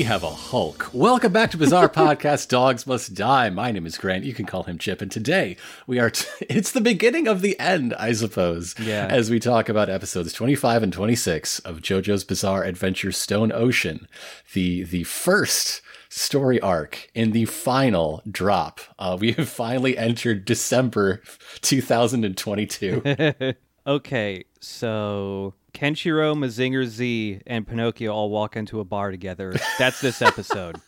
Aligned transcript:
we 0.00 0.04
have 0.04 0.22
a 0.22 0.30
Hulk. 0.30 0.88
Welcome 0.94 1.30
back 1.30 1.50
to 1.50 1.58
Bizarre 1.58 1.88
Podcast 1.90 2.48
Dogs 2.48 2.86
Must 2.86 3.12
Die. 3.12 3.50
My 3.50 3.70
name 3.70 3.84
is 3.84 3.98
Grant. 3.98 4.24
You 4.24 4.32
can 4.32 4.46
call 4.46 4.62
him 4.62 4.78
Chip. 4.78 5.02
And 5.02 5.12
today 5.12 5.58
we 5.86 5.98
are, 5.98 6.08
t- 6.08 6.26
it's 6.48 6.72
the 6.72 6.80
beginning 6.80 7.28
of 7.28 7.42
the 7.42 7.60
end, 7.60 7.92
I 7.92 8.12
suppose. 8.12 8.74
Yeah. 8.78 9.08
As 9.10 9.28
we 9.28 9.38
talk 9.38 9.68
about 9.68 9.90
episodes 9.90 10.32
25 10.32 10.84
and 10.84 10.90
26 10.90 11.58
of 11.58 11.82
JoJo's 11.82 12.24
Bizarre 12.24 12.64
Adventure 12.64 13.12
Stone 13.12 13.52
Ocean, 13.52 14.08
the, 14.54 14.84
the 14.84 15.04
first 15.04 15.82
story 16.08 16.58
arc 16.60 17.10
in 17.14 17.32
the 17.32 17.44
final 17.44 18.22
drop. 18.30 18.80
Uh, 18.98 19.18
we 19.20 19.32
have 19.32 19.50
finally 19.50 19.98
entered 19.98 20.46
December 20.46 21.20
2022. 21.60 23.54
Okay, 23.86 24.44
so 24.60 25.52
Kenshiro, 25.72 26.36
Mazinger 26.36 26.86
Z, 26.86 27.42
and 27.46 27.66
Pinocchio 27.66 28.12
all 28.12 28.30
walk 28.30 28.56
into 28.56 28.80
a 28.80 28.84
bar 28.84 29.10
together. 29.10 29.54
That's 29.78 30.00
this 30.00 30.22
episode. 30.22 30.80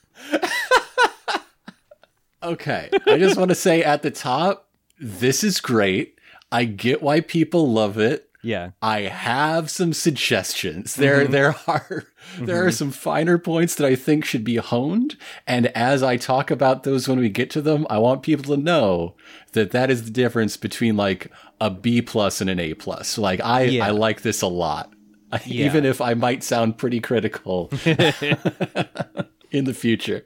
Okay. 2.42 2.90
I 3.06 3.18
just 3.18 3.36
want 3.36 3.50
to 3.50 3.54
say 3.54 3.82
at 3.82 4.02
the 4.02 4.10
top, 4.10 4.68
this 4.98 5.44
is 5.44 5.60
great. 5.60 6.18
I 6.50 6.64
get 6.64 7.02
why 7.02 7.20
people 7.20 7.72
love 7.72 7.98
it. 7.98 8.28
Yeah. 8.42 8.70
I 8.82 9.02
have 9.02 9.70
some 9.70 9.92
suggestions. 9.92 10.92
Mm-hmm. 10.92 11.02
There 11.02 11.26
there 11.28 11.48
are 11.68 12.04
mm-hmm. 12.34 12.44
there 12.44 12.66
are 12.66 12.72
some 12.72 12.90
finer 12.90 13.38
points 13.38 13.76
that 13.76 13.86
I 13.86 13.94
think 13.94 14.24
should 14.24 14.42
be 14.42 14.56
honed, 14.56 15.16
and 15.46 15.68
as 15.68 16.02
I 16.02 16.16
talk 16.16 16.50
about 16.50 16.82
those 16.82 17.06
when 17.06 17.20
we 17.20 17.28
get 17.28 17.50
to 17.50 17.62
them, 17.62 17.86
I 17.88 17.98
want 17.98 18.24
people 18.24 18.54
to 18.56 18.60
know 18.60 19.14
that 19.52 19.70
that 19.70 19.90
is 19.90 20.04
the 20.04 20.10
difference 20.10 20.56
between 20.56 20.96
like 20.96 21.30
a 21.62 21.70
B 21.70 22.02
plus 22.02 22.40
and 22.40 22.50
an 22.50 22.58
A 22.58 22.74
plus. 22.74 23.16
Like 23.16 23.40
I 23.40 23.62
Yeah. 23.62 23.86
I 23.86 23.90
like 23.90 24.22
this 24.22 24.42
a 24.42 24.48
lot. 24.48 24.92
Yeah. 25.46 25.64
Even 25.64 25.86
if 25.86 26.02
I 26.02 26.12
might 26.12 26.44
sound 26.44 26.76
pretty 26.76 27.00
critical 27.00 27.70
in 29.50 29.64
the 29.64 29.72
future. 29.72 30.24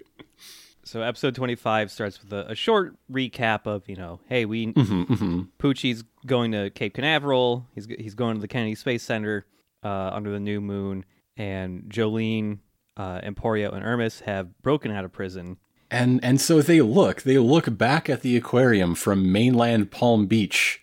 So 0.83 1.03
episode 1.03 1.35
25 1.37 1.93
starts 1.93 2.21
with 2.21 2.33
a, 2.33 2.51
a 2.51 2.55
short 2.57 2.97
recap 3.11 3.67
of, 3.67 3.89
you 3.89 3.95
know, 3.95 4.19
hey, 4.29 4.47
we 4.47 4.73
Pucci's 4.73 6.03
going 6.27 6.51
to 6.53 6.71
Cape 6.71 6.95
Canaveral. 6.95 7.67
He's 7.73 7.87
he's 7.87 8.15
going 8.15 8.35
to 8.35 8.41
the 8.41 8.49
Kennedy 8.49 8.75
Space 8.75 9.03
Center 9.05 9.47
uh, 9.85 10.11
under 10.13 10.31
the 10.31 10.41
new 10.41 10.61
moon, 10.61 11.05
and 11.37 11.85
Jolyne, 11.89 12.61
uh, 12.97 13.21
Emporio, 13.21 13.73
and 13.73 13.83
Hermes 13.85 14.21
have 14.21 14.61
broken 14.63 14.91
out 14.91 15.05
of 15.05 15.13
prison. 15.13 15.59
And 15.91 16.19
and 16.25 16.41
so 16.41 16.63
they 16.63 16.81
look, 16.81 17.23
they 17.23 17.39
look 17.39 17.77
back 17.79 18.09
at 18.11 18.23
the 18.23 18.37
aquarium 18.37 18.95
from 18.97 19.31
mainland 19.31 19.91
Palm 19.93 20.27
Beach, 20.27 20.81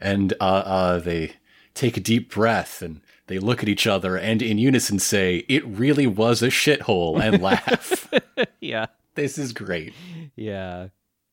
and 0.00 0.32
uh, 0.40 0.44
uh, 0.44 0.98
they 0.98 1.34
take 1.74 1.96
a 1.96 2.00
deep 2.00 2.32
breath 2.32 2.82
and 2.82 3.00
they 3.26 3.38
look 3.38 3.62
at 3.62 3.68
each 3.68 3.86
other 3.86 4.16
and 4.16 4.42
in 4.42 4.58
unison 4.58 4.98
say, 4.98 5.44
"It 5.48 5.64
really 5.66 6.06
was 6.06 6.42
a 6.42 6.48
shithole," 6.48 7.20
and 7.20 7.42
laugh. 7.42 8.12
yeah. 8.60 8.86
this 9.14 9.38
is 9.38 9.52
great. 9.52 9.94
Yeah. 10.36 10.88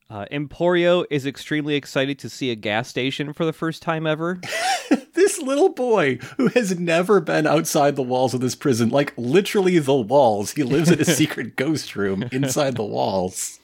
Uh, 0.10 0.26
Emporio 0.32 1.06
is 1.10 1.26
extremely 1.26 1.76
excited 1.76 2.18
to 2.20 2.30
see 2.30 2.50
a 2.50 2.56
gas 2.56 2.88
station 2.88 3.34
for 3.34 3.44
the 3.46 3.52
first 3.54 3.82
time 3.82 4.08
ever. 4.08 4.40
This 5.14 5.42
little 5.42 5.70
boy 5.70 6.20
who 6.38 6.48
has 6.50 6.80
never 6.80 7.20
been 7.20 7.48
outside 7.48 7.96
the 7.96 8.04
walls 8.04 8.34
of 8.36 8.40
this 8.40 8.54
prison, 8.56 8.90
like 8.90 9.14
literally 9.18 9.80
the 9.80 9.96
walls, 9.96 10.52
he 10.52 10.62
lives 10.64 10.92
in 10.92 11.02
a 11.02 11.06
secret 11.20 11.56
ghost 11.56 11.96
room 11.96 12.30
inside 12.32 12.76
the 12.76 12.86
walls. 12.86 13.60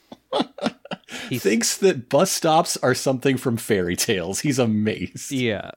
he 1.30 1.40
thinks 1.40 1.78
that 1.78 2.10
bus 2.10 2.32
stops 2.32 2.78
are 2.78 2.96
something 2.96 3.38
from 3.38 3.58
fairy 3.58 3.96
tales. 3.96 4.40
He's 4.42 4.60
amazed. 4.60 5.32
yeah. 5.32 5.72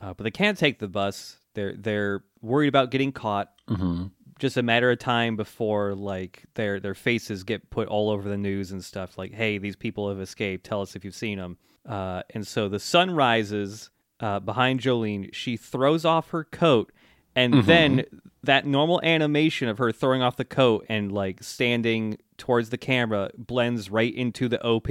Uh, 0.00 0.12
but 0.14 0.24
they 0.24 0.30
can't 0.30 0.58
take 0.58 0.78
the 0.80 0.88
bus. 0.88 1.38
They're 1.54 1.74
they're 1.74 2.24
worried 2.40 2.68
about 2.68 2.90
getting 2.90 3.12
caught. 3.12 3.52
Mm-hmm. 3.68 4.06
Just 4.38 4.56
a 4.56 4.62
matter 4.62 4.90
of 4.90 4.98
time 4.98 5.36
before 5.36 5.94
like 5.94 6.42
their 6.54 6.80
their 6.80 6.94
faces 6.94 7.44
get 7.44 7.70
put 7.70 7.86
all 7.86 8.10
over 8.10 8.28
the 8.28 8.36
news 8.36 8.72
and 8.72 8.84
stuff. 8.84 9.16
Like, 9.16 9.32
hey, 9.32 9.58
these 9.58 9.76
people 9.76 10.08
have 10.08 10.20
escaped. 10.20 10.64
Tell 10.64 10.80
us 10.80 10.96
if 10.96 11.04
you've 11.04 11.14
seen 11.14 11.38
them. 11.38 11.56
Uh, 11.86 12.22
and 12.30 12.46
so 12.46 12.68
the 12.68 12.80
sun 12.80 13.12
rises 13.12 13.90
uh, 14.18 14.40
behind 14.40 14.80
Jolyne. 14.80 15.30
She 15.32 15.56
throws 15.56 16.04
off 16.04 16.30
her 16.30 16.44
coat, 16.44 16.92
and 17.34 17.54
mm-hmm, 17.54 17.66
then 17.66 17.96
mm-hmm. 17.98 18.16
that 18.44 18.66
normal 18.66 19.00
animation 19.02 19.68
of 19.68 19.78
her 19.78 19.92
throwing 19.92 20.22
off 20.22 20.36
the 20.36 20.44
coat 20.44 20.86
and 20.88 21.12
like 21.12 21.42
standing 21.42 22.18
towards 22.36 22.70
the 22.70 22.78
camera 22.78 23.30
blends 23.36 23.90
right 23.90 24.14
into 24.14 24.48
the 24.48 24.62
OP, 24.64 24.88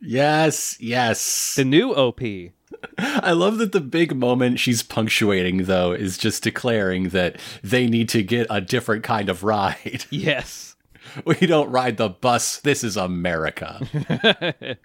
Yes, 0.00 0.76
Yes, 0.80 1.54
The 1.54 1.64
new 1.64 1.92
OP. 1.92 2.20
I 2.98 3.32
love 3.32 3.58
that 3.58 3.72
the 3.72 3.80
big 3.80 4.14
moment 4.14 4.60
she's 4.60 4.82
punctuating, 4.82 5.64
though, 5.64 5.92
is 5.92 6.18
just 6.18 6.42
declaring 6.42 7.10
that 7.10 7.40
they 7.62 7.86
need 7.86 8.08
to 8.10 8.22
get 8.22 8.46
a 8.50 8.60
different 8.60 9.04
kind 9.04 9.28
of 9.28 9.42
ride. 9.42 10.04
Yes. 10.10 10.76
we 11.24 11.34
don't 11.34 11.70
ride 11.70 11.96
the 11.96 12.08
bus. 12.08 12.58
This 12.60 12.84
is 12.84 12.96
America. 12.96 13.80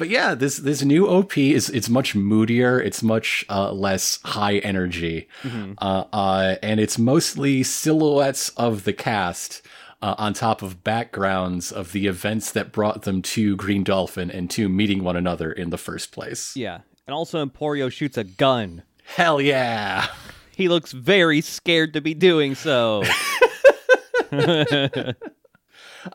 but 0.00 0.08
yeah, 0.08 0.34
this 0.34 0.56
this 0.56 0.82
new 0.82 1.06
OP 1.06 1.36
is 1.36 1.68
it's 1.68 1.90
much 1.90 2.14
moodier. 2.14 2.80
It's 2.80 3.02
much 3.02 3.44
uh, 3.50 3.70
less 3.70 4.18
high 4.24 4.56
energy, 4.56 5.28
uh, 5.76 6.04
uh, 6.10 6.56
and 6.62 6.80
it's 6.80 6.98
mostly 6.98 7.62
silhouettes 7.62 8.48
of 8.56 8.84
the 8.84 8.94
cast. 8.94 9.62
Uh, 10.02 10.14
on 10.16 10.32
top 10.32 10.62
of 10.62 10.82
backgrounds 10.82 11.70
of 11.70 11.92
the 11.92 12.06
events 12.06 12.52
that 12.52 12.72
brought 12.72 13.02
them 13.02 13.20
to 13.20 13.54
Green 13.56 13.84
Dolphin 13.84 14.30
and 14.30 14.48
to 14.52 14.66
meeting 14.66 15.04
one 15.04 15.14
another 15.14 15.52
in 15.52 15.68
the 15.68 15.76
first 15.76 16.10
place. 16.10 16.56
Yeah. 16.56 16.78
And 17.06 17.12
also 17.12 17.44
Emporio 17.44 17.92
shoots 17.92 18.16
a 18.16 18.24
gun. 18.24 18.82
Hell 19.04 19.42
yeah! 19.42 20.06
He 20.56 20.70
looks 20.70 20.92
very 20.92 21.42
scared 21.42 21.92
to 21.92 22.00
be 22.00 22.14
doing 22.14 22.54
so. 22.54 23.04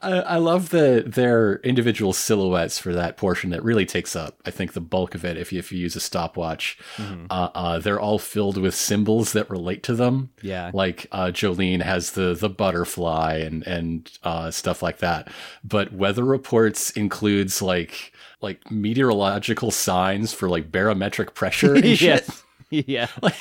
I, 0.01 0.11
I 0.11 0.37
love 0.37 0.69
the 0.69 1.03
their 1.05 1.57
individual 1.57 2.13
silhouettes 2.13 2.79
for 2.79 2.93
that 2.93 3.17
portion 3.17 3.49
that 3.51 3.63
really 3.63 3.85
takes 3.85 4.15
up, 4.15 4.39
I 4.45 4.51
think, 4.51 4.73
the 4.73 4.81
bulk 4.81 5.15
of 5.15 5.23
it. 5.25 5.37
If 5.37 5.51
you 5.53 5.59
if 5.59 5.71
you 5.71 5.79
use 5.79 5.95
a 5.95 5.99
stopwatch, 5.99 6.77
uh, 6.99 7.49
uh, 7.53 7.79
they're 7.79 7.99
all 7.99 8.19
filled 8.19 8.57
with 8.57 8.73
symbols 8.75 9.33
that 9.33 9.49
relate 9.49 9.83
to 9.83 9.93
them. 9.95 10.29
Yeah. 10.41 10.71
like 10.73 11.07
uh, 11.11 11.31
Jolyne 11.31 11.81
has 11.81 12.11
the 12.11 12.33
the 12.33 12.49
butterfly 12.49 13.35
and 13.37 13.65
and 13.67 14.11
uh, 14.23 14.51
stuff 14.51 14.81
like 14.81 14.99
that. 14.99 15.29
But 15.63 15.93
weather 15.93 16.23
reports 16.23 16.91
includes 16.91 17.61
like 17.61 18.11
like 18.41 18.69
meteorological 18.71 19.71
signs 19.71 20.33
for 20.33 20.49
like 20.49 20.71
barometric 20.71 21.33
pressure 21.33 21.75
and 21.75 21.83
shit. 21.97 22.01
yes. 22.01 22.43
Yeah. 22.69 23.07
Like 23.21 23.35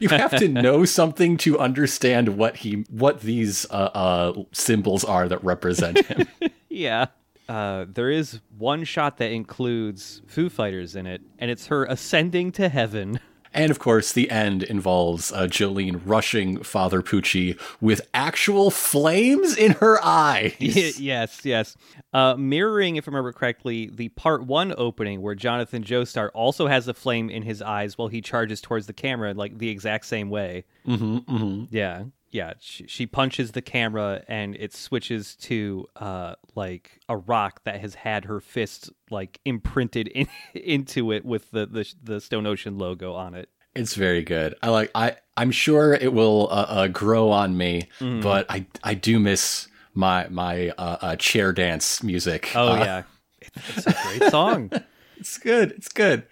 you 0.00 0.08
have 0.08 0.36
to 0.38 0.48
know 0.48 0.84
something 0.84 1.36
to 1.38 1.58
understand 1.58 2.36
what 2.36 2.56
he 2.56 2.84
what 2.90 3.20
these 3.20 3.66
uh, 3.70 3.90
uh, 3.94 4.42
symbols 4.52 5.04
are 5.04 5.28
that 5.28 5.42
represent 5.44 6.04
him. 6.06 6.26
Yeah. 6.68 7.06
Uh, 7.50 7.84
there 7.86 8.10
is 8.10 8.40
one 8.56 8.84
shot 8.84 9.18
that 9.18 9.30
includes 9.30 10.22
Foo 10.26 10.48
Fighters 10.48 10.96
in 10.96 11.06
it, 11.06 11.20
and 11.38 11.50
it's 11.50 11.66
her 11.66 11.84
ascending 11.84 12.50
to 12.52 12.70
heaven. 12.70 13.20
And 13.54 13.70
of 13.70 13.78
course, 13.78 14.12
the 14.12 14.30
end 14.30 14.62
involves 14.62 15.32
uh, 15.32 15.46
Jolyne 15.46 16.00
rushing 16.04 16.62
Father 16.62 17.02
Pucci 17.02 17.58
with 17.80 18.08
actual 18.14 18.70
flames 18.70 19.56
in 19.56 19.72
her 19.72 20.02
eyes. 20.02 20.54
yes, 20.98 21.44
yes. 21.44 21.76
Uh, 22.12 22.34
mirroring, 22.36 22.96
if 22.96 23.06
I 23.06 23.10
remember 23.10 23.32
correctly, 23.32 23.90
the 23.92 24.08
part 24.10 24.44
one 24.44 24.74
opening 24.76 25.20
where 25.22 25.34
Jonathan 25.34 25.84
Joestar 25.84 26.30
also 26.34 26.66
has 26.66 26.88
a 26.88 26.94
flame 26.94 27.28
in 27.30 27.42
his 27.42 27.60
eyes 27.62 27.98
while 27.98 28.08
he 28.08 28.20
charges 28.20 28.60
towards 28.60 28.86
the 28.86 28.92
camera, 28.92 29.34
like 29.34 29.58
the 29.58 29.68
exact 29.68 30.06
same 30.06 30.30
way. 30.30 30.64
hmm 30.84 31.18
hmm 31.18 31.64
Yeah, 31.70 32.04
yeah. 32.32 32.54
She, 32.60 32.86
she 32.86 33.06
punches 33.06 33.52
the 33.52 33.62
camera 33.62 34.24
and 34.28 34.56
it 34.56 34.72
switches 34.74 35.36
to 35.36 35.86
uh 35.96 36.34
like 36.54 36.98
a 37.08 37.16
rock 37.16 37.62
that 37.64 37.80
has 37.80 37.94
had 37.94 38.24
her 38.24 38.40
fist 38.40 38.90
like 39.10 39.40
imprinted 39.44 40.08
in, 40.08 40.26
into 40.54 41.12
it 41.12 41.24
with 41.24 41.50
the, 41.52 41.66
the 41.66 41.94
the 42.02 42.20
Stone 42.20 42.46
Ocean 42.46 42.78
logo 42.78 43.14
on 43.14 43.34
it. 43.34 43.48
It's 43.74 43.94
very 43.94 44.22
good. 44.22 44.54
I 44.62 44.68
like. 44.68 44.90
I 44.94 45.16
I'm 45.36 45.50
sure 45.50 45.94
it 45.94 46.12
will 46.12 46.48
uh, 46.50 46.66
uh, 46.68 46.86
grow 46.88 47.30
on 47.30 47.56
me, 47.56 47.88
but 48.00 48.44
I 48.50 48.66
I 48.84 48.92
do 48.94 49.18
miss 49.18 49.68
my 49.94 50.26
my 50.28 50.70
uh, 50.76 50.96
uh, 51.00 51.16
chair 51.16 51.52
dance 51.54 52.02
music. 52.02 52.50
Oh 52.54 52.72
Uh, 52.72 52.76
yeah, 52.84 53.02
it's, 53.40 53.78
it's 53.78 53.86
a 53.86 54.18
great 54.18 54.30
song. 54.30 54.70
It's 55.22 55.38
good. 55.38 55.70
It's 55.70 55.88
good. 55.88 56.24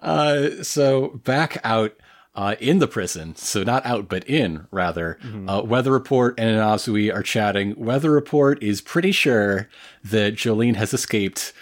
Uh, 0.00 0.62
so 0.62 1.20
back 1.22 1.60
out 1.64 1.92
uh, 2.34 2.56
in 2.60 2.78
the 2.78 2.88
prison, 2.88 3.36
so 3.36 3.62
not 3.62 3.84
out 3.84 4.08
but 4.08 4.28
in 4.28 4.66
rather. 4.70 5.18
Uh, 5.46 5.62
Weather 5.64 5.92
Report 5.92 6.34
and 6.38 6.56
Anasui 6.56 7.14
are 7.14 7.22
chatting. 7.22 7.74
Weather 7.76 8.10
Report 8.10 8.62
is 8.62 8.80
pretty 8.80 9.12
sure 9.12 9.68
that 10.02 10.34
Jolyne 10.34 10.74
has 10.74 10.94
escaped, 10.94 11.52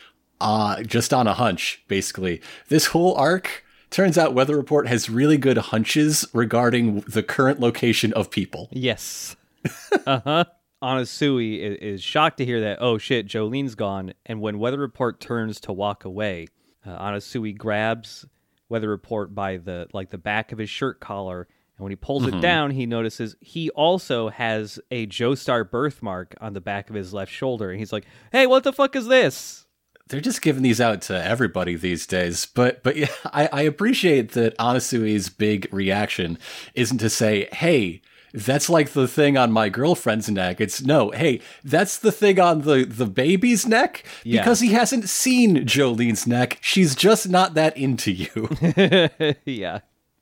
uh, 0.40 0.82
just 0.82 1.12
on 1.12 1.26
a 1.26 1.34
hunch. 1.34 1.82
Basically, 1.88 2.40
this 2.69 2.87
whole 2.87 3.14
arc. 3.17 3.64
Turns 3.90 4.17
out 4.17 4.34
Weather 4.34 4.56
Report 4.56 4.87
has 4.87 5.11
really 5.11 5.37
good 5.37 5.58
hunches 5.58 6.25
regarding 6.32 7.00
the 7.00 7.25
current 7.25 7.58
location 7.58 8.12
of 8.12 8.31
people. 8.31 8.69
Yes. 8.70 9.34
uh 10.06 10.20
huh. 10.25 10.44
Anasui 10.81 11.58
is, 11.58 11.76
is 11.78 12.02
shocked 12.02 12.38
to 12.38 12.44
hear 12.44 12.61
that. 12.61 12.78
Oh 12.81 12.99
shit, 12.99 13.26
Jolyne's 13.26 13.75
gone. 13.75 14.14
And 14.25 14.40
when 14.40 14.61
Weather 14.61 14.78
Report 14.78 15.20
turns 15.20 15.58
to 15.62 15.72
walk 15.72 16.05
away, 16.05 16.46
uh, 16.87 16.96
Anasui 16.99 17.56
grabs 17.58 18.26
Weather 18.70 18.88
Report 18.88 19.34
by 19.34 19.58
the 19.58 19.88
like 19.93 20.11
the 20.11 20.19
back 20.19 20.52
of 20.52 20.58
his 20.58 20.70
shirt 20.70 21.00
collar 21.00 21.49
And 21.76 21.84
when 21.84 21.90
he 21.90 21.96
pulls 21.96 22.26
it 22.26 22.31
mm-hmm. 22.31 22.40
down, 22.40 22.70
he 22.70 22.87
notices 22.87 23.37
he 23.40 23.69
also 23.70 24.28
has 24.31 24.81
a 24.90 25.06
Joestar 25.06 25.69
birthmark 25.69 26.34
on 26.40 26.55
the 26.55 26.61
back 26.61 26.88
of 26.88 26.96
his 26.96 27.12
left 27.12 27.32
shoulder. 27.32 27.70
And 27.70 27.78
he's 27.78 27.93
like, 27.93 28.06
hey, 28.32 28.46
what 28.46 28.64
the 28.64 28.72
fuck 28.72 28.96
is 28.96 29.06
this? 29.06 29.67
They're 30.08 30.20
just 30.20 30.43
giving 30.43 30.62
these 30.62 30.81
out 30.81 31.02
to 31.02 31.25
everybody 31.25 31.76
these 31.76 32.06
days. 32.06 32.46
But 32.46 32.82
but 32.82 32.96
yeah, 32.96 33.08
I, 33.26 33.49
I 33.52 33.62
appreciate 33.62 34.32
that 34.32 34.56
Anasui's 34.58 35.28
big 35.28 35.69
reaction 35.72 36.38
isn't 36.75 36.99
to 36.99 37.11
say, 37.11 37.49
hey, 37.52 38.02
that's 38.32 38.69
like 38.69 38.91
the 38.91 39.09
thing 39.09 39.37
on 39.37 39.53
my 39.53 39.69
girlfriend's 39.69 40.31
neck. 40.31 40.61
It's 40.61 40.82
no, 40.82 41.11
hey, 41.11 41.41
that's 41.65 41.99
the 41.99 42.12
thing 42.12 42.38
on 42.38 42.62
the, 42.62 42.85
the 42.85 43.06
baby's 43.06 43.67
neck 43.67 44.05
Yeah. 44.25 44.41
because 44.41 44.61
he 44.61 44.73
hasn't 44.73 45.09
seen 45.09 45.67
Jolyne's 45.67 46.27
neck. 46.27 46.59
She's 46.61 46.94
just 46.94 47.29
not 47.29 47.55
that 47.55 47.77
into 47.77 48.12
you. 48.12 48.49
yeah. 49.44 49.81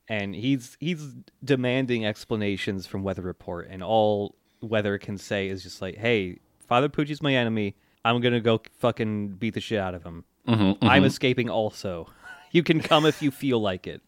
And 0.08 0.34
he's 0.34 0.76
he's 0.80 1.14
demanding 1.44 2.06
explanations 2.06 2.86
from 2.86 3.02
Weather 3.02 3.20
Report, 3.20 3.68
and 3.70 3.82
all 3.82 4.36
Weather 4.62 4.96
can 4.96 5.18
say 5.18 5.48
is 5.48 5.62
just 5.62 5.82
like, 5.82 5.96
"Hey, 5.96 6.38
Father 6.66 6.88
Pucci's 6.88 7.20
my 7.20 7.34
enemy. 7.34 7.76
I'm 8.06 8.22
gonna 8.22 8.40
go 8.40 8.62
fucking 8.78 9.32
beat 9.32 9.52
the 9.52 9.60
shit 9.60 9.78
out 9.78 9.94
of 9.94 10.02
him. 10.04 10.24
Mm-hmm, 10.46 10.82
I'm 10.82 11.00
mm-hmm. 11.00 11.04
escaping 11.04 11.50
also. 11.50 12.08
You 12.50 12.62
can 12.62 12.80
come 12.80 13.04
if 13.04 13.20
you 13.20 13.30
feel 13.30 13.60
like 13.60 13.86
it." 13.86 14.00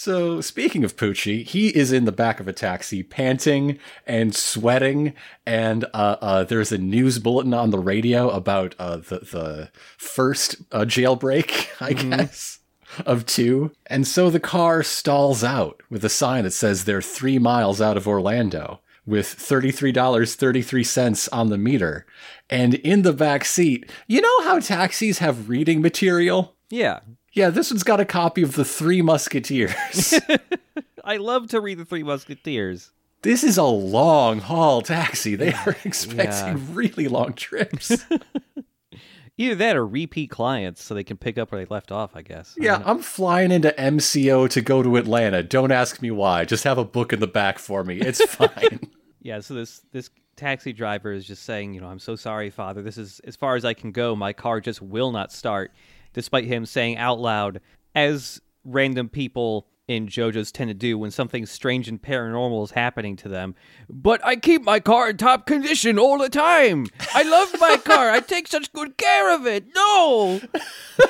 So, 0.00 0.40
speaking 0.40 0.84
of 0.84 0.94
Pucci, 0.94 1.44
he 1.44 1.70
is 1.70 1.90
in 1.90 2.04
the 2.04 2.12
back 2.12 2.38
of 2.38 2.46
a 2.46 2.52
taxi, 2.52 3.02
panting 3.02 3.80
and 4.06 4.32
sweating, 4.32 5.12
and 5.44 5.86
uh, 5.86 6.16
uh, 6.20 6.44
there's 6.44 6.70
a 6.70 6.78
news 6.78 7.18
bulletin 7.18 7.52
on 7.52 7.70
the 7.70 7.80
radio 7.80 8.30
about 8.30 8.76
uh, 8.78 8.98
the 8.98 9.18
the 9.18 9.70
first 9.96 10.54
uh, 10.70 10.82
jailbreak, 10.82 11.70
I 11.80 11.94
guess, 11.94 12.60
of 13.06 13.26
two. 13.26 13.72
And 13.86 14.06
so 14.06 14.30
the 14.30 14.38
car 14.38 14.84
stalls 14.84 15.42
out 15.42 15.82
with 15.90 16.04
a 16.04 16.08
sign 16.08 16.44
that 16.44 16.52
says 16.52 16.84
they're 16.84 17.02
three 17.02 17.40
miles 17.40 17.80
out 17.80 17.96
of 17.96 18.06
Orlando, 18.06 18.80
with 19.04 19.26
thirty-three 19.26 19.90
dollars 19.90 20.36
thirty-three 20.36 20.84
cents 20.84 21.26
on 21.30 21.48
the 21.48 21.58
meter. 21.58 22.06
And 22.48 22.74
in 22.74 23.02
the 23.02 23.12
back 23.12 23.44
seat, 23.44 23.90
you 24.06 24.20
know 24.20 24.42
how 24.44 24.60
taxis 24.60 25.18
have 25.18 25.48
reading 25.48 25.82
material. 25.82 26.54
Yeah, 26.70 27.00
Yeah, 27.38 27.50
this 27.50 27.70
one's 27.70 27.84
got 27.84 28.00
a 28.00 28.04
copy 28.04 28.42
of 28.42 28.56
the 28.56 28.64
Three 28.64 29.00
Musketeers. 29.00 30.14
I 31.04 31.18
love 31.18 31.46
to 31.50 31.60
read 31.60 31.78
the 31.78 31.84
Three 31.84 32.02
Musketeers. 32.02 32.90
this 33.22 33.44
is 33.44 33.56
a 33.58 33.62
long 33.62 34.40
haul 34.40 34.82
taxi. 34.82 35.36
They 35.36 35.52
are 35.52 35.76
expecting 35.84 36.56
Yeah. 36.58 36.58
really 36.72 37.06
long 37.06 37.34
trips. 37.34 37.92
Either 39.40 39.54
that 39.54 39.76
or 39.76 39.86
repeat 39.86 40.30
clients, 40.30 40.82
so 40.82 40.94
they 40.94 41.04
can 41.04 41.16
pick 41.16 41.38
up 41.38 41.52
where 41.52 41.64
they 41.64 41.68
left 41.72 41.92
off. 41.92 42.16
I 42.16 42.22
guess. 42.22 42.56
yeah, 42.58 42.82
I'm 42.84 42.98
flying 42.98 43.52
into 43.52 43.70
MCO 43.78 44.50
to 44.50 44.60
go 44.60 44.82
to 44.82 44.96
Atlanta. 44.96 45.44
Don't 45.44 45.70
ask 45.70 46.02
me 46.02 46.10
why. 46.10 46.44
Just 46.44 46.64
have 46.64 46.76
a 46.76 46.84
book 46.84 47.12
in 47.12 47.20
the 47.20 47.28
back 47.28 47.60
for 47.60 47.84
me. 47.84 48.00
It's 48.00 48.20
fine. 48.24 48.80
Yeah, 49.22 49.38
so 49.38 49.54
this 49.54 49.82
this 49.92 50.10
taxi 50.34 50.72
driver 50.72 51.12
is 51.12 51.24
just 51.24 51.44
saying, 51.44 51.72
you 51.72 51.80
know, 51.80 51.86
I'm 51.86 52.00
so 52.00 52.16
sorry, 52.16 52.50
father. 52.50 52.82
This 52.82 52.98
is 52.98 53.20
as 53.20 53.36
far 53.36 53.54
as 53.54 53.64
I 53.64 53.74
can 53.74 53.92
go. 53.92 54.16
My 54.16 54.32
car 54.32 54.60
just 54.60 54.82
will 54.82 55.12
not 55.12 55.30
start, 55.30 55.70
despite 56.12 56.44
him 56.44 56.66
saying 56.66 56.96
out 56.96 57.18
loud, 57.20 57.60
as 57.94 58.40
random 58.64 59.08
people 59.08 59.66
in 59.86 60.06
JoJo's 60.06 60.52
tend 60.52 60.68
to 60.68 60.74
do 60.74 60.98
when 60.98 61.10
something 61.10 61.46
strange 61.46 61.88
and 61.88 62.00
paranormal 62.00 62.62
is 62.64 62.72
happening 62.72 63.16
to 63.16 63.28
them. 63.28 63.54
But 63.88 64.22
I 64.22 64.36
keep 64.36 64.62
my 64.62 64.80
car 64.80 65.08
in 65.08 65.16
top 65.16 65.46
condition 65.46 65.98
all 65.98 66.18
the 66.18 66.28
time. 66.28 66.86
I 67.14 67.22
love 67.22 67.54
my 67.58 67.76
car. 67.84 68.10
I 68.10 68.20
take 68.20 68.48
such 68.48 68.70
good 68.74 68.98
care 68.98 69.34
of 69.34 69.46
it. 69.46 69.64
No. 69.74 70.40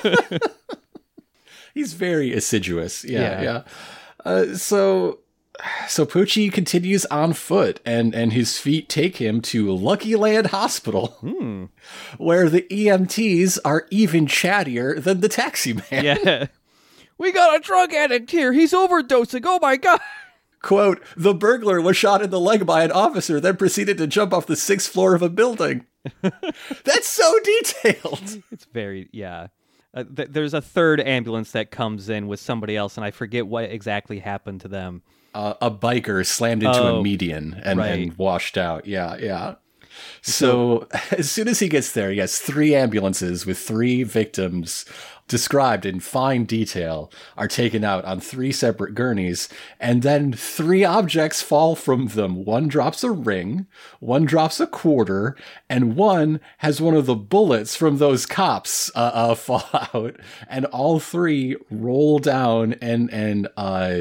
He's 1.75 1.93
very 1.93 2.33
assiduous. 2.33 3.05
Yeah, 3.05 3.21
Yeah. 3.21 3.43
yeah. 3.43 3.62
Uh, 4.25 4.55
so, 4.55 5.21
so 5.88 6.06
Pucci 6.06 6.52
continues 6.52 7.05
on 7.06 7.32
foot, 7.32 7.81
and 7.84 8.14
and 8.14 8.32
his 8.32 8.58
feet 8.58 8.88
take 8.88 9.16
him 9.16 9.40
to 9.43 9.75
Lucky 9.75 10.16
Land 10.16 10.49
Hospital, 10.49 11.08
where 12.19 12.49
the 12.49 12.62
EMTs 12.62 13.58
are 13.64 13.87
even 13.90 14.26
chattier 14.26 15.02
than 15.02 15.20
the 15.20 15.28
taxi 15.28 15.75
man. 15.75 16.05
Yeah. 16.05 16.46
We 17.19 17.32
got 17.32 17.56
a 17.56 17.60
drug 17.60 17.93
addict 17.93 18.31
here. 18.31 18.52
He's 18.52 18.72
overdosing. 18.72 19.43
Oh 19.44 19.58
my 19.60 19.76
god. 19.76 20.00
Quote, 20.60 21.02
the 21.16 21.34
burglar 21.34 21.81
was 21.81 21.96
shot 21.96 22.22
in 22.22 22.31
the 22.31 22.40
leg 22.40 22.66
by 22.66 22.82
an 22.82 22.93
officer, 22.93 23.40
then 23.40 23.56
proceeded 23.56 23.99
to 23.99 24.06
jump 24.06 24.32
off 24.32 24.46
the 24.46 24.56
sixth 24.56 24.90
floor 24.90 25.14
of 25.14 25.22
a 25.22 25.28
building. 25.28 25.87
That's 26.22 27.08
so 27.08 27.32
detailed. 27.43 28.43
It's 28.50 28.64
very 28.72 29.08
yeah. 29.12 29.49
Uh, 29.94 30.05
th- 30.05 30.28
there's 30.31 30.55
a 30.55 30.60
third 30.60 31.00
ambulance 31.00 31.52
that 31.52 31.70
comes 31.70 32.08
in 32.08 32.28
with 32.28 32.40
somebody 32.40 32.76
else, 32.76 32.96
and 32.96 33.05
I 33.05 33.10
forget 33.10 33.46
what 33.46 33.64
exactly 33.64 34.19
happened 34.19 34.60
to 34.60 34.69
them. 34.69 35.02
Uh, 35.35 35.55
a 35.61 35.71
biker 35.71 36.25
slammed 36.27 36.63
into 36.63 36.81
Oh, 36.81 36.99
a 36.99 37.03
median 37.03 37.61
and, 37.63 37.79
right. 37.79 38.01
and 38.01 38.17
washed 38.19 38.57
out. 38.57 38.87
Yeah, 38.87 39.17
yeah. 39.17 39.55
So 40.23 40.89
as 41.11 41.31
soon 41.31 41.49
as 41.49 41.61
he 41.61 41.69
gets 41.69 41.93
there, 41.93 42.11
he 42.11 42.19
has 42.19 42.39
three 42.39 42.75
ambulances 42.75 43.47
with 43.47 43.59
three 43.59 44.03
victims 44.03 44.85
described 45.29 45.85
in 45.85 46.01
fine 46.01 46.45
detail 46.45 47.13
are 47.37 47.47
taken 47.47 47.85
out 47.85 48.03
on 48.07 48.19
three 48.19 48.51
separate 48.51 48.95
gurneys, 48.95 49.49
and 49.79 50.03
then 50.03 50.33
three 50.33 50.85
objects 50.85 51.43
fall 51.43 51.77
from 51.77 52.07
them. 52.09 52.47
One 52.47 52.67
drops 52.67 53.05
a 53.05 53.11
ring, 53.11 53.67
one 54.01 54.25
drops 54.25 54.59
a 54.59 54.67
quarter, 54.67 55.37
and 55.69 55.97
one 55.97 56.41
has 56.59 56.81
one 56.81 56.95
of 56.95 57.05
the 57.05 57.15
bullets 57.15 57.77
from 57.77 57.99
those 57.99 58.25
cops 58.25 58.91
uh, 58.95 59.11
uh, 59.13 59.35
fall 59.35 59.69
out, 59.95 60.17
and 60.49 60.65
all 60.67 60.99
three 60.99 61.57
roll 61.71 62.19
down 62.19 62.73
and 62.81 63.13
and 63.13 63.49
uh, 63.59 63.99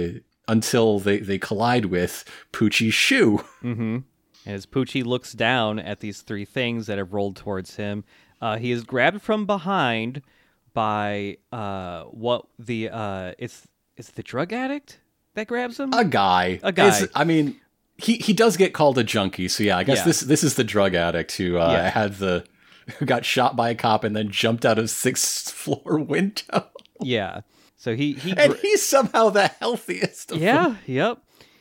until 0.47 0.99
they 0.99 1.17
they 1.19 1.37
collide 1.37 1.85
with 1.85 2.23
Pucci's 2.53 2.93
shoe. 2.93 3.43
And 3.61 4.03
as 4.45 4.65
Pucci 4.65 5.03
looks 5.05 5.33
down 5.33 5.77
at 5.79 5.99
these 5.99 6.21
three 6.21 6.45
things 6.45 6.87
that 6.87 6.97
have 6.97 7.13
rolled 7.13 7.35
towards 7.35 7.75
him, 7.75 8.03
uh, 8.41 8.57
he 8.57 8.71
is 8.71 8.83
grabbed 8.83 9.21
from 9.21 9.45
behind 9.45 10.21
by 10.73 11.37
uh, 11.51 12.03
what 12.03 12.45
the 12.59 12.89
uh, 12.89 13.33
it's 13.37 13.67
it's 13.97 14.11
the 14.11 14.23
drug 14.23 14.53
addict 14.53 14.99
that 15.33 15.47
grabs 15.47 15.79
him. 15.79 15.91
a 15.93 16.05
guy. 16.05 16.59
A 16.63 16.71
guy. 16.71 16.87
It's- 16.87 17.07
I 17.15 17.23
mean, 17.23 17.55
he 17.97 18.15
he 18.17 18.33
does 18.33 18.57
get 18.57 18.73
called 18.73 18.97
a 18.97 19.03
junkie, 19.03 19.47
so 19.47 19.63
yeah, 19.63 19.77
I 19.77 19.83
guess 19.83 19.97
Yeah. 19.99 20.03
this 20.05 20.19
this 20.21 20.43
is 20.43 20.55
the 20.55 20.63
drug 20.63 20.93
addict 20.95 21.33
who 21.33 21.57
uh, 21.57 21.71
Yeah. 21.71 21.89
had 21.89 22.15
the 22.19 22.45
who 22.99 23.05
got 23.05 23.25
shot 23.25 23.55
by 23.57 23.69
a 23.71 23.75
cop 23.75 24.03
and 24.05 24.15
then 24.15 24.29
jumped 24.29 24.65
out 24.65 24.77
of 24.79 24.89
sixth 24.89 25.51
floor 25.51 25.99
window. 26.07 26.67
yeah. 27.01 27.41
So 27.77 27.95
he 27.95 28.13
he 28.13 28.33
And 28.35 28.53
he's 28.55 28.83
somehow 28.85 29.29
the 29.29 29.47
healthiest. 29.47 30.31
Of 30.31 30.39
them. 30.39 30.45
yeah 30.47 30.75
yep. 30.85 31.19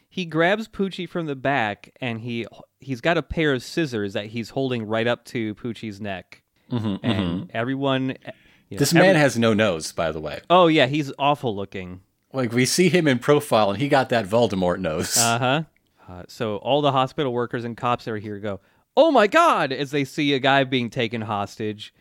He 0.09 0.25
grabs 0.25 0.67
Pucci 0.67 1.07
from 1.07 1.27
the 1.27 1.37
back, 1.37 1.95
and 2.01 2.21
he 2.23 2.47
he's 2.81 3.01
got 3.03 3.19
a 3.19 3.23
pair 3.23 3.53
of 3.53 3.63
scissors 3.63 4.15
that 4.15 4.27
he's 4.27 4.51
holding 4.51 4.87
right 4.87 5.07
up 5.07 5.25
to 5.27 5.55
Pucci's 5.57 6.01
neck. 6.01 6.43
and 6.71 7.51
everyone. 7.55 8.09
you 8.09 8.15
know, 8.15 8.33
Mm-hmm, 8.69 8.77
This 8.79 8.93
every- 8.95 9.07
man 9.07 9.15
has 9.17 9.39
no 9.39 9.55
nose, 9.55 9.93
by 9.93 10.11
the 10.11 10.19
way. 10.21 10.41
Oh 10.51 10.67
yeah, 10.67 10.87
he's 10.87 11.13
awful 11.21 11.55
looking. 11.55 12.01
Like 12.33 12.53
we 12.53 12.65
see 12.67 12.89
him 12.89 13.07
in 13.07 13.19
profile, 13.21 13.71
and 13.71 13.81
he 13.81 13.89
got 13.89 14.09
that 14.09 14.27
Voldemort 14.27 14.81
nose. 14.81 15.17
Uh-huh. 15.17 15.63
Uh 16.09 16.23
So 16.29 16.57
all 16.57 16.81
the 16.83 16.93
hospital 16.93 17.33
workers 17.33 17.65
and 17.65 17.77
cops 17.77 18.07
that 18.07 18.11
are 18.13 18.17
here 18.19 18.39
go, 18.41 18.61
"Oh 18.97 19.11
my 19.13 19.27
god!" 19.29 19.71
as 19.73 19.91
they 19.93 20.05
see 20.05 20.33
a 20.35 20.39
guy 20.41 20.65
being 20.65 20.91
taken 20.91 21.21
hostage. 21.23 21.95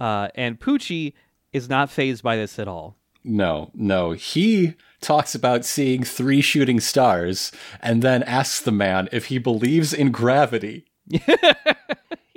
Uh, 0.00 0.28
and 0.34 0.58
Pucci 0.58 1.12
is 1.52 1.68
not 1.68 1.90
phased 1.90 2.22
by 2.22 2.36
this 2.36 2.58
at 2.58 2.66
all. 2.68 2.96
No, 3.24 3.70
no. 3.74 4.12
He 4.12 4.74
talks 5.00 5.34
about 5.34 5.64
seeing 5.64 6.02
three 6.02 6.40
shooting 6.40 6.80
stars 6.80 7.52
and 7.80 8.02
then 8.02 8.22
asks 8.22 8.60
the 8.60 8.72
man 8.72 9.08
if 9.12 9.26
he 9.26 9.38
believes 9.38 9.92
in 9.92 10.10
gravity. 10.10 10.86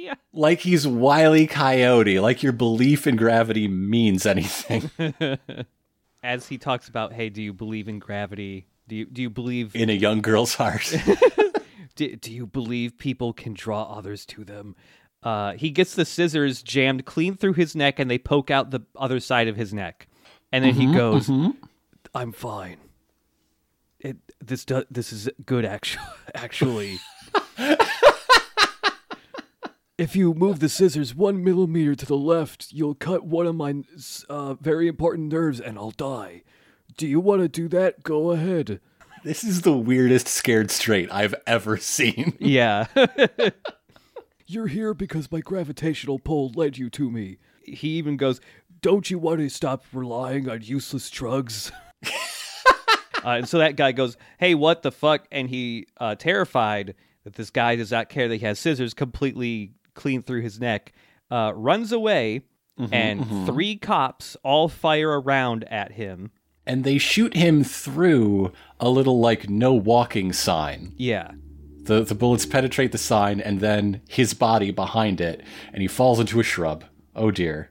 Yeah. 0.01 0.15
Like 0.33 0.61
he's 0.61 0.87
Wily 0.87 1.45
Coyote, 1.45 2.19
like 2.19 2.41
your 2.41 2.53
belief 2.53 3.05
in 3.05 3.15
gravity 3.17 3.67
means 3.67 4.25
anything. 4.25 4.89
As 6.23 6.47
he 6.47 6.57
talks 6.57 6.89
about, 6.89 7.13
"Hey, 7.13 7.29
do 7.29 7.41
you 7.41 7.53
believe 7.53 7.87
in 7.87 7.99
gravity? 7.99 8.65
Do 8.87 8.95
you 8.95 9.05
do 9.05 9.21
you 9.21 9.29
believe 9.29 9.75
in 9.75 9.91
a 9.91 9.93
young 9.93 10.21
girl's 10.21 10.55
heart. 10.55 10.91
do, 11.95 12.15
do 12.15 12.33
you 12.33 12.47
believe 12.47 12.97
people 12.97 13.31
can 13.31 13.53
draw 13.53 13.83
others 13.83 14.25
to 14.27 14.43
them?" 14.43 14.75
Uh, 15.21 15.53
he 15.53 15.69
gets 15.69 15.93
the 15.93 16.03
scissors 16.03 16.63
jammed 16.63 17.05
clean 17.05 17.37
through 17.37 17.53
his 17.53 17.75
neck, 17.75 17.99
and 17.99 18.09
they 18.09 18.17
poke 18.17 18.49
out 18.49 18.71
the 18.71 18.81
other 18.95 19.19
side 19.19 19.47
of 19.47 19.55
his 19.55 19.71
neck. 19.71 20.07
And 20.51 20.65
then 20.65 20.73
he 20.73 20.93
goes, 20.93 21.29
"I'm 22.13 22.31
fine. 22.31 22.77
It 23.99 24.17
this 24.43 24.65
do, 24.65 24.83
this 24.91 25.13
is 25.13 25.29
good 25.45 25.65
actually. 25.75 26.03
Actually, 26.35 26.99
If 29.97 30.15
you 30.15 30.33
move 30.33 30.59
the 30.59 30.69
scissors 30.69 31.13
one 31.13 31.43
millimeter 31.43 31.93
to 31.93 32.05
the 32.07 32.17
left, 32.17 32.71
you'll 32.71 32.95
cut 32.95 33.23
one 33.23 33.45
of 33.45 33.53
my 33.55 33.75
uh, 34.29 34.55
very 34.55 34.87
important 34.87 35.31
nerves 35.31 35.59
and 35.59 35.77
I'll 35.77 35.91
die. 35.91 36.41
Do 36.97 37.05
you 37.05 37.19
want 37.19 37.43
to 37.43 37.47
do 37.47 37.67
that? 37.67 38.01
Go 38.01 38.31
ahead. 38.31 38.79
this 39.23 39.43
is 39.43 39.61
the 39.61 39.77
weirdest 39.77 40.27
scared 40.27 40.71
straight 40.71 41.11
I've 41.11 41.35
ever 41.45 41.77
seen. 41.77 42.35
yeah." 42.39 42.87
You're 44.47 44.67
here 44.67 44.93
because 44.95 45.31
my 45.31 45.39
gravitational 45.39 46.17
pull 46.19 46.51
led 46.55 46.77
you 46.79 46.89
to 46.89 47.09
me. 47.11 47.37
he 47.63 47.89
even 47.89 48.17
goes, 48.17 48.41
Don't 48.81 49.09
you 49.11 49.19
want 49.19 49.39
to 49.39 49.49
stop 49.49 49.83
relying 49.93 50.49
on 50.49 50.61
useless 50.61 51.09
drugs? 51.09 51.71
Uh, 53.23 53.33
and 53.37 53.47
so 53.47 53.59
that 53.59 53.75
guy 53.75 53.91
goes, 53.91 54.17
"Hey, 54.39 54.55
what 54.55 54.81
the 54.81 54.91
fuck?" 54.91 55.27
And 55.31 55.47
he, 55.47 55.85
uh, 55.97 56.15
terrified 56.15 56.95
that 57.23 57.35
this 57.35 57.51
guy 57.51 57.75
does 57.75 57.91
not 57.91 58.09
care 58.09 58.27
that 58.27 58.37
he 58.37 58.45
has 58.47 58.57
scissors 58.57 58.95
completely 58.95 59.73
clean 59.93 60.23
through 60.23 60.41
his 60.41 60.59
neck, 60.59 60.91
uh, 61.29 61.53
runs 61.55 61.91
away, 61.91 62.41
and 62.91 63.45
three 63.45 63.75
cops 63.75 64.35
all 64.43 64.67
fire 64.67 65.21
around 65.21 65.65
at 65.65 65.91
him. 65.91 66.31
And 66.65 66.83
they 66.83 66.97
shoot 66.97 67.35
him 67.35 67.63
through 67.63 68.53
a 68.79 68.89
little 68.89 69.19
like 69.19 69.47
no 69.47 69.71
walking 69.71 70.33
sign. 70.33 70.95
Yeah, 70.97 71.33
The 71.83 72.01
the 72.03 72.15
bullets 72.15 72.47
penetrate 72.47 72.91
the 72.91 72.97
sign 72.97 73.39
and 73.39 73.59
then 73.59 74.01
his 74.09 74.33
body 74.33 74.71
behind 74.71 75.21
it, 75.21 75.43
and 75.71 75.83
he 75.83 75.87
falls 75.87 76.19
into 76.19 76.39
a 76.39 76.43
shrub. 76.43 76.85
Oh 77.15 77.29
dear. 77.29 77.69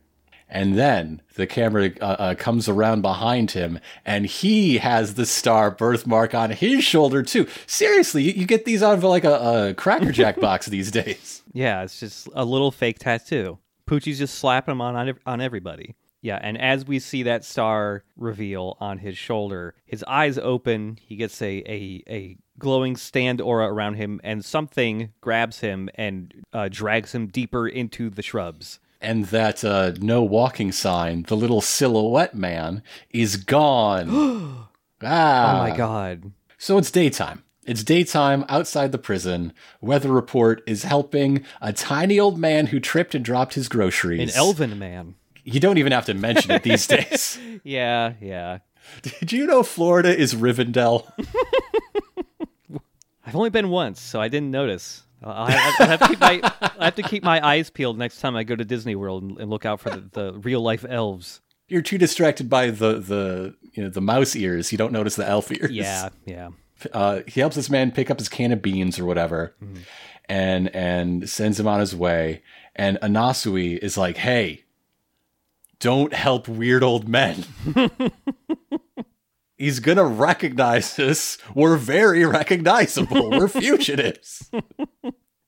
And 0.51 0.77
then 0.77 1.23
the 1.37 1.47
camera 1.47 1.93
uh, 2.01 2.05
uh, 2.05 2.35
comes 2.35 2.69
around 2.69 3.03
behind 3.03 3.53
him, 3.53 3.79
and 4.05 4.27
he 4.27 4.79
has 4.79 5.15
the 5.15 5.25
star 5.25 5.71
birthmark 5.71 6.35
on 6.35 6.51
his 6.51 6.83
shoulder 6.83 7.23
too. 7.23 7.47
Seriously, 7.67 8.25
you, 8.25 8.33
you 8.33 8.47
get 8.47 8.65
these 8.65 8.83
out 8.83 8.99
of 8.99 9.05
like 9.05 9.25
a, 9.25 9.69
a 9.69 9.75
Cracker 9.75 10.11
Jack 10.11 10.41
box 10.41 10.67
these 10.67 10.91
days. 10.91 11.43
yeah, 11.53 11.83
it's 11.83 12.01
just 12.01 12.29
a 12.35 12.45
little 12.45 12.73
fake 12.73 12.99
tattoo. 12.99 13.59
Pucci's 13.87 14.19
just 14.19 14.35
slapping 14.35 14.73
him 14.73 14.81
on 14.81 14.97
on, 14.97 15.19
on 15.25 15.41
everybody. 15.41 15.95
Yeah, 16.23 16.39
and 16.43 16.61
as 16.61 16.85
we 16.85 16.99
see 16.99 17.23
that 17.23 17.45
star 17.45 18.05
reveal 18.17 18.77
on 18.81 18.99
his 18.99 19.17
shoulder, 19.17 19.75
his 19.87 20.05
eyes 20.05 20.37
open. 20.37 20.99
He 21.01 21.17
gets 21.17 21.41
a 21.41 21.63
a, 21.67 22.03
a 22.09 22.37
glowing 22.59 22.97
stand 22.97 23.41
aura 23.41 23.73
around 23.73 23.95
him, 23.95 24.21
and 24.23 24.45
something 24.45 25.13
grabs 25.21 25.61
him 25.61 25.89
and 25.95 26.35
uh, 26.53 26.69
drags 26.71 27.15
him 27.15 27.29
deeper 27.29 27.67
into 27.67 28.11
the 28.11 28.23
shrubs. 28.23 28.81
And 29.01 29.27
that 29.27 29.65
uh, 29.65 29.93
no 30.01 30.23
walking 30.23 30.73
sign, 30.73 31.23
the 31.23 31.37
little 31.37 31.61
silhouette 31.63 32.35
man, 32.35 32.83
is 33.11 33.37
gone. 33.37 34.69
ah! 35.03 35.55
Oh 35.55 35.71
my 35.71 35.77
god! 35.77 36.33
So 36.59 36.77
it's 36.77 36.91
daytime. 36.91 37.43
It's 37.65 37.85
daytime 37.85 38.45
outside 38.49 38.93
the 38.93 38.99
prison. 38.99 39.53
Weather 39.81 40.11
report 40.13 40.63
is 40.67 40.83
helping 40.83 41.45
a 41.61 41.73
tiny 41.73 42.19
old 42.19 42.39
man 42.39 42.67
who 42.67 42.81
tripped 42.81 43.15
and 43.15 43.25
dropped 43.25 43.55
his 43.55 43.69
groceries. 43.69 44.21
An 44.21 44.37
elven 44.37 44.79
man. 44.79 45.15
You 45.45 45.61
don't 45.61 45.79
even 45.79 45.93
have 45.93 46.07
to 46.07 46.15
mention 46.15 46.51
it 46.51 46.63
these 46.63 46.87
days. 46.89 47.39
Yeah, 47.65 48.15
yeah. 48.21 48.59
Did 49.03 49.33
you 49.33 49.47
know 49.47 49.63
Florida 49.63 50.17
is 50.17 50.35
Rivendell? 50.35 51.11
I've 53.27 53.37
only 53.37 53.51
been 53.51 53.69
once, 53.69 54.01
so 54.01 54.21
I 54.21 54.29
didn't 54.29 54.51
notice. 54.51 55.05
I'll 55.23 55.47
have, 55.47 55.75
I'll 55.81 55.87
have 55.87 56.01
to 56.01 56.09
keep 56.09 56.21
my 56.21 56.41
I 56.79 56.85
have 56.87 56.95
to 56.97 57.03
keep 57.03 57.23
my 57.23 57.47
eyes 57.47 57.71
peeled 57.71 57.99
next 57.99 58.21
time 58.21 58.37
I 58.37 58.45
go 58.45 58.57
to 58.57 58.65
Disney 58.65 58.95
World 58.95 59.23
and, 59.23 59.39
and 59.39 59.51
look 59.51 59.67
out 59.67 59.81
for 59.81 59.91
the, 59.91 60.09
the 60.13 60.39
real 60.39 60.61
life 60.61 60.85
elves. 60.89 61.41
You're 61.69 61.83
too 61.83 61.99
distracted 61.99 62.49
by 62.49 62.71
the 62.71 62.99
the 62.99 63.55
you 63.73 63.83
know 63.83 63.91
the 63.91 64.01
mouse 64.01 64.35
ears. 64.35 64.73
You 64.73 64.79
don't 64.79 64.93
notice 64.93 65.17
the 65.17 65.29
elf 65.29 65.53
ears. 65.53 65.71
Yeah, 65.71 66.09
yeah. 66.25 66.49
uh, 66.93 67.21
he 67.27 67.41
helps 67.41 67.57
this 67.57 67.71
man 67.71 67.93
pick 67.93 68.11
up 68.11 68.19
his 68.19 68.29
can 68.29 68.53
of 68.53 68.63
beans 68.63 68.99
or 68.99 69.05
whatever, 69.05 69.55
and 70.29 70.75
and 70.75 71.29
sends 71.29 71.61
him 71.61 71.69
on 71.69 71.81
his 71.81 71.95
way. 71.95 72.43
And 72.75 72.99
Anasui 73.03 73.79
is 73.79 73.99
like, 73.99 74.17
"Hey, 74.17 74.65
don't 75.79 76.13
help 76.15 76.49
weird 76.49 76.83
old 76.83 77.09
men." 77.09 77.45
He's 79.61 79.79
gonna 79.79 80.07
recognize 80.07 80.99
us. 80.99 81.37
We're 81.55 81.77
very 81.77 82.25
recognizable. 82.25 83.29
We're 83.29 83.47
fugitives. 83.61 84.51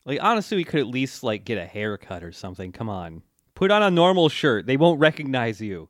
Like 0.04 0.19
honestly, 0.21 0.59
we 0.59 0.64
could 0.64 0.81
at 0.81 0.87
least 0.87 1.23
like 1.23 1.47
get 1.47 1.57
a 1.57 1.64
haircut 1.64 2.23
or 2.23 2.31
something. 2.31 2.73
Come 2.73 2.90
on, 2.90 3.23
put 3.54 3.71
on 3.71 3.83
a 3.83 3.90
normal 3.90 4.28
shirt. 4.28 4.66
They 4.66 4.76
won't 4.76 5.00
recognize 5.00 5.62
you. 5.62 5.88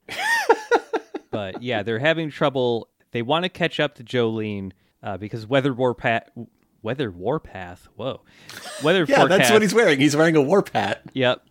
but 1.32 1.62
yeah, 1.64 1.82
they're 1.82 1.98
having 1.98 2.30
trouble. 2.30 2.88
They 3.10 3.22
want 3.22 3.42
to 3.44 3.48
catch 3.48 3.80
up 3.80 3.96
to 3.96 4.04
Jolyne 4.04 4.72
uh, 5.02 5.16
because 5.16 5.44
Weather 5.44 5.74
Warpath. 5.74 6.28
Weather 6.80 7.10
Warpath. 7.10 7.88
Whoa, 7.96 8.20
weather 8.84 9.04
yeah, 9.08 9.16
forecast. 9.16 9.38
that's 9.38 9.50
what 9.50 9.62
he's 9.62 9.74
wearing. 9.74 9.98
He's 9.98 10.14
wearing 10.16 10.36
a 10.36 10.42
warp 10.42 10.72
hat. 10.72 11.02
Yep. 11.12 11.44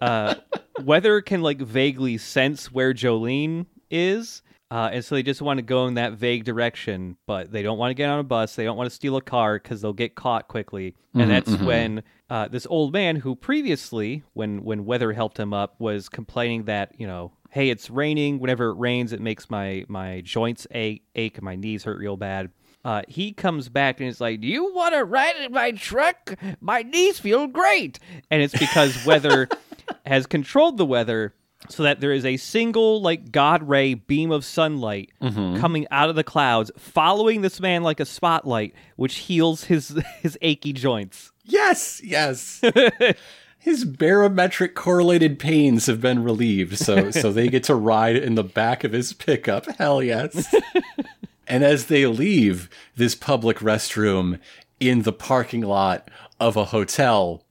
Uh, 0.00 0.34
Weather 0.82 1.20
can 1.20 1.40
like 1.40 1.58
vaguely 1.60 2.18
sense 2.18 2.72
where 2.72 2.92
Jolyne 2.92 3.66
is, 3.92 4.42
uh, 4.70 4.90
and 4.92 5.04
so 5.04 5.16
they 5.16 5.22
just 5.22 5.42
want 5.42 5.58
to 5.58 5.62
go 5.62 5.86
in 5.86 5.94
that 5.94 6.12
vague 6.12 6.44
direction, 6.44 7.16
but 7.26 7.50
they 7.50 7.62
don't 7.62 7.76
want 7.76 7.90
to 7.90 7.94
get 7.94 8.08
on 8.08 8.20
a 8.20 8.24
bus. 8.24 8.54
They 8.54 8.64
don't 8.64 8.76
want 8.76 8.88
to 8.88 8.94
steal 8.94 9.16
a 9.16 9.22
car 9.22 9.58
because 9.58 9.80
they'll 9.80 9.92
get 9.92 10.14
caught 10.14 10.46
quickly. 10.46 10.94
And 11.12 11.28
that's 11.28 11.56
when 11.56 12.04
uh, 12.30 12.46
this 12.46 12.68
old 12.70 12.92
man, 12.92 13.16
who 13.16 13.34
previously, 13.34 14.22
when 14.32 14.62
when 14.62 14.84
Weather 14.84 15.12
helped 15.12 15.40
him 15.40 15.52
up, 15.52 15.74
was 15.80 16.08
complaining 16.08 16.64
that 16.64 16.94
you 16.98 17.06
know, 17.06 17.32
hey, 17.50 17.68
it's 17.70 17.90
raining. 17.90 18.38
Whenever 18.38 18.70
it 18.70 18.74
rains, 18.74 19.12
it 19.12 19.20
makes 19.20 19.50
my 19.50 19.84
my 19.88 20.20
joints 20.20 20.68
ache, 20.70 21.02
ache 21.16 21.36
and 21.36 21.44
my 21.44 21.56
knees 21.56 21.82
hurt 21.82 21.98
real 21.98 22.16
bad. 22.16 22.52
Uh, 22.84 23.02
he 23.08 23.32
comes 23.32 23.68
back 23.68 23.98
and 23.98 24.08
is 24.08 24.20
like, 24.20 24.40
"Do 24.40 24.46
you 24.46 24.72
want 24.72 24.94
to 24.94 25.04
ride 25.04 25.36
in 25.36 25.52
my 25.52 25.72
truck? 25.72 26.36
My 26.60 26.82
knees 26.82 27.18
feel 27.18 27.48
great." 27.48 27.98
And 28.30 28.40
it's 28.40 28.56
because 28.56 29.04
Weather 29.04 29.48
has 30.06 30.26
controlled 30.26 30.76
the 30.76 30.86
weather 30.86 31.34
so 31.68 31.82
that 31.82 32.00
there 32.00 32.12
is 32.12 32.24
a 32.24 32.36
single 32.36 33.02
like 33.02 33.30
god 33.30 33.68
ray 33.68 33.94
beam 33.94 34.30
of 34.30 34.44
sunlight 34.44 35.10
mm-hmm. 35.20 35.60
coming 35.60 35.86
out 35.90 36.08
of 36.08 36.16
the 36.16 36.24
clouds 36.24 36.70
following 36.78 37.42
this 37.42 37.60
man 37.60 37.82
like 37.82 38.00
a 38.00 38.06
spotlight 38.06 38.74
which 38.96 39.16
heals 39.16 39.64
his 39.64 40.00
his 40.22 40.38
achy 40.40 40.72
joints 40.72 41.32
Yes, 41.50 42.00
yes. 42.02 42.62
His 43.58 43.84
barometric 43.84 44.74
correlated 44.74 45.38
pains 45.38 45.84
have 45.84 46.00
been 46.00 46.24
relieved, 46.24 46.78
so 46.78 47.10
so 47.10 47.30
they 47.30 47.48
get 47.48 47.64
to 47.64 47.74
ride 47.74 48.16
in 48.16 48.34
the 48.34 48.42
back 48.42 48.84
of 48.84 48.92
his 48.92 49.12
pickup. 49.12 49.66
Hell 49.76 50.02
yes. 50.02 50.54
and 51.46 51.62
as 51.62 51.86
they 51.86 52.06
leave 52.06 52.70
this 52.96 53.14
public 53.14 53.58
restroom 53.58 54.38
in 54.78 55.02
the 55.02 55.12
parking 55.12 55.60
lot 55.60 56.10
of 56.40 56.56
a 56.56 56.66
hotel, 56.66 57.44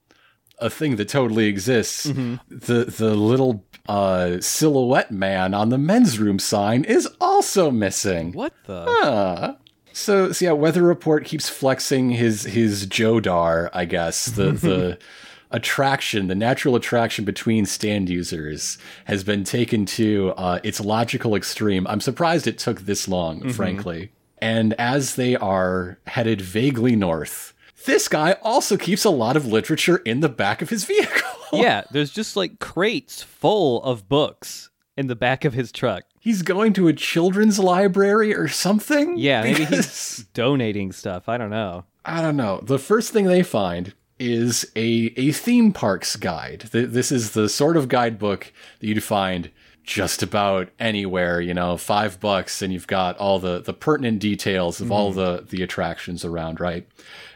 a 0.57 0.67
thing 0.67 0.95
that 0.95 1.09
totally 1.09 1.45
exists, 1.45 2.07
mm-hmm. 2.07 2.37
the 2.49 2.85
the 2.85 3.13
little 3.13 3.63
uh, 3.89 4.39
silhouette 4.39 5.11
man 5.11 5.53
on 5.53 5.69
the 5.69 5.77
men's 5.77 6.19
room 6.19 6.37
sign 6.37 6.83
is 6.83 7.07
also 7.19 7.71
missing. 7.71 8.31
what 8.33 8.53
the 8.65 8.85
Huh. 8.87 9.55
So, 9.93 10.31
so 10.31 10.45
yeah, 10.45 10.51
Weather 10.51 10.83
Report 10.83 11.25
keeps 11.25 11.49
flexing 11.49 12.11
his 12.11 12.43
his 12.43 12.85
Jodar, 12.85 13.69
I 13.73 13.85
guess. 13.85 14.27
The 14.27 14.51
the 14.51 14.99
attraction, 15.51 16.27
the 16.27 16.35
natural 16.35 16.75
attraction 16.75 17.25
between 17.25 17.65
stand 17.65 18.07
users 18.07 18.77
has 19.05 19.23
been 19.23 19.43
taken 19.43 19.87
to 19.87 20.33
uh, 20.37 20.59
its 20.63 20.79
logical 20.79 21.35
extreme. 21.35 21.87
I'm 21.87 22.01
surprised 22.01 22.45
it 22.45 22.59
took 22.59 22.81
this 22.81 23.07
long, 23.07 23.51
frankly. 23.51 24.11
And 24.37 24.73
as 24.73 25.15
they 25.15 25.35
are 25.35 25.97
headed 26.05 26.39
vaguely 26.39 26.95
north, 26.95 27.53
this 27.85 28.07
guy 28.07 28.33
also 28.41 28.77
keeps 28.77 29.05
a 29.05 29.09
lot 29.09 29.35
of 29.37 29.45
literature 29.45 29.97
in 29.97 30.19
the 30.19 30.29
back 30.29 30.61
of 30.61 30.69
his 30.69 30.83
vehicle. 30.93 31.29
yeah 31.53 31.83
there's 31.91 32.11
just 32.11 32.35
like 32.35 32.59
crates 32.59 33.21
full 33.23 33.81
of 33.83 34.07
books 34.09 34.69
in 34.97 35.07
the 35.07 35.15
back 35.15 35.45
of 35.45 35.53
his 35.53 35.71
truck 35.71 36.03
He's 36.21 36.41
going 36.41 36.73
to 36.73 36.89
a 36.89 36.93
children's 36.93 37.59
library 37.59 38.35
or 38.35 38.47
something? 38.49 39.17
yeah 39.17 39.41
maybe 39.41 39.63
he's 39.65 40.25
donating 40.33 40.91
stuff 40.91 41.27
i 41.29 41.37
don't 41.37 41.49
know 41.51 41.85
I 42.05 42.21
don't 42.23 42.37
know. 42.37 42.59
The 42.63 42.79
first 42.79 43.11
thing 43.11 43.25
they 43.25 43.43
find 43.43 43.93
is 44.17 44.65
a 44.75 45.13
a 45.17 45.31
theme 45.31 45.71
parks 45.73 46.15
guide. 46.15 46.61
This 46.71 47.11
is 47.11 47.31
the 47.31 47.47
sort 47.49 47.77
of 47.77 47.87
guidebook 47.87 48.51
that 48.79 48.87
you'd 48.87 49.03
find 49.03 49.51
just 49.83 50.21
about 50.21 50.69
anywhere. 50.79 51.41
You 51.41 51.53
know, 51.53 51.77
five 51.77 52.19
bucks, 52.19 52.61
and 52.61 52.71
you've 52.71 52.87
got 52.87 53.17
all 53.17 53.39
the 53.39 53.59
the 53.59 53.73
pertinent 53.73 54.19
details 54.19 54.81
of 54.81 54.91
all 54.91 55.11
the 55.11 55.45
the 55.49 55.61
attractions 55.61 56.23
around, 56.23 56.59
right? 56.59 56.87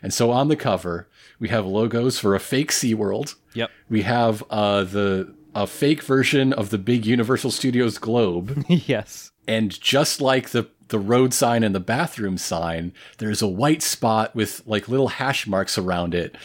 And 0.02 0.14
so 0.14 0.32
on 0.32 0.48
the 0.48 0.56
cover, 0.56 1.08
we 1.40 1.50
have 1.50 1.66
logos 1.66 2.20
for 2.20 2.36
a 2.36 2.40
fake 2.40 2.72
SeaWorld. 2.72 3.36
yep 3.54 3.72
We 3.90 4.04
have 4.04 4.44
uh, 4.50 4.84
the 4.84 5.34
a 5.56 5.68
fake 5.68 6.02
version 6.02 6.52
of 6.54 6.70
the 6.70 6.78
big 6.78 7.06
Universal 7.06 7.52
Studios 7.52 7.98
globe. 7.98 8.66
yes 8.70 9.32
And 9.48 9.80
just 9.80 10.22
like 10.22 10.50
the 10.50 10.68
the 10.90 11.00
road 11.00 11.34
sign 11.34 11.64
and 11.64 11.74
the 11.74 11.80
bathroom 11.80 12.38
sign, 12.38 12.94
there's 13.18 13.42
a 13.42 13.48
white 13.48 13.82
spot 13.82 14.36
with 14.36 14.62
like 14.68 14.88
little 14.88 15.08
hash 15.08 15.48
marks 15.48 15.78
around 15.78 16.14
it 16.14 16.36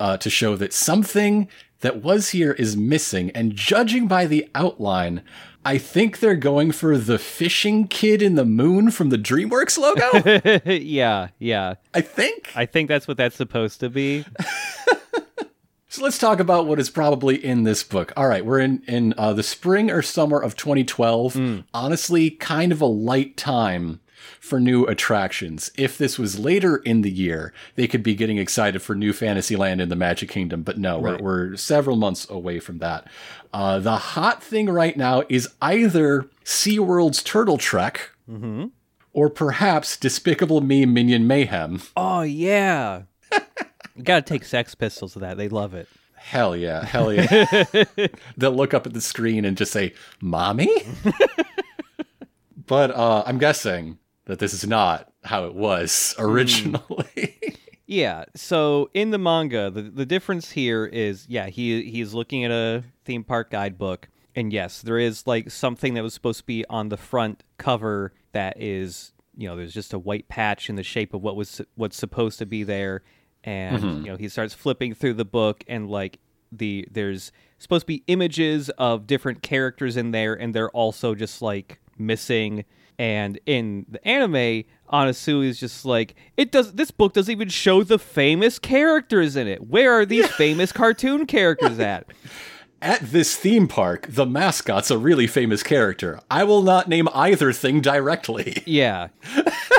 uh, 0.00 0.16
to 0.16 0.30
show 0.30 0.56
that 0.56 0.72
something 0.72 1.48
that 1.82 2.02
was 2.02 2.30
here 2.30 2.52
is 2.52 2.76
missing. 2.76 3.30
And 3.30 3.54
judging 3.54 4.08
by 4.08 4.26
the 4.26 4.48
outline, 4.54 5.22
I 5.64 5.78
think 5.78 6.18
they're 6.18 6.34
going 6.34 6.72
for 6.72 6.98
the 6.98 7.18
fishing 7.18 7.86
kid 7.86 8.22
in 8.22 8.34
the 8.34 8.44
moon 8.44 8.90
from 8.90 9.10
the 9.10 9.18
DreamWorks 9.18 9.78
logo. 9.78 10.70
yeah 10.72 11.28
yeah 11.38 11.74
I 11.94 12.00
think. 12.00 12.50
i 12.56 12.66
think 12.66 12.88
that's 12.88 13.06
what 13.06 13.16
that's 13.16 13.36
supposed 13.36 13.78
to 13.80 13.88
be 13.90 14.24
So 15.92 16.02
let's 16.02 16.16
talk 16.16 16.40
about 16.40 16.66
what 16.66 16.80
is 16.80 16.88
probably 16.88 17.36
in 17.44 17.64
this 17.64 17.84
book. 17.84 18.14
All 18.16 18.26
right, 18.26 18.42
we're 18.42 18.60
in 18.60 18.82
in 18.88 19.12
uh, 19.18 19.34
the 19.34 19.42
spring 19.42 19.90
or 19.90 20.00
summer 20.00 20.40
of 20.40 20.56
2012. 20.56 21.64
Honestly, 21.74 22.30
kind 22.30 22.72
of 22.72 22.80
a 22.80 22.86
light 22.86 23.36
time 23.36 24.00
for 24.40 24.60
new 24.60 24.84
attractions. 24.84 25.70
If 25.76 25.98
this 25.98 26.18
was 26.18 26.38
later 26.38 26.76
in 26.76 27.02
the 27.02 27.10
year, 27.10 27.52
they 27.74 27.86
could 27.86 28.02
be 28.02 28.14
getting 28.14 28.38
excited 28.38 28.82
for 28.82 28.94
new 28.94 29.12
Fantasyland 29.12 29.80
in 29.80 29.88
the 29.88 29.96
Magic 29.96 30.28
Kingdom. 30.28 30.62
But 30.62 30.78
no, 30.78 30.98
we're, 30.98 31.18
we're 31.18 31.56
several 31.56 31.96
months 31.96 32.28
away 32.28 32.60
from 32.60 32.78
that. 32.78 33.08
Uh, 33.52 33.78
the 33.78 33.96
hot 33.96 34.42
thing 34.42 34.68
right 34.68 34.96
now 34.96 35.22
is 35.28 35.48
either 35.60 36.28
SeaWorld's 36.44 37.22
Turtle 37.22 37.58
Trek 37.58 38.10
or 39.12 39.28
perhaps 39.28 39.96
Despicable 39.96 40.60
Me 40.60 40.86
Minion 40.86 41.26
Mayhem. 41.26 41.82
Oh 41.96 42.22
yeah. 42.22 43.02
you 43.94 44.02
gotta 44.02 44.22
take 44.22 44.44
Sex 44.44 44.74
Pistols 44.74 45.14
to 45.14 45.18
that. 45.20 45.36
They 45.36 45.48
love 45.48 45.74
it. 45.74 45.88
Hell 46.14 46.56
yeah, 46.56 46.84
hell 46.84 47.12
yeah. 47.12 47.54
They'll 48.36 48.52
look 48.52 48.72
up 48.72 48.86
at 48.86 48.94
the 48.94 49.00
screen 49.00 49.44
and 49.44 49.56
just 49.56 49.72
say, 49.72 49.92
Mommy? 50.20 50.70
but 52.66 52.92
uh, 52.92 53.24
I'm 53.26 53.38
guessing 53.38 53.98
that 54.26 54.38
this 54.38 54.54
is 54.54 54.66
not 54.66 55.12
how 55.24 55.46
it 55.46 55.54
was 55.54 56.14
hmm. 56.16 56.24
originally. 56.24 57.38
Yeah. 57.92 58.24
So 58.34 58.88
in 58.94 59.10
the 59.10 59.18
manga, 59.18 59.70
the 59.70 59.82
the 59.82 60.06
difference 60.06 60.50
here 60.52 60.86
is, 60.86 61.26
yeah, 61.28 61.48
he 61.48 61.82
he's 61.90 62.14
looking 62.14 62.42
at 62.42 62.50
a 62.50 62.84
theme 63.04 63.22
park 63.22 63.50
guidebook, 63.50 64.08
and 64.34 64.50
yes, 64.50 64.80
there 64.80 64.98
is 64.98 65.26
like 65.26 65.50
something 65.50 65.92
that 65.94 66.02
was 66.02 66.14
supposed 66.14 66.40
to 66.40 66.46
be 66.46 66.64
on 66.70 66.88
the 66.88 66.96
front 66.96 67.44
cover 67.58 68.14
that 68.32 68.58
is, 68.58 69.12
you 69.36 69.46
know, 69.46 69.56
there's 69.56 69.74
just 69.74 69.92
a 69.92 69.98
white 69.98 70.26
patch 70.28 70.70
in 70.70 70.76
the 70.76 70.82
shape 70.82 71.12
of 71.12 71.22
what 71.22 71.36
was 71.36 71.60
what's 71.74 71.96
supposed 71.96 72.38
to 72.38 72.46
be 72.46 72.62
there, 72.62 73.02
and 73.44 73.82
mm-hmm. 73.82 74.06
you 74.06 74.10
know 74.12 74.16
he 74.16 74.28
starts 74.28 74.54
flipping 74.54 74.94
through 74.94 75.14
the 75.14 75.26
book, 75.26 75.62
and 75.68 75.90
like 75.90 76.18
the 76.50 76.88
there's 76.90 77.30
supposed 77.58 77.82
to 77.82 77.88
be 77.88 78.04
images 78.06 78.70
of 78.70 79.06
different 79.06 79.42
characters 79.42 79.98
in 79.98 80.12
there, 80.12 80.32
and 80.32 80.54
they're 80.54 80.70
also 80.70 81.14
just 81.14 81.42
like 81.42 81.78
missing. 81.98 82.64
And 82.98 83.40
in 83.46 83.86
the 83.88 84.06
anime, 84.06 84.64
Anasui 84.92 85.46
is 85.46 85.58
just 85.58 85.84
like 85.84 86.14
it 86.36 86.52
does. 86.52 86.72
This 86.74 86.90
book 86.90 87.14
doesn't 87.14 87.32
even 87.32 87.48
show 87.48 87.82
the 87.82 87.98
famous 87.98 88.58
characters 88.58 89.36
in 89.36 89.48
it. 89.48 89.66
Where 89.66 89.92
are 89.92 90.06
these 90.06 90.28
famous 90.28 90.72
cartoon 90.72 91.26
characters 91.26 91.78
at? 91.78 92.06
At 92.80 93.00
this 93.00 93.36
theme 93.36 93.68
park, 93.68 94.06
the 94.08 94.26
mascot's 94.26 94.90
a 94.90 94.98
really 94.98 95.26
famous 95.28 95.62
character. 95.62 96.20
I 96.30 96.44
will 96.44 96.62
not 96.62 96.88
name 96.88 97.08
either 97.14 97.52
thing 97.52 97.80
directly. 97.80 98.62
Yeah, 98.66 99.08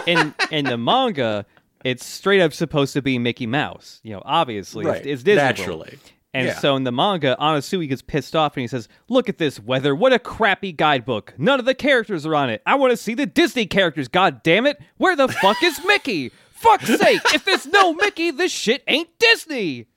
in 0.08 0.34
in 0.51 0.65
the 0.65 0.77
manga, 0.77 1.46
it's 1.84 2.05
straight 2.05 2.41
up 2.41 2.53
supposed 2.53 2.93
to 2.93 3.01
be 3.01 3.20
Mickey 3.20 3.46
Mouse. 3.46 4.00
You 4.03 4.13
know, 4.13 4.22
obviously, 4.25 4.86
it's, 4.86 5.05
it's 5.05 5.24
Disney. 5.24 5.43
Naturally. 5.43 6.00
And 6.36 6.48
Yeah. 6.48 6.58
so 6.60 6.75
in 6.75 6.84
the 6.84 6.92
manga, 6.92 7.38
Anasui 7.40 7.88
gets 7.88 8.02
pissed 8.02 8.36
off 8.36 8.56
and 8.58 8.62
he 8.62 8.68
says, 8.68 8.88
Look 9.08 9.30
at 9.30 9.38
this 9.38 9.60
weather. 9.60 9.94
What 9.94 10.13
a 10.13 10.20
crappy 10.20 10.72
guidebook. 10.72 11.34
None 11.38 11.60
of 11.60 11.66
the 11.66 11.75
characters 11.75 12.25
are 12.25 12.36
on 12.36 12.50
it. 12.50 12.62
I 12.66 12.75
want 12.75 12.92
to 12.92 12.98
see 12.98 13.13
the 13.13 13.25
Disney 13.28 13.66
characters, 13.68 14.08
god 14.08 14.42
damn 14.44 14.66
it. 14.66 14.80
Where 14.98 15.16
the 15.16 15.28
fuck 15.28 15.62
is 15.63 15.80
Mickey? 15.86 16.32
Fuck's 16.54 16.88
sake. 16.88 17.22
If 17.34 17.46
there's 17.46 17.66
no 17.68 17.94
Mickey, 17.94 18.32
this 18.32 18.52
shit 18.52 18.84
ain't 18.88 19.10
Disney. 19.20 19.88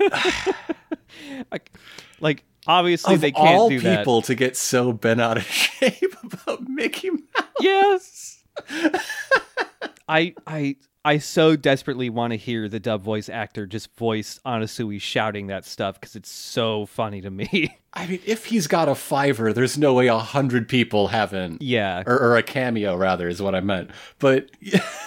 like, 1.50 1.72
like, 2.20 2.44
obviously 2.66 3.14
of 3.14 3.20
they 3.20 3.32
can't 3.32 3.46
all 3.58 3.68
do 3.68 3.80
that. 3.80 3.98
people 3.98 4.22
to 4.22 4.34
get 4.34 4.56
so 4.56 4.92
bent 4.92 5.20
out 5.20 5.36
of 5.36 5.44
shape 5.46 6.14
about 6.22 6.68
Mickey 6.68 7.10
Mouse. 7.10 7.22
Yes. 7.60 8.44
I 10.08 10.34
I 10.46 10.76
I 11.06 11.18
so 11.18 11.54
desperately 11.54 12.10
want 12.10 12.32
to 12.32 12.36
hear 12.36 12.68
the 12.68 12.80
dub 12.80 13.00
voice 13.00 13.28
actor 13.28 13.64
just 13.64 13.94
voice 13.96 14.40
Anasui 14.44 15.00
shouting 15.00 15.46
that 15.46 15.64
stuff 15.64 16.00
because 16.00 16.16
it's 16.16 16.28
so 16.28 16.84
funny 16.86 17.20
to 17.20 17.30
me. 17.30 17.78
I 17.92 18.08
mean, 18.08 18.18
if 18.26 18.46
he's 18.46 18.66
got 18.66 18.88
a 18.88 18.96
fiver, 18.96 19.52
there's 19.52 19.78
no 19.78 19.94
way 19.94 20.08
a 20.08 20.18
hundred 20.18 20.68
people 20.68 21.06
haven't. 21.06 21.62
yeah, 21.62 22.02
Or, 22.06 22.18
or 22.18 22.36
a 22.36 22.42
cameo, 22.42 22.96
rather, 22.96 23.28
is 23.28 23.40
what 23.40 23.54
I 23.54 23.60
meant. 23.60 23.92
But 24.18 24.50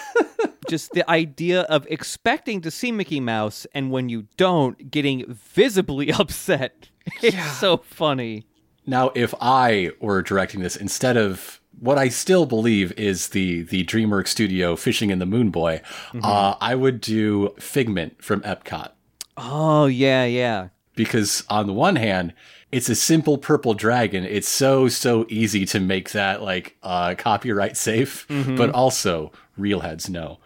just 0.70 0.92
the 0.92 1.08
idea 1.08 1.62
of 1.62 1.86
expecting 1.90 2.62
to 2.62 2.70
see 2.70 2.92
Mickey 2.92 3.20
Mouse 3.20 3.66
and 3.74 3.90
when 3.90 4.08
you 4.08 4.26
don't, 4.38 4.90
getting 4.90 5.26
visibly 5.28 6.10
upset. 6.18 6.88
It's 7.22 7.58
so 7.58 7.76
funny. 7.76 8.46
now, 8.86 9.12
if 9.14 9.34
I 9.38 9.90
were 10.00 10.22
directing 10.22 10.60
this 10.62 10.76
instead 10.76 11.18
of 11.18 11.59
what 11.80 11.98
I 11.98 12.08
still 12.08 12.46
believe 12.46 12.92
is 12.92 13.28
the 13.28 13.62
the 13.62 13.84
DreamWorks 13.84 14.28
studio 14.28 14.76
fishing 14.76 15.10
in 15.10 15.18
the 15.18 15.26
Moon 15.26 15.50
Boy, 15.50 15.80
Mm-hmm. 16.12 16.24
uh, 16.24 16.54
I 16.60 16.74
would 16.74 17.00
do 17.00 17.54
Figment 17.58 18.22
from 18.22 18.40
Epcot. 18.42 18.90
Oh 19.36 19.86
yeah, 19.86 20.24
yeah. 20.24 20.68
because 20.94 21.42
on 21.48 21.66
the 21.66 21.72
one 21.72 21.96
hand 21.96 22.34
it's 22.72 22.88
a 22.88 22.94
simple 22.94 23.36
purple 23.36 23.74
dragon 23.74 24.22
it's 24.24 24.48
so 24.48 24.86
so 24.86 25.26
easy 25.28 25.64
to 25.66 25.80
make 25.80 26.10
that 26.12 26.40
like 26.42 26.76
uh 26.84 27.14
copyright 27.18 27.76
safe 27.76 28.26
but 28.28 28.70
also 28.70 29.32
real 29.56 29.80
heads 29.80 30.08
know 30.08 30.38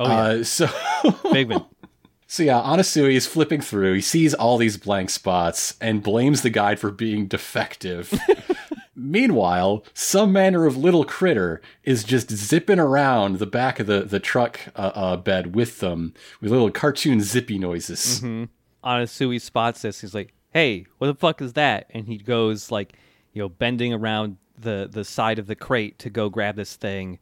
oh 0.00 0.04
uh, 0.04 0.42
so 0.42 0.66
Figment. 1.32 1.64
so 2.26 2.42
yeah 2.42 2.60
Anasui 2.60 3.14
is 3.14 3.26
flipping 3.28 3.60
through 3.60 3.94
he 3.94 4.00
sees 4.00 4.34
all 4.34 4.56
these 4.58 4.76
blank 4.76 5.08
spots 5.10 5.76
and 5.80 6.02
blames 6.02 6.42
the 6.42 6.50
guide 6.50 6.80
for 6.80 6.90
being 6.90 7.26
defective 7.28 8.12
Meanwhile, 8.98 9.84
some 9.94 10.32
manner 10.32 10.66
of 10.66 10.76
little 10.76 11.04
critter 11.04 11.60
is 11.84 12.02
just 12.02 12.30
zipping 12.32 12.80
around 12.80 13.38
the 13.38 13.46
back 13.46 13.78
of 13.78 13.86
the, 13.86 14.00
the 14.02 14.18
truck 14.18 14.60
uh, 14.74 14.90
uh, 14.94 15.16
bed 15.16 15.54
with 15.54 15.78
them 15.78 16.14
with 16.40 16.50
little 16.50 16.70
cartoon 16.70 17.20
zippy 17.20 17.58
noises. 17.58 18.20
Anasui 18.84 19.40
spots 19.40 19.82
this. 19.82 20.00
He's 20.00 20.14
like, 20.14 20.32
"Hey, 20.50 20.86
what 20.98 21.06
the 21.06 21.14
fuck 21.14 21.40
is 21.40 21.52
that?" 21.54 21.86
And 21.90 22.06
he 22.06 22.18
goes 22.18 22.70
like, 22.70 22.94
you 23.32 23.40
know, 23.42 23.48
bending 23.48 23.92
around 23.94 24.36
the 24.58 24.88
the 24.90 25.04
side 25.04 25.38
of 25.38 25.46
the 25.46 25.54
crate 25.54 25.98
to 26.00 26.10
go 26.10 26.28
grab 26.28 26.56
this 26.56 26.74
thing. 26.76 27.18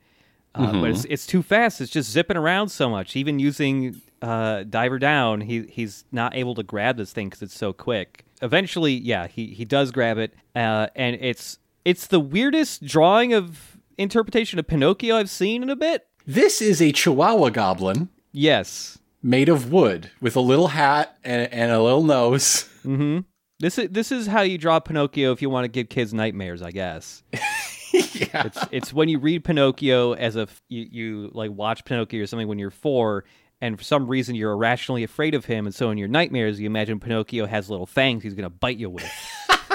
Uh, 0.55 0.81
But 0.81 0.91
it's 0.91 1.05
it's 1.07 1.27
too 1.27 1.43
fast. 1.43 1.81
It's 1.83 1.91
just 1.91 2.11
zipping 2.11 2.37
around 2.39 2.71
so 2.71 2.89
much. 2.89 3.15
Even 3.17 3.39
using 3.39 4.01
uh, 4.23 4.63
diver 4.65 4.99
down, 4.99 5.43
he 5.43 5.67
he's 5.67 6.05
not 6.11 6.35
able 6.35 6.55
to 6.55 6.63
grab 6.63 6.97
this 6.97 7.13
thing 7.13 7.29
because 7.29 7.43
it's 7.43 7.57
so 7.57 7.73
quick. 7.75 8.25
Eventually, 8.41 8.95
yeah, 8.95 9.27
he 9.27 9.49
he 9.49 9.65
does 9.67 9.91
grab 9.91 10.17
it, 10.19 10.33
uh, 10.55 10.87
and 10.97 11.17
it's 11.21 11.59
it's 11.87 12.09
the 12.09 12.19
weirdest 12.19 12.85
drawing 12.85 13.33
of 13.33 13.79
interpretation 13.97 14.59
of 14.59 14.67
Pinocchio 14.67 15.17
I've 15.17 15.31
seen 15.31 15.63
in 15.63 15.71
a 15.71 15.77
bit. 15.77 16.09
This 16.27 16.61
is 16.61 16.83
a 16.83 16.91
Chihuahua 16.91 17.51
goblin 17.51 18.09
Yes, 18.33 18.99
made 19.23 19.49
of 19.49 19.71
wood 19.73 20.11
with 20.21 20.35
a 20.37 20.41
little 20.41 20.69
hat 20.69 21.17
and, 21.25 21.51
and 21.53 21.71
a 21.71 21.81
little 21.83 22.03
nose. 22.03 22.69
Mm-hmm. 22.87 23.21
This 23.59 23.79
is 23.79 23.89
this 23.91 24.13
is 24.13 24.29
how 24.29 24.43
you 24.43 24.59
draw 24.59 24.79
Pinocchio 24.79 25.33
if 25.33 25.43
you 25.43 25.51
want 25.51 25.65
to 25.65 25.69
give 25.69 25.89
kids 25.89 26.15
nightmares, 26.15 26.63
I 26.63 26.71
guess. 26.71 27.25
yeah. 27.33 28.45
It's 28.47 28.59
it's 28.71 28.93
when 28.93 29.09
you 29.09 29.19
read 29.19 29.43
Pinocchio 29.43 30.13
as 30.13 30.37
a 30.37 30.47
you, 30.69 30.87
you 30.89 31.31
like 31.35 31.51
watch 31.51 31.85
Pinocchio 31.85 32.23
or 32.23 32.27
something 32.29 32.47
when 32.47 32.61
you're 32.61 32.71
four, 32.71 33.25
and 33.61 33.77
for 33.77 33.83
some 33.83 34.07
reason 34.07 34.37
you're 34.37 34.53
irrationally 34.53 35.03
afraid 35.03 35.35
of 35.35 35.47
him, 35.47 35.67
and 35.67 35.75
so 35.75 35.91
in 35.91 35.99
your 35.99 36.07
nightmares 36.07 36.61
you 36.61 36.67
imagine 36.67 37.01
Pinocchio 37.01 37.47
has 37.47 37.69
little 37.69 37.87
fangs 37.87 38.23
he's 38.23 38.35
gonna 38.35 38.51
bite 38.51 38.77
you 38.77 38.89
with. 38.91 39.11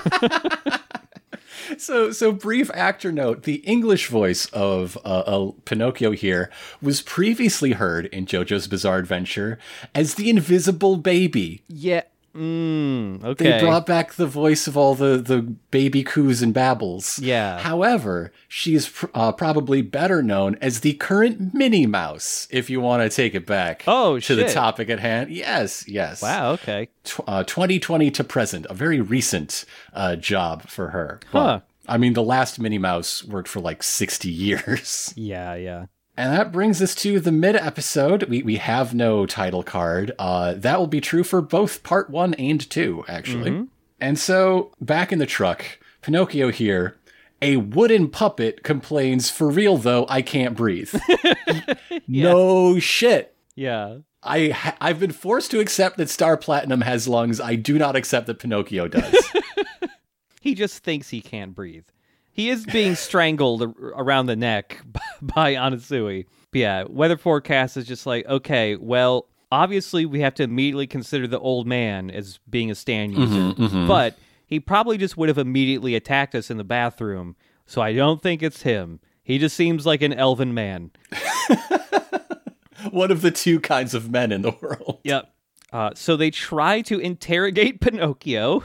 So, 1.82 2.12
so 2.12 2.32
brief 2.32 2.70
actor 2.74 3.12
note: 3.12 3.44
the 3.44 3.56
English 3.56 4.08
voice 4.08 4.46
of 4.48 4.98
uh, 5.04 5.24
uh, 5.26 5.52
Pinocchio 5.65 6.12
here 6.12 6.52
was 6.82 7.02
previously 7.02 7.72
heard 7.72 8.06
in 8.08 8.26
JoJo's 8.26 8.67
Bizarre 8.67 9.00
Adventure 9.00 9.58
as 9.96 10.15
the 10.15 10.30
Invisible 10.30 10.98
Baby. 10.98 11.63
yeah. 11.67 12.04
Mm, 12.34 13.26
okay. 13.26 13.44
They 13.44 13.60
brought 13.60 13.86
back 13.86 14.13
the 14.13 14.26
voice 14.26 14.65
of 14.65 14.78
all 14.78 14.96
the, 14.96 15.17
the 15.17 15.41
baby 15.41 16.02
coos 16.02 16.41
and 16.41 16.54
babbles. 16.54 17.20
Yeah. 17.20 17.60
However, 17.60 18.32
she 18.48 18.74
is 18.74 18.88
pr- 18.88 19.08
uh, 19.13 19.34
probably 19.34 19.82
better 19.82 20.24
known 20.24 20.56
as 20.62 20.80
the 20.80 20.94
current 20.94 21.54
Minnie 21.54 21.88
Mouse, 21.88 22.48
if 22.50 22.70
you 22.70 22.80
want 22.80 23.04
to 23.04 23.13
take 23.13 23.36
it 23.36 23.46
back 23.46 23.84
Oh, 23.86 24.17
to 24.22 24.36
the 24.36 24.48
topic 24.48 24.89
at 24.89 25.02
hand. 25.02 25.30
Yes, 25.30 25.86
yes. 25.89 26.22
wow. 26.22 26.54
Okay. 26.54 26.88
Tw- 27.04 27.20
uh, 27.28 27.44
2020 27.44 28.10
to 28.12 28.24
present, 28.24 28.65
a 28.70 28.74
very 28.74 29.02
recent 29.02 29.65
uh, 29.94 30.15
job 30.15 30.70
for 30.70 30.91
her. 30.91 31.20
Well, 31.34 31.44
Huh. 31.46 31.60
I 31.88 31.98
mean, 31.98 32.13
the 32.13 32.24
last 32.24 32.60
Minnie 32.60 32.78
Mouse 32.78 33.24
worked 33.24 33.48
for 33.48 33.60
like 33.60 33.84
60 33.84 34.30
years. 34.30 35.13
Yeah. 35.17 35.56
Yeah. 35.56 35.86
And 36.17 36.34
that 36.34 36.52
brings 36.52 36.82
us 36.82 36.94
to 36.96 37.20
the 37.20 37.32
mid 37.32 37.56
episode. 37.56 38.24
We, 38.24 38.44
we 38.44 38.58
have 38.58 38.94
no 38.94 39.26
title 39.26 39.63
card. 39.63 40.12
Uh, 40.20 40.54
that 40.56 40.78
will 40.78 40.88
be 40.88 41.02
true 41.02 41.24
for 41.24 41.41
both 41.41 41.84
part 41.84 42.10
one 42.10 42.34
and 42.36 42.70
two, 42.70 43.04
actually. 43.08 43.67
And 44.00 44.20
so, 44.20 44.72
back 44.82 45.12
in 45.13 45.20
the 45.20 45.26
truck, 45.26 45.63
Pinocchio 46.02 46.52
here, 46.52 46.98
a 47.41 47.58
wooden 47.58 48.10
puppet 48.10 48.62
complains, 48.63 49.30
For 49.30 49.50
real 49.50 49.78
though, 49.78 50.06
I 50.10 50.22
can't 50.22 50.56
breathe. 50.56 50.94
No 52.08 52.78
shit. 52.80 53.36
Yeah. 53.56 54.00
I 54.22 54.50
ha- 54.50 54.78
I've 54.82 55.00
been 55.00 55.12
forced 55.12 55.50
to 55.52 55.60
accept 55.60 55.98
that 55.98 56.10
Star 56.10 56.36
Platinum 56.38 56.82
has 56.82 57.08
lungs. 57.08 57.39
I 57.39 57.56
do 57.56 57.78
not 57.80 57.96
accept 57.96 58.28
that 58.28 58.39
Pinocchio 58.39 58.88
does. 58.88 59.15
He 60.41 60.56
just 60.56 60.84
thinks 60.84 61.10
he 61.10 61.21
can't 61.21 61.56
breathe. 61.56 61.86
He 62.32 62.49
is 62.49 62.65
being 62.65 62.95
strangled 63.08 63.62
around 63.80 64.25
the 64.25 64.36
neck 64.36 64.82
by 65.21 65.54
Anasui. 65.54 66.25
But 66.51 66.60
yeah, 66.60 66.84
weather 66.89 67.15
forecast 67.15 67.77
is 67.77 67.86
just 67.86 68.06
like, 68.06 68.25
okay, 68.25 68.75
well, 68.75 69.27
obviously 69.51 70.06
we 70.06 70.21
have 70.21 70.34
to 70.36 70.43
immediately 70.43 70.88
consider 70.88 71.27
the 71.27 71.39
old 71.39 71.67
man 71.67 72.10
as 72.10 72.39
being 72.49 72.71
a 72.71 72.75
stand 72.75 73.13
user, 73.13 73.54
but 73.88 74.17
he 74.45 74.60
probably 74.60 74.97
just 74.97 75.15
would 75.15 75.30
have 75.30 75.38
immediately 75.38 75.95
attacked 75.95 76.36
us 76.36 76.49
in 76.49 76.58
the 76.58 76.63
bathroom. 76.63 77.36
So 77.65 77.82
I 77.82 77.93
don't 77.93 78.21
think 78.21 78.41
it's 78.43 78.63
him. 78.63 78.99
He 79.23 79.38
just 79.38 79.56
seems 79.56 79.86
like 79.86 80.01
an 80.01 80.12
elven 80.12 80.54
man. 80.54 80.91
One 82.91 83.12
of 83.12 83.21
the 83.21 83.32
two 83.32 83.60
kinds 83.60 83.93
of 83.93 84.10
men 84.10 84.32
in 84.32 84.41
the 84.41 84.56
world. 84.60 84.99
Yep. 85.04 85.32
Uh, 85.71 85.91
so 85.95 86.17
they 86.17 86.32
try 86.32 86.82
to 86.82 86.99
interrogate 86.99 87.80
Pinocchio. 87.80 88.63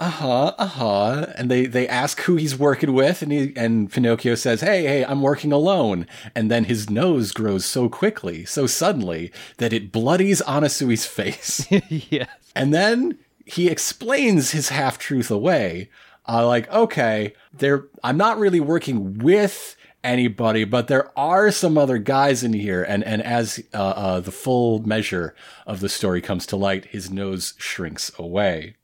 Uh-huh, 0.00 0.54
uh-huh. 0.58 1.26
And 1.36 1.50
they, 1.50 1.66
they 1.66 1.86
ask 1.86 2.22
who 2.22 2.36
he's 2.36 2.58
working 2.58 2.94
with, 2.94 3.20
and 3.20 3.30
he 3.30 3.52
and 3.54 3.92
Pinocchio 3.92 4.34
says, 4.34 4.62
Hey, 4.62 4.84
hey, 4.84 5.04
I'm 5.04 5.20
working 5.20 5.52
alone. 5.52 6.06
And 6.34 6.50
then 6.50 6.64
his 6.64 6.88
nose 6.88 7.32
grows 7.32 7.66
so 7.66 7.90
quickly, 7.90 8.46
so 8.46 8.66
suddenly, 8.66 9.30
that 9.58 9.74
it 9.74 9.92
bloodies 9.92 10.40
Anasui's 10.46 11.04
face. 11.04 11.70
yes. 11.90 12.28
and 12.56 12.72
then 12.72 13.18
he 13.44 13.68
explains 13.68 14.52
his 14.52 14.70
half-truth 14.70 15.30
away. 15.30 15.90
Uh, 16.26 16.46
like, 16.46 16.70
okay, 16.72 17.34
there 17.52 17.84
I'm 18.02 18.16
not 18.16 18.38
really 18.38 18.60
working 18.60 19.18
with 19.18 19.76
anybody, 20.02 20.64
but 20.64 20.88
there 20.88 21.10
are 21.18 21.50
some 21.50 21.76
other 21.76 21.98
guys 21.98 22.42
in 22.42 22.54
here. 22.54 22.82
And 22.82 23.04
and 23.04 23.20
as 23.20 23.62
uh, 23.74 23.76
uh, 23.76 24.20
the 24.20 24.32
full 24.32 24.78
measure 24.86 25.34
of 25.66 25.80
the 25.80 25.90
story 25.90 26.22
comes 26.22 26.46
to 26.46 26.56
light, 26.56 26.86
his 26.86 27.10
nose 27.10 27.52
shrinks 27.58 28.10
away. 28.18 28.76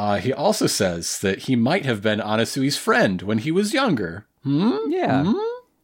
Uh, 0.00 0.16
he 0.16 0.32
also 0.32 0.66
says 0.66 1.18
that 1.18 1.40
he 1.40 1.54
might 1.54 1.84
have 1.84 2.00
been 2.00 2.20
Anasui's 2.20 2.78
friend 2.78 3.20
when 3.20 3.36
he 3.36 3.50
was 3.50 3.74
younger. 3.74 4.26
Yeah. 4.88 5.30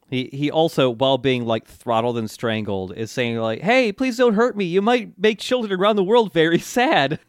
He 0.08 0.30
he 0.32 0.50
also, 0.50 0.88
while 0.88 1.18
being 1.18 1.44
like 1.44 1.66
throttled 1.66 2.16
and 2.16 2.30
strangled, 2.30 2.96
is 2.96 3.10
saying 3.10 3.36
like, 3.36 3.60
"Hey, 3.60 3.92
please 3.92 4.16
don't 4.16 4.32
hurt 4.32 4.56
me. 4.56 4.64
You 4.64 4.80
might 4.80 5.18
make 5.18 5.38
children 5.38 5.78
around 5.78 5.96
the 5.96 6.04
world 6.04 6.32
very 6.32 6.58
sad." 6.58 7.18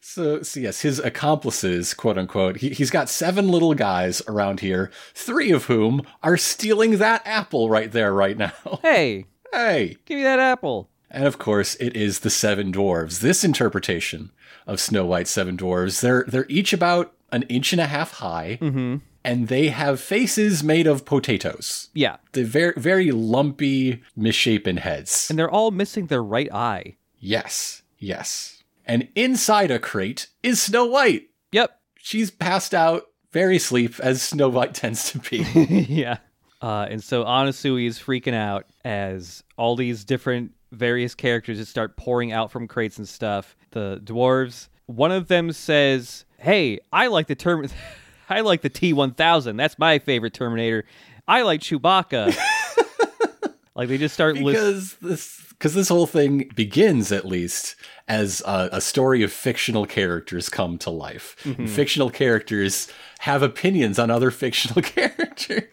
So, 0.00 0.40
so 0.40 0.60
yes, 0.60 0.80
his 0.80 0.98
accomplices, 0.98 1.92
quote 1.92 2.16
unquote, 2.16 2.56
he, 2.56 2.70
he's 2.70 2.88
got 2.88 3.10
seven 3.10 3.48
little 3.48 3.74
guys 3.74 4.22
around 4.26 4.60
here, 4.60 4.90
three 5.12 5.50
of 5.50 5.66
whom 5.66 6.00
are 6.22 6.38
stealing 6.38 6.96
that 6.98 7.20
apple 7.26 7.68
right 7.68 7.92
there, 7.92 8.14
right 8.14 8.38
now. 8.38 8.52
hey, 8.82 9.26
hey! 9.52 9.96
give 10.06 10.16
me 10.16 10.22
that 10.22 10.38
apple. 10.38 10.88
And 11.10 11.24
of 11.26 11.38
course, 11.38 11.74
it 11.76 11.94
is 11.96 12.20
the 12.20 12.30
seven 12.30 12.72
dwarves. 12.72 13.20
This 13.20 13.44
interpretation 13.44 14.30
of 14.66 14.80
Snow 14.80 15.06
White's 15.06 15.30
seven 15.30 15.56
dwarves, 15.56 16.00
they're 16.00 16.24
they're 16.26 16.46
each 16.48 16.72
about 16.72 17.12
an 17.32 17.42
inch 17.44 17.72
and 17.72 17.80
a 17.80 17.86
half 17.86 18.12
high, 18.14 18.58
and 19.24 19.48
they 19.48 19.68
have 19.68 20.00
faces 20.00 20.62
made 20.64 20.86
of 20.86 21.04
potatoes. 21.04 21.88
Yeah, 21.94 22.16
The 22.32 22.44
very 22.44 22.74
very 22.76 23.10
lumpy, 23.12 24.02
misshapen 24.16 24.78
heads. 24.78 25.28
and 25.30 25.38
they're 25.38 25.50
all 25.50 25.70
missing 25.70 26.06
their 26.06 26.22
right 26.22 26.52
eye. 26.52 26.96
Yes, 27.18 27.82
yes. 27.98 28.62
And 28.84 29.08
inside 29.16 29.70
a 29.70 29.78
crate 29.78 30.28
is 30.42 30.60
Snow 30.62 30.86
White. 30.86 31.28
Yep. 31.52 31.80
She's 31.98 32.30
passed 32.30 32.72
out, 32.74 33.04
very 33.32 33.56
asleep, 33.56 33.98
as 34.00 34.22
Snow 34.22 34.48
White 34.48 34.74
tends 34.82 35.10
to 35.12 35.18
be. 35.18 35.38
yeah. 35.88 36.18
Uh, 36.62 36.86
and 36.88 37.02
so 37.02 37.24
Anasui 37.24 37.86
is 37.86 37.98
freaking 37.98 38.34
out 38.34 38.66
as 38.84 39.42
all 39.56 39.76
these 39.76 40.04
different 40.04 40.52
various 40.72 41.14
characters 41.14 41.58
just 41.58 41.70
start 41.70 41.96
pouring 41.96 42.32
out 42.32 42.50
from 42.50 42.66
crates 42.66 42.98
and 42.98 43.08
stuff. 43.08 43.56
The 43.70 44.00
dwarves, 44.04 44.68
one 44.86 45.12
of 45.12 45.28
them 45.28 45.52
says, 45.52 46.24
"Hey, 46.38 46.80
I 46.92 47.08
like 47.08 47.26
the 47.26 47.34
term, 47.34 47.66
I 48.28 48.40
like 48.40 48.62
the 48.62 48.70
T 48.70 48.92
one 48.92 49.12
thousand. 49.12 49.56
That's 49.56 49.78
my 49.78 49.98
favorite 49.98 50.34
Terminator. 50.34 50.84
I 51.28 51.42
like 51.42 51.60
Chewbacca." 51.60 52.36
like 53.74 53.88
they 53.88 53.98
just 53.98 54.14
start 54.14 54.36
because 54.36 54.94
this 54.94 55.46
because 55.50 55.74
this 55.74 55.88
whole 55.88 56.06
thing 56.06 56.50
begins 56.54 57.12
at 57.12 57.24
least 57.24 57.76
as 58.08 58.42
a, 58.46 58.68
a 58.72 58.80
story 58.80 59.22
of 59.22 59.32
fictional 59.32 59.86
characters 59.86 60.48
come 60.48 60.78
to 60.78 60.90
life. 60.90 61.36
And 61.44 61.68
fictional 61.70 62.10
characters 62.10 62.88
have 63.20 63.42
opinions 63.42 63.98
on 63.98 64.10
other 64.10 64.30
fictional 64.42 64.82
characters. 64.82 65.64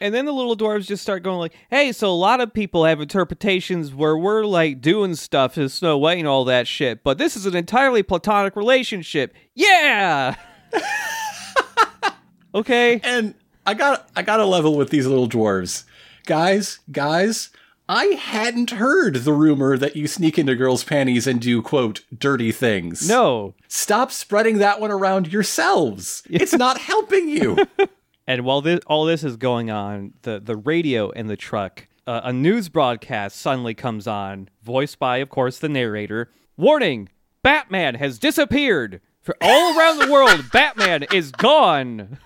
And 0.00 0.14
then 0.14 0.24
the 0.24 0.32
little 0.32 0.56
dwarves 0.56 0.86
just 0.86 1.02
start 1.02 1.22
going 1.22 1.38
like, 1.38 1.54
"Hey, 1.70 1.92
so 1.92 2.08
a 2.08 2.16
lot 2.16 2.40
of 2.40 2.54
people 2.54 2.84
have 2.84 3.00
interpretations 3.00 3.94
where 3.94 4.16
we're 4.16 4.44
like 4.44 4.80
doing 4.80 5.14
stuff 5.14 5.54
to 5.54 5.68
Snow 5.68 5.98
White 5.98 6.18
and 6.18 6.28
all 6.28 6.44
that 6.46 6.66
shit, 6.66 7.04
but 7.04 7.18
this 7.18 7.36
is 7.36 7.44
an 7.46 7.54
entirely 7.54 8.02
platonic 8.02 8.56
relationship." 8.56 9.34
Yeah. 9.54 10.36
okay. 12.54 13.00
And 13.04 13.34
I 13.66 13.74
got 13.74 14.08
I 14.16 14.22
got 14.22 14.38
to 14.38 14.46
level 14.46 14.76
with 14.76 14.90
these 14.90 15.06
little 15.06 15.28
dwarves. 15.28 15.84
Guys, 16.26 16.78
guys, 16.90 17.50
I 17.88 18.04
hadn't 18.04 18.70
heard 18.70 19.16
the 19.16 19.32
rumor 19.32 19.76
that 19.76 19.96
you 19.96 20.06
sneak 20.06 20.38
into 20.38 20.54
girls' 20.54 20.84
panties 20.84 21.26
and 21.26 21.40
do 21.40 21.60
quote 21.60 22.04
dirty 22.16 22.52
things. 22.52 23.08
No. 23.08 23.54
Stop 23.68 24.12
spreading 24.12 24.58
that 24.58 24.80
one 24.80 24.92
around 24.92 25.32
yourselves. 25.32 26.22
It's 26.30 26.52
not 26.52 26.78
helping 26.78 27.28
you. 27.28 27.58
And 28.30 28.44
while 28.44 28.60
this, 28.60 28.78
all 28.86 29.06
this 29.06 29.24
is 29.24 29.36
going 29.36 29.72
on, 29.72 30.12
the 30.22 30.38
the 30.38 30.54
radio 30.54 31.10
in 31.10 31.26
the 31.26 31.36
truck, 31.36 31.88
uh, 32.06 32.20
a 32.22 32.32
news 32.32 32.68
broadcast 32.68 33.34
suddenly 33.34 33.74
comes 33.74 34.06
on, 34.06 34.48
voiced 34.62 35.00
by, 35.00 35.16
of 35.16 35.28
course, 35.28 35.58
the 35.58 35.68
narrator. 35.68 36.30
Warning: 36.56 37.08
Batman 37.42 37.96
has 37.96 38.20
disappeared. 38.20 39.00
For 39.20 39.36
all 39.40 39.76
around 39.76 39.98
the 39.98 40.12
world, 40.12 40.44
Batman 40.52 41.06
is 41.12 41.32
gone. 41.32 42.18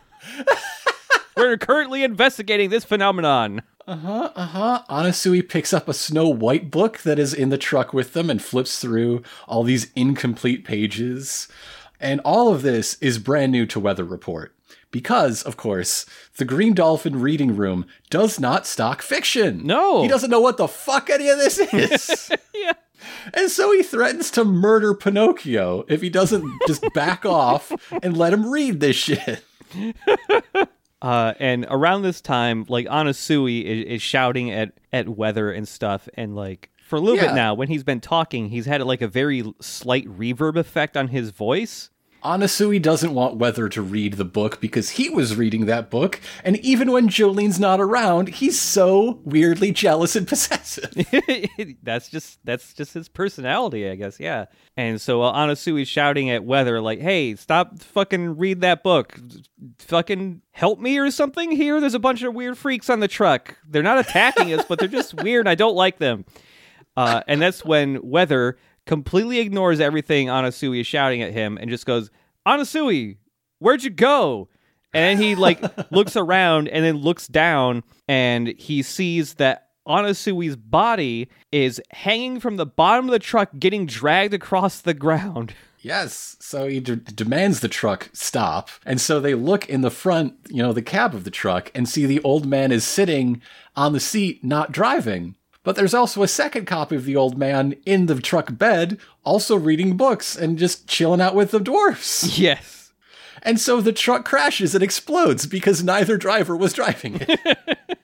We're 1.39 1.57
currently 1.57 2.05
investigating 2.05 2.69
this 2.69 2.85
phenomenon. 2.85 3.63
Uh-huh. 3.89 4.31
Uh 4.37 4.45
huh. 4.45 4.83
Anasui 4.91 5.49
picks 5.49 5.73
up 5.73 5.89
a 5.89 5.95
Snow 5.95 6.29
White 6.29 6.71
book 6.71 6.99
that 6.99 7.19
is 7.19 7.33
in 7.33 7.49
the 7.49 7.57
truck 7.57 7.95
with 7.95 8.13
them 8.13 8.29
and 8.29 8.43
flips 8.43 8.79
through 8.79 9.23
all 9.49 9.63
these 9.63 9.91
incomplete 9.97 10.67
pages. 10.67 11.49
And 11.99 12.21
all 12.27 12.53
of 12.53 12.61
this 12.61 12.99
is 13.01 13.17
brand 13.19 13.53
new 13.53 13.65
to 13.65 13.81
Weather 13.81 14.05
Report. 14.05 14.55
Because, 14.95 15.43
of 15.43 15.57
course, 15.57 16.07
the 16.37 16.45
Green 16.45 16.73
Dolphin 16.73 17.21
reading 17.21 17.57
room 17.57 17.85
does 18.11 18.39
not 18.39 18.65
stock 18.65 19.03
fiction. 19.03 19.67
No. 19.67 20.03
He 20.03 20.09
doesn't 20.09 20.31
know 20.31 20.39
what 20.39 20.57
the 20.57 20.69
fuck 20.69 21.11
any 21.11 21.29
of 21.29 21.37
this 21.39 21.59
is. 21.59 22.31
Yeah. 22.55 22.75
and 23.35 23.51
so 23.51 23.73
he 23.73 23.83
threatens 23.83 24.31
to 24.31 24.45
murder 24.45 24.95
Pinocchio 24.95 25.85
if 25.89 26.01
he 26.01 26.09
doesn't 26.09 26.49
just 26.69 26.85
back 26.95 27.27
off 27.27 27.73
and 28.05 28.17
let 28.17 28.33
him 28.33 28.49
read 28.49 28.79
this 28.79 28.95
shit. 28.95 29.43
Uh, 31.03 31.35
and 31.39 31.67
around 31.69 32.01
this 32.01 32.23
time, 32.23 32.65
like 32.71 32.87
Anasui 32.87 33.63
is, 33.63 33.85
is 33.97 34.03
shouting 34.03 34.51
at 34.51 34.73
at 34.91 35.07
weather 35.07 35.53
and 35.53 35.69
stuff, 35.69 36.09
and 36.15 36.35
like 36.35 36.71
for 36.83 36.97
a 36.97 37.01
little 37.01 37.17
Yeah. 37.17 37.27
bit 37.27 37.35
now, 37.35 37.53
when 37.53 37.69
he's 37.69 37.83
been 37.85 38.01
talking, 38.01 38.49
he's 38.49 38.65
had 38.65 38.81
like 38.85 39.03
a 39.03 39.09
very 39.09 39.43
slight 39.61 40.07
reverb 40.07 40.57
effect 40.57 40.97
on 40.97 41.09
his 41.09 41.29
voice. 41.29 41.91
Anasui 42.25 42.81
doesn't 42.81 43.13
want 43.13 43.37
Weather 43.37 43.69
to 43.69 43.83
read 43.83 44.15
the 44.15 44.25
book 44.25 44.61
because 44.61 44.91
he 44.91 45.11
was 45.11 45.37
reading 45.37 45.67
that 45.67 45.91
book, 45.91 46.21
and 46.43 46.57
even 46.59 46.91
when 46.91 47.09
Jolyne's 47.09 47.61
not 47.61 47.81
around, 47.81 48.29
he's 48.29 48.59
so 48.59 49.21
weirdly 49.25 49.73
jealous 49.73 50.17
and 50.17 50.27
possessive. 50.29 50.91
that's 51.83 52.09
just 52.09 52.39
that's 52.45 52.73
just 52.73 52.95
his 52.95 53.09
personality, 53.09 53.89
I 53.89 53.95
guess. 53.95 54.19
Yeah. 54.19 54.47
And 54.77 55.01
so 55.01 55.23
uh, 55.23 55.35
Anasui's 55.35 55.89
shouting 55.89 56.31
at 56.31 56.45
Weather 56.45 56.81
like, 56.81 57.01
"Hey, 57.01 57.37
stop 57.37 57.79
fucking 57.81 58.39
read 58.39 58.63
that 58.63 58.83
book. 58.83 59.19
Fucking 59.79 60.41
help 60.53 60.81
me 60.81 60.99
or 60.99 61.11
something 61.11 61.51
here. 61.51 61.79
There's 61.81 61.95
a 61.95 61.99
bunch 61.99 62.23
of 62.23 62.35
weird 62.35 62.57
freaks 62.57 62.89
on 62.89 63.01
the 63.01 63.09
truck. 63.09 63.59
They're 63.69 63.83
not 63.83 63.99
attacking 63.99 64.53
us, 64.55 64.65
but 64.67 64.79
they're 64.79 64.89
just 64.89 65.15
weird. 65.23 65.47
I 65.47 65.55
don't 65.55 65.77
like 65.77 65.99
them." 65.99 66.25
Uh, 66.97 67.23
and 67.27 67.43
that's 67.43 67.65
when 67.65 68.09
Weather 68.09 68.57
completely 68.87 69.39
ignores 69.39 69.81
everything 69.81 70.29
Anasui 70.29 70.81
is 70.81 70.87
shouting 70.87 71.23
at 71.23 71.33
him 71.33 71.59
and 71.61 71.71
just 71.71 71.87
goes, 71.87 72.11
"Anasui, 72.47 73.17
where'd 73.59 73.83
you 73.85 73.91
go?" 73.91 74.49
And 74.93 75.19
he 75.21 75.35
like 75.35 75.61
looks 75.91 76.17
around 76.17 76.69
and 76.69 76.85
then 76.85 76.97
looks 76.99 77.27
down 77.27 77.83
and 78.07 78.49
he 78.49 78.83
sees 78.83 79.35
that 79.35 79.69
Anasui's 79.87 80.57
body 80.57 81.29
is 81.53 81.81
hanging 81.91 82.41
from 82.41 82.57
the 82.57 82.65
bottom 82.67 83.07
of 83.07 83.11
the 83.13 83.19
truck, 83.19 83.51
getting 83.59 83.85
dragged 83.87 84.33
across 84.33 84.81
the 84.81 84.95
ground. 84.95 85.53
yes, 85.81 86.37
so 86.41 86.67
he 86.67 86.81
de- 86.81 86.97
demands 86.97 87.61
the 87.61 87.69
truck 87.69 88.09
stop, 88.15 88.71
and 88.87 88.99
so 88.99 89.21
they 89.21 89.35
look 89.35 89.69
in 89.69 89.83
the 89.83 89.91
front, 89.91 90.35
you 90.49 90.63
know, 90.63 90.73
the 90.73 90.81
cab 90.81 91.15
of 91.15 91.25
the 91.25 91.31
truck, 91.31 91.71
and 91.75 91.87
see 91.87 92.07
the 92.07 92.23
old 92.23 92.47
man 92.47 92.73
is 92.73 92.83
sitting 92.85 93.43
on 93.77 93.93
the 93.93 94.01
seat, 94.01 94.43
not 94.43 94.73
driving. 94.73 95.37
But 95.65 95.75
there's 95.77 95.95
also 95.95 96.23
a 96.23 96.29
second 96.29 96.67
copy 96.67 96.95
of 96.95 97.05
the 97.07 97.17
old 97.17 97.37
man 97.37 97.75
in 97.85 98.07
the 98.07 98.21
truck 98.21 98.57
bed, 98.57 98.99
also 99.25 99.57
reading 99.57 99.97
books 99.97 100.37
and 100.37 100.57
just 100.59 100.87
chilling 100.87 101.21
out 101.21 101.35
with 101.35 101.51
the 101.51 101.59
dwarfs. 101.61 102.39
Yes. 102.39 102.93
And 103.43 103.61
so 103.61 103.81
the 103.83 103.93
truck 103.93 104.25
crashes 104.25 104.75
and 104.75 104.83
explodes 104.85 105.47
because 105.47 105.83
neither 105.85 106.17
driver 106.17 106.57
was 106.57 106.73
driving 106.73 107.19
it. 107.21 107.59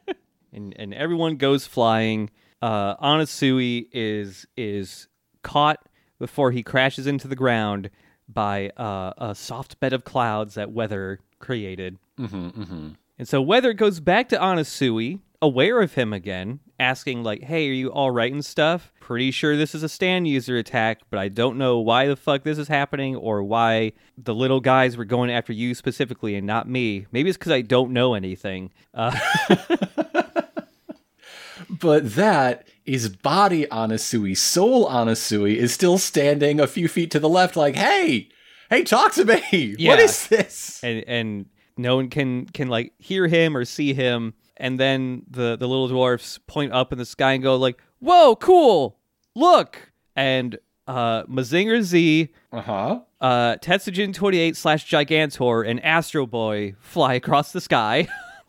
and 0.53 0.75
and 0.79 0.93
everyone 0.93 1.37
goes 1.37 1.67
flying. 1.67 2.29
Uh, 2.61 2.97
Anasui 2.97 3.87
is 3.93 4.47
is 4.57 5.09
caught 5.43 5.79
before 6.19 6.51
he 6.51 6.63
crashes 6.63 7.07
into 7.07 7.27
the 7.27 7.37
ground 7.37 7.89
by 8.29 8.69
uh, 8.77 9.13
a 9.17 9.35
soft 9.35 9.81
bed 9.81 9.95
of 9.95 10.05
clouds 10.05 10.55
that 10.55 10.73
Weather 10.73 11.21
created. 11.39 11.99
Mm-hmm, 12.19 12.91
And 13.19 13.29
so 13.29 13.41
Weather 13.41 13.73
goes 13.73 13.99
back 13.99 14.29
to 14.29 14.37
Anasui, 14.37 15.21
aware 15.41 15.81
of 15.81 15.95
him 15.95 16.13
again, 16.13 16.61
asking 16.81 17.23
like, 17.23 17.43
"Hey, 17.43 17.69
are 17.69 17.73
you 17.73 17.93
all 17.93 18.11
right 18.11 18.33
and 18.33 18.45
stuff? 18.45 18.93
Pretty 18.99 19.31
sure 19.31 19.57
this 19.57 19.75
is 19.75 19.83
a 19.83 19.89
stand 19.89 20.27
user 20.27 20.57
attack, 20.57 21.01
but 21.11 21.19
I 21.19 21.29
don't 21.29 21.59
know 21.59 21.79
why 21.79 22.07
the 22.09 22.17
fuck 22.17 22.43
this 22.43 22.59
is 22.59 22.69
happening 22.69 23.15
or 23.15 23.43
why 23.45 23.93
the 24.19 24.35
little 24.35 24.61
guys 24.61 24.97
were 24.97 25.05
going 25.05 25.31
after 25.31 25.53
you 25.53 25.75
specifically 25.75 26.35
and 26.35 26.47
not 26.47 26.69
me. 26.69 27.07
Maybe 27.13 27.29
it's 27.29 27.37
because 27.37 27.53
I 27.53 27.61
don't 27.63 27.93
know 27.93 28.15
anything." 28.15 28.73
Uh, 28.95 29.17
but 31.71 32.15
that 32.15 32.67
is 32.87 33.09
body 33.09 33.67
Anasui, 33.67 34.37
soul 34.37 34.89
Anasui, 34.89 35.57
is 35.57 35.73
still 35.73 35.99
standing 35.99 36.59
a 36.59 36.67
few 36.67 36.89
feet 36.89 37.11
to 37.13 37.21
the 37.21 37.29
left, 37.29 37.55
like, 37.57 37.77
hey, 37.77 38.29
hey, 38.71 38.83
talk 38.83 39.13
to 39.13 39.25
me. 39.25 39.77
Yeah. 39.79 39.91
What 39.91 40.01
is 40.01 40.27
this? 40.29 40.81
and 40.83 41.05
and 41.07 41.47
no 41.77 41.97
one 41.97 42.09
can 42.09 42.47
can 42.47 42.69
like 42.69 42.93
hear 42.99 43.27
him 43.27 43.57
or 43.57 43.65
see 43.65 43.95
him 43.95 44.35
and 44.61 44.79
then 44.79 45.23
the 45.29 45.57
the 45.57 45.67
little 45.67 45.89
dwarfs 45.89 46.39
point 46.47 46.73
up 46.73 46.93
in 46.93 46.99
the 46.99 47.05
sky 47.05 47.33
and 47.33 47.43
go 47.43 47.57
like 47.57 47.81
whoa 47.99 48.37
cool! 48.37 48.99
Look! 49.35 49.93
And 50.15 50.59
uh 50.87 51.25
mazinger 51.25 51.83
z 51.83 52.31
Uh 52.53 52.61
huh. 52.63 53.01
uh 53.21 53.57
tetsujin 53.57 54.13
28 54.15 54.57
slash 54.57 54.89
gigantor 54.91 55.69
and 55.69 55.83
astro 55.85 56.27
boy 56.27 56.75
fly 56.81 57.15
across 57.15 57.53
the 57.53 57.61
sky 57.61 58.09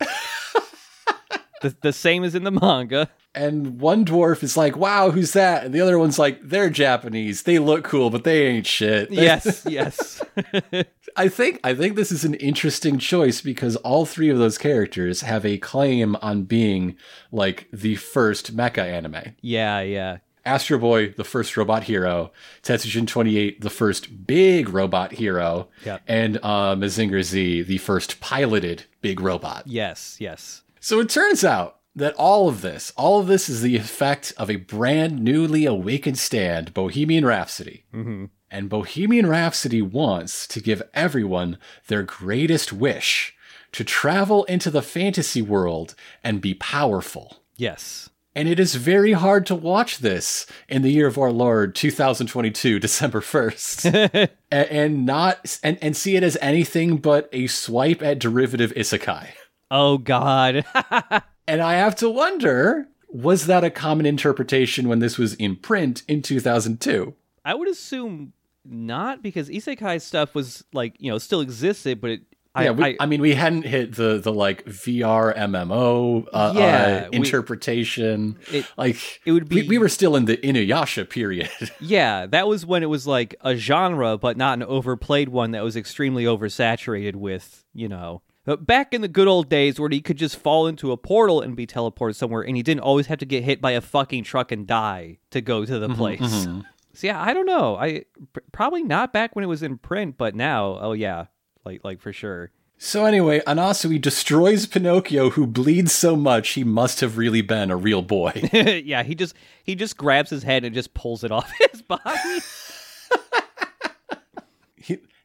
the, 1.62 1.74
the 1.80 1.92
same 1.92 2.22
as 2.24 2.34
in 2.34 2.44
the 2.44 2.50
manga 2.50 3.08
And 3.34 3.80
one 3.80 4.04
dwarf 4.04 4.42
is 4.42 4.56
like, 4.58 4.76
wow, 4.76 5.10
who's 5.10 5.32
that? 5.32 5.64
And 5.64 5.72
the 5.74 5.80
other 5.80 5.98
one's 5.98 6.18
like, 6.18 6.38
they're 6.42 6.68
Japanese. 6.68 7.44
They 7.44 7.58
look 7.58 7.82
cool, 7.84 8.10
but 8.10 8.24
they 8.24 8.46
ain't 8.46 8.66
shit. 8.66 9.10
yes 9.28 9.64
yes 9.66 10.22
I 11.16 11.28
think 11.28 11.60
I 11.64 11.74
think 11.74 11.96
this 11.96 12.12
is 12.12 12.24
an 12.24 12.34
interesting 12.34 12.98
choice 12.98 13.40
because 13.40 13.76
all 13.76 14.04
three 14.06 14.28
of 14.30 14.38
those 14.38 14.58
characters 14.58 15.20
have 15.22 15.44
a 15.46 15.58
claim 15.58 16.16
on 16.16 16.42
being 16.44 16.96
like 17.30 17.68
the 17.72 17.96
first 17.96 18.56
mecha 18.56 18.78
anime. 18.84 19.34
yeah 19.40 19.80
yeah 19.80 20.18
Astro 20.44 20.76
Boy, 20.78 21.10
the 21.10 21.22
first 21.22 21.56
robot 21.56 21.84
hero, 21.84 22.32
Tetsujin 22.64 23.06
28, 23.06 23.60
the 23.60 23.70
first 23.70 24.26
big 24.26 24.70
robot 24.70 25.12
hero, 25.12 25.68
Yep. 25.86 26.02
and 26.08 26.36
uh, 26.42 26.74
Mazinger 26.74 27.22
Z, 27.22 27.62
the 27.62 27.78
first 27.78 28.18
piloted 28.18 28.82
big 29.02 29.20
robot. 29.20 29.62
yes 29.68 30.16
yes 30.18 30.61
So 30.82 30.98
it 30.98 31.08
turns 31.08 31.44
out 31.44 31.76
that 31.94 32.12
all 32.14 32.48
of 32.48 32.60
this, 32.60 32.92
all 32.96 33.20
of 33.20 33.28
this 33.28 33.48
is 33.48 33.62
the 33.62 33.76
effect 33.76 34.32
of 34.36 34.50
a 34.50 34.56
brand 34.56 35.22
newly 35.22 35.64
awakened 35.64 36.18
stand, 36.18 36.74
Bohemian 36.74 37.24
Rhapsody. 37.24 37.84
Mm-hmm. 37.94 38.24
And 38.50 38.68
Bohemian 38.68 39.26
Rhapsody 39.28 39.80
wants 39.80 40.46
to 40.48 40.60
give 40.60 40.82
everyone 40.92 41.56
their 41.86 42.02
greatest 42.02 42.72
wish 42.72 43.36
to 43.70 43.84
travel 43.84 44.42
into 44.44 44.72
the 44.72 44.82
fantasy 44.82 45.40
world 45.40 45.94
and 46.24 46.40
be 46.40 46.52
powerful. 46.54 47.42
yes 47.56 48.10
And 48.34 48.48
it 48.48 48.58
is 48.58 48.74
very 48.74 49.12
hard 49.12 49.46
to 49.46 49.54
watch 49.54 49.98
this 49.98 50.46
in 50.68 50.82
the 50.82 50.90
year 50.90 51.06
of 51.06 51.16
our 51.16 51.30
Lord 51.30 51.76
2022, 51.76 52.80
December 52.80 53.20
1st, 53.20 54.28
a- 54.52 54.72
and 54.72 55.06
not 55.06 55.58
and, 55.62 55.78
and 55.80 55.96
see 55.96 56.16
it 56.16 56.24
as 56.24 56.36
anything 56.40 56.96
but 56.96 57.28
a 57.32 57.46
swipe 57.46 58.02
at 58.02 58.18
derivative 58.18 58.72
isekai. 58.74 59.28
Oh 59.72 59.98
god 59.98 60.64
And 61.48 61.60
I 61.60 61.74
have 61.74 61.96
to 61.96 62.08
wonder, 62.08 62.86
was 63.08 63.46
that 63.46 63.64
a 63.64 63.70
common 63.70 64.06
interpretation 64.06 64.88
when 64.88 65.00
this 65.00 65.18
was 65.18 65.34
in 65.34 65.56
print 65.56 66.02
in 66.06 66.22
2002? 66.22 67.14
I 67.44 67.54
would 67.54 67.68
assume 67.68 68.32
not 68.64 69.22
because 69.22 69.48
isekai 69.48 70.00
stuff 70.00 70.34
was 70.34 70.64
like 70.72 70.94
you 70.98 71.10
know 71.10 71.18
still 71.18 71.40
existed, 71.40 72.00
but 72.00 72.10
it. 72.10 72.20
I, 72.54 72.64
yeah, 72.64 72.70
we, 72.70 72.84
I, 72.84 72.96
I, 73.00 73.06
mean, 73.06 73.22
we 73.22 73.34
hadn't 73.34 73.62
hit 73.62 73.94
the 73.96 74.18
the 74.18 74.32
like 74.32 74.64
VR 74.66 75.34
MMO 75.36 76.26
uh, 76.32 76.52
Yeah, 76.54 77.04
uh, 77.06 77.08
we- 77.10 77.16
interpretation. 77.16 78.38
It- 78.52 78.66
like 78.76 79.20
it 79.24 79.32
would 79.32 79.50
we, 79.52 79.62
be- 79.62 79.68
we 79.68 79.78
were 79.78 79.88
still 79.88 80.16
in 80.16 80.26
the 80.26 80.36
Inuyasha 80.36 81.08
period. 81.08 81.50
yeah, 81.80 82.26
that 82.26 82.46
was 82.46 82.64
when 82.66 82.82
it 82.82 82.90
was 82.90 83.06
like 83.06 83.34
a 83.40 83.56
genre, 83.56 84.18
but 84.18 84.36
not 84.36 84.58
an 84.58 84.62
overplayed 84.64 85.30
one 85.30 85.52
that 85.52 85.64
was 85.64 85.76
extremely 85.76 86.24
oversaturated 86.24 87.16
with 87.16 87.64
you 87.74 87.88
know. 87.88 88.22
But 88.44 88.66
back 88.66 88.92
in 88.92 89.02
the 89.02 89.08
good 89.08 89.28
old 89.28 89.48
days 89.48 89.78
where 89.78 89.88
he 89.88 90.00
could 90.00 90.16
just 90.16 90.36
fall 90.36 90.66
into 90.66 90.90
a 90.90 90.96
portal 90.96 91.40
and 91.40 91.54
be 91.54 91.66
teleported 91.66 92.16
somewhere, 92.16 92.42
and 92.42 92.56
he 92.56 92.62
didn't 92.62 92.80
always 92.80 93.06
have 93.06 93.18
to 93.18 93.26
get 93.26 93.44
hit 93.44 93.60
by 93.60 93.72
a 93.72 93.80
fucking 93.80 94.24
truck 94.24 94.50
and 94.50 94.66
die 94.66 95.18
to 95.30 95.40
go 95.40 95.64
to 95.64 95.78
the 95.78 95.86
mm-hmm, 95.86 95.96
place. 95.96 96.20
Mm-hmm. 96.20 96.60
So 96.94 97.06
yeah, 97.06 97.22
I 97.22 97.32
don't 97.32 97.46
know. 97.46 97.76
I 97.76 98.04
probably 98.50 98.82
not 98.82 99.12
back 99.12 99.34
when 99.34 99.44
it 99.44 99.48
was 99.48 99.62
in 99.62 99.78
print, 99.78 100.16
but 100.18 100.34
now, 100.34 100.78
oh 100.80 100.92
yeah, 100.92 101.26
like 101.64 101.82
like 101.84 102.00
for 102.00 102.12
sure. 102.12 102.50
so 102.76 103.06
anyway, 103.06 103.40
Anasui 103.46 104.00
destroys 104.00 104.66
Pinocchio, 104.66 105.30
who 105.30 105.46
bleeds 105.46 105.92
so 105.92 106.16
much 106.16 106.50
he 106.50 106.64
must 106.64 107.00
have 107.00 107.16
really 107.16 107.42
been 107.42 107.70
a 107.70 107.76
real 107.76 108.02
boy. 108.02 108.32
yeah, 108.52 109.04
he 109.04 109.14
just 109.14 109.34
he 109.62 109.74
just 109.74 109.96
grabs 109.96 110.30
his 110.30 110.42
head 110.42 110.64
and 110.64 110.74
just 110.74 110.92
pulls 110.94 111.24
it 111.24 111.30
off 111.30 111.50
his 111.70 111.80
body. 111.80 112.02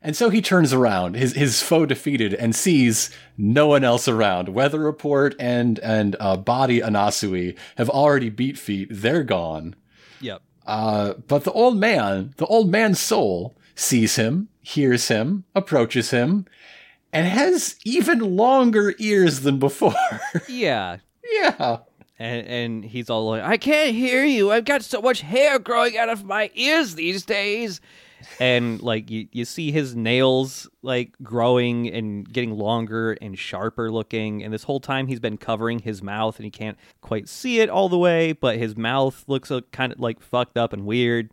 And 0.08 0.16
so 0.16 0.30
he 0.30 0.42
turns 0.42 0.72
around, 0.72 1.18
his 1.18 1.34
his 1.34 1.62
foe 1.62 1.86
defeated, 1.86 2.34
and 2.34 2.56
sees 2.56 3.10
no 3.38 3.68
one 3.68 3.84
else 3.84 4.08
around. 4.08 4.48
Weather 4.48 4.80
Report 4.80 5.36
and 5.38 5.80
and 5.80 6.16
uh, 6.22 6.38
Body 6.38 6.80
Anasui 6.80 7.58
have 7.76 7.90
already 7.90 8.30
beat 8.30 8.58
feet; 8.58 8.88
they're 8.90 9.26
gone. 9.26 9.76
yep. 10.22 10.42
Uh, 10.66 11.16
but 11.28 11.44
the 11.44 11.52
old 11.52 11.78
man, 11.78 12.34
the 12.38 12.46
old 12.46 12.72
man's 12.72 13.02
soul, 13.02 13.58
sees 13.76 14.16
him, 14.16 14.48
hears 14.62 15.10
him, 15.10 15.44
approaches 15.54 16.12
him, 16.12 16.46
and 17.12 17.28
has 17.28 17.76
even 17.84 18.38
longer 18.38 18.96
ears 19.00 19.42
than 19.42 19.60
before. 19.60 19.94
Yeah. 20.48 21.00
yeah. 21.30 21.80
And 22.20 22.48
and 22.48 22.86
he's 22.86 23.10
all 23.10 23.30
like, 23.30 23.44
I 23.44 23.58
can't 23.58 23.94
hear 23.94 24.26
you. 24.26 24.52
I've 24.52 24.66
got 24.66 24.84
so 24.84 25.02
much 25.02 25.22
hair 25.22 25.60
growing 25.60 25.98
out 25.98 26.10
of 26.10 26.24
my 26.24 26.50
ears 26.56 26.96
these 26.96 27.24
days. 27.26 27.80
And 28.40 28.82
like 28.82 29.12
you, 29.12 29.28
you 29.32 29.46
see 29.46 29.72
his 29.72 29.96
nails 29.96 30.68
like 30.82 31.14
growing 31.22 31.88
and 31.88 32.32
getting 32.32 32.58
longer 32.58 33.14
and 33.22 33.38
sharper 33.38 33.92
looking. 33.92 34.44
And 34.44 34.52
this 34.52 34.64
whole 34.64 34.80
time 34.80 35.06
he's 35.06 35.20
been 35.20 35.38
covering 35.38 35.80
his 35.80 36.02
mouth 36.02 36.38
and 36.38 36.44
he 36.46 36.50
can't 36.50 36.78
quite 37.02 37.30
see 37.30 37.60
it 37.60 37.70
all 37.70 37.90
the 37.90 37.98
way, 37.98 38.34
but 38.34 38.58
his 38.58 38.76
mouth 38.76 39.24
looks 39.28 39.52
uh, 39.52 39.62
kind 39.72 39.92
of 39.92 40.00
like 40.00 40.20
fucked 40.20 40.58
up 40.58 40.74
and 40.74 40.86
weird. 40.86 41.30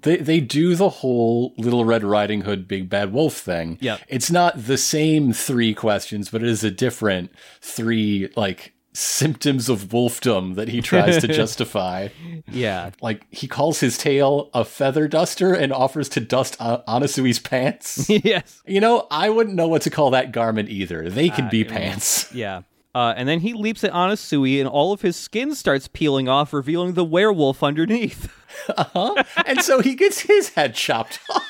They 0.00 0.16
they 0.16 0.40
do 0.40 0.74
the 0.74 0.88
whole 0.88 1.52
Little 1.58 1.84
Red 1.84 2.04
Riding 2.04 2.42
Hood 2.42 2.66
Big 2.66 2.88
Bad 2.88 3.12
Wolf 3.12 3.34
thing. 3.34 3.76
yeah 3.80 3.98
It's 4.08 4.30
not 4.30 4.66
the 4.66 4.78
same 4.78 5.32
three 5.34 5.74
questions, 5.74 6.30
but 6.30 6.42
it 6.42 6.48
is 6.48 6.64
a 6.64 6.70
different 6.70 7.30
three 7.60 8.30
like 8.36 8.72
symptoms 8.92 9.68
of 9.68 9.84
wolfdom 9.88 10.56
that 10.56 10.68
he 10.68 10.80
tries 10.80 11.18
to 11.20 11.28
justify. 11.32 12.08
Yeah. 12.50 12.90
Like 13.00 13.26
he 13.30 13.46
calls 13.46 13.80
his 13.80 13.96
tail 13.96 14.50
a 14.52 14.64
feather 14.64 15.06
duster 15.08 15.54
and 15.54 15.72
offers 15.72 16.08
to 16.10 16.20
dust 16.20 16.56
A- 16.60 16.82
Anasui's 16.88 17.38
pants. 17.38 18.08
yes. 18.10 18.62
you 18.66 18.80
know, 18.80 19.06
I 19.10 19.30
wouldn't 19.30 19.54
know 19.56 19.68
what 19.68 19.82
to 19.82 19.90
call 19.90 20.10
that 20.10 20.32
garment 20.32 20.68
either. 20.68 21.08
They 21.08 21.28
can 21.28 21.48
be 21.48 21.64
pants. 21.64 22.28
Yeah. 22.40 22.62
Uh, 22.92 23.14
and 23.16 23.28
then 23.28 23.38
he 23.40 23.52
leaps 23.54 23.84
at 23.84 23.92
Anasui, 23.92 24.58
and 24.58 24.68
all 24.68 24.92
of 24.92 25.00
his 25.02 25.14
skin 25.14 25.54
starts 25.54 25.86
peeling 25.86 26.28
off, 26.28 26.52
revealing 26.52 26.94
the 26.94 27.04
werewolf 27.04 27.62
underneath. 27.62 28.32
Uh-huh. 28.68 29.22
and 29.46 29.62
so 29.62 29.80
he 29.80 29.94
gets 29.94 30.20
his 30.20 30.48
head 30.50 30.74
chopped 30.74 31.20
off. 31.30 31.44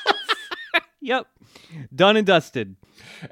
yep. 0.99 1.25
Done 1.95 2.15
and 2.17 2.27
dusted. 2.27 2.75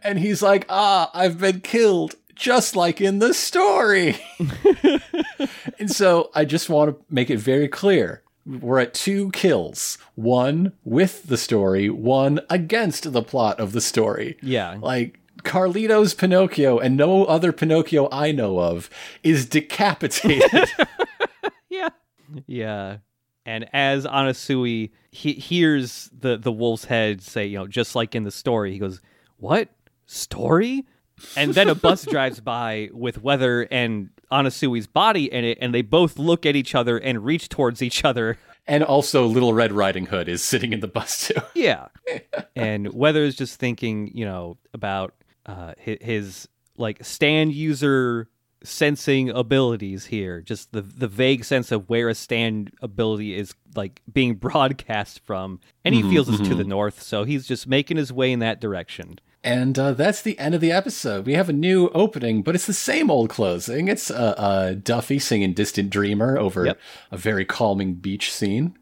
And 0.04 0.18
he's 0.18 0.42
like, 0.42 0.66
ah, 0.70 1.12
I've 1.14 1.38
been 1.40 1.62
killed, 1.62 2.16
just 2.40 2.76
like 2.76 3.02
in 3.02 3.20
the 3.20 3.34
story. 3.34 4.18
and 5.80 5.92
so 5.92 6.32
I 6.34 6.46
just 6.46 6.70
want 6.70 6.92
to 6.98 7.06
make 7.14 7.30
it 7.30 7.38
very 7.38 7.68
clear. 7.68 8.24
We're 8.46 8.80
at 8.80 8.94
two 8.96 9.30
kills 9.32 9.98
one 10.16 10.74
with 10.84 11.28
the 11.28 11.38
story, 11.38 11.90
one 11.90 12.40
against 12.50 13.12
the 13.12 13.22
plot 13.22 13.60
of 13.60 13.74
the 13.74 13.82
story. 13.82 14.38
Yeah. 14.42 14.78
Like, 14.82 15.20
Collodi's 15.44 16.14
Pinocchio 16.14 16.80
and 16.80 16.98
no 16.98 17.26
other 17.26 17.52
Pinocchio 17.52 18.10
I 18.12 18.32
know 18.32 18.60
of 18.60 18.90
is 19.24 19.46
decapitated. 19.46 20.70
Yeah. 21.70 21.90
Yeah. 22.48 22.98
And 23.46 23.70
as 23.74 24.06
Anasui 24.06 24.90
he 25.12 25.34
hears 25.34 26.10
the, 26.18 26.36
the 26.38 26.52
wolf's 26.52 26.86
head 26.86 27.22
say, 27.22 27.46
you 27.46 27.60
know, 27.60 27.68
just 27.68 27.96
like 27.96 28.16
in 28.16 28.24
the 28.24 28.32
story, 28.32 28.74
he 28.74 28.80
goes, 28.80 29.02
What? 29.38 29.70
Story? 30.08 30.86
And 31.36 31.54
then 31.54 31.70
a 31.70 31.76
bus 31.76 32.06
drives 32.06 32.40
by 32.40 32.90
with 32.94 33.22
Weather 33.22 33.68
and 33.72 34.10
Anasui's 34.32 34.88
body 34.88 35.32
in 35.32 35.44
it, 35.44 35.58
and 35.62 35.74
they 35.74 35.82
both 35.82 36.18
look 36.20 36.46
at 36.46 36.56
each 36.56 36.76
other 36.76 36.98
and 36.98 37.24
reach 37.26 37.50
towards 37.50 37.82
each 37.82 38.06
other. 38.06 38.38
and 38.68 38.84
also, 38.84 39.26
Little 39.26 39.54
Red 39.54 39.72
Riding 39.72 40.06
Hood 40.08 40.30
is 40.30 40.44
sitting 40.44 40.74
in 40.74 40.80
the 40.80 40.88
bus 40.88 41.28
too. 41.28 41.42
Yeah. 41.56 41.88
and 42.56 42.94
Weather 42.94 43.24
is 43.24 43.36
just 43.36 43.60
thinking, 43.60 44.12
you 44.14 44.26
know, 44.26 44.58
about 44.74 45.16
uh, 45.46 45.74
his, 45.78 45.98
his 46.02 46.48
like 46.78 47.04
stand 47.04 47.54
user 47.54 48.28
sensing 48.64 49.30
abilities 49.30 50.06
here. 50.06 50.42
Just 50.42 50.72
the 50.74 50.82
the 50.82 51.08
vague 51.08 51.46
sense 51.46 51.72
of 51.72 51.90
where 51.90 52.10
a 52.10 52.16
stand 52.16 52.72
ability 52.82 53.36
is 53.36 53.54
like 53.76 54.02
being 54.12 54.36
broadcast 54.48 55.22
from, 55.26 55.60
and 55.84 55.96
he 55.96 56.02
feels 56.04 56.30
it's 56.30 56.48
to 56.48 56.56
the 56.56 56.64
north, 56.64 57.02
so 57.02 57.24
he's 57.24 57.48
just 57.48 57.68
making 57.68 57.98
his 57.98 58.12
way 58.14 58.32
in 58.32 58.40
that 58.40 58.62
direction. 58.62 59.20
And 59.44 59.80
uh, 59.80 59.94
that's 59.94 60.22
the 60.22 60.38
end 60.38 60.54
of 60.54 60.60
the 60.62 60.72
episode. 60.72 61.26
We 61.26 61.34
have 61.34 61.48
a 61.48 61.54
new 61.54 61.90
opening, 61.94 62.42
but 62.42 62.56
it's 62.56 62.66
the 62.68 62.74
same 62.74 63.10
old 63.10 63.30
closing. 63.30 63.88
It's 63.88 64.12
uh, 64.12 64.34
uh, 64.38 64.74
Duffy 64.74 65.18
singing 65.18 65.54
Distant 65.54 65.90
Dreamer 65.90 66.38
over 66.38 66.66
Yep. 66.66 66.80
a 67.12 67.18
very 67.18 67.46
calming 67.46 67.94
beach 67.94 68.34
scene. 68.34 68.78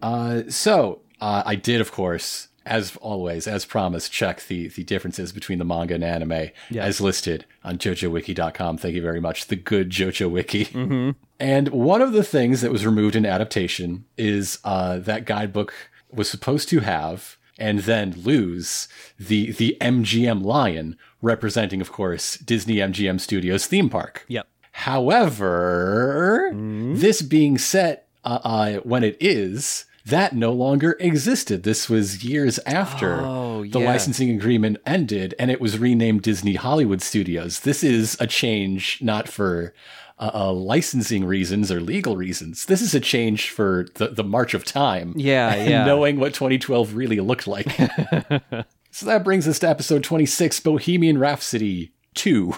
Uh, 0.00 0.42
so 0.48 1.00
uh, 1.20 1.42
I 1.44 1.56
did, 1.56 1.80
of 1.80 1.90
course, 1.92 2.48
as 2.64 2.96
always, 2.98 3.48
as 3.48 3.64
promised, 3.64 4.12
check 4.12 4.46
the 4.46 4.68
the 4.68 4.84
differences 4.84 5.32
between 5.32 5.58
the 5.58 5.64
manga 5.64 5.94
and 5.94 6.04
anime 6.04 6.50
Yeah. 6.70 6.84
as 6.84 7.00
listed 7.00 7.44
on 7.64 7.78
JoJoWiki.com. 7.78 8.78
Thank 8.78 8.94
you 8.94 9.02
very 9.02 9.20
much. 9.20 9.46
The 9.48 9.56
good 9.56 9.90
JoJo 9.90 10.30
Wiki. 10.30 11.14
And 11.40 11.68
one 11.70 12.00
of 12.02 12.12
the 12.12 12.22
things 12.22 12.60
that 12.60 12.70
was 12.70 12.84
removed 12.86 13.16
in 13.16 13.24
adaptation 13.26 14.04
is 14.16 14.58
uh, 14.62 14.98
that 15.00 15.24
guidebook 15.24 15.72
was 16.12 16.28
supposed 16.30 16.68
to 16.68 16.80
have 16.80 17.38
and 17.60 17.80
then 17.80 18.12
lose 18.12 18.88
the 19.18 19.52
the 19.52 19.76
MGM 19.80 20.42
lion, 20.42 20.96
representing, 21.22 21.80
of 21.80 21.92
course, 21.92 22.36
Disney 22.38 22.76
MGM 22.76 23.20
Studios 23.20 23.66
theme 23.66 23.88
park. 23.90 24.24
Yep. 24.28 24.46
However, 24.72 26.50
this 26.54 27.22
being 27.22 27.58
set 27.58 28.06
uh, 28.24 28.38
uh, 28.42 28.72
when 28.78 29.04
it 29.04 29.16
is, 29.20 29.84
that 30.06 30.34
no 30.34 30.52
longer 30.52 30.96
existed. 31.00 31.62
This 31.62 31.88
was 31.88 32.24
years 32.24 32.58
after 32.66 33.20
Oh, 33.20 33.64
the 33.64 33.80
yeah. 33.80 33.86
licensing 33.86 34.30
agreement 34.30 34.78
ended 34.86 35.34
and 35.38 35.50
it 35.50 35.60
was 35.60 35.78
renamed 35.78 36.22
Disney 36.22 36.54
Hollywood 36.54 37.02
Studios. 37.02 37.60
This 37.60 37.84
is 37.84 38.16
a 38.20 38.26
change 38.26 38.98
not 39.02 39.28
for 39.28 39.74
uh, 40.20 40.30
uh, 40.34 40.52
licensing 40.52 41.24
reasons 41.24 41.72
or 41.72 41.80
legal 41.80 42.16
reasons. 42.16 42.66
This 42.66 42.82
is 42.82 42.94
a 42.94 43.00
change 43.00 43.50
for 43.50 43.86
the, 43.94 44.08
the 44.08 44.22
march 44.22 44.54
of 44.54 44.64
time. 44.64 45.14
Yeah, 45.16 45.48
and 45.54 45.70
yeah. 45.70 45.84
knowing 45.84 46.20
what 46.20 46.34
2012 46.34 46.94
really 46.94 47.20
looked 47.20 47.46
like. 47.46 47.70
so 48.90 49.06
that 49.06 49.24
brings 49.24 49.48
us 49.48 49.58
to 49.60 49.68
episode 49.68 50.04
26 50.04 50.60
Bohemian 50.60 51.18
Rhapsody 51.18 51.92
2. 52.14 52.54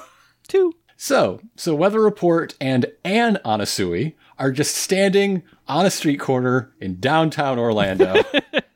Two. 0.48 0.74
So, 0.96 1.40
so 1.56 1.74
Weather 1.74 2.00
Report 2.00 2.54
and 2.60 2.86
Anne 3.04 3.38
Anasui 3.44 4.14
are 4.38 4.52
just 4.52 4.76
standing 4.76 5.42
on 5.68 5.86
a 5.86 5.90
street 5.90 6.18
corner 6.18 6.72
in 6.80 7.00
downtown 7.00 7.58
Orlando. 7.58 8.22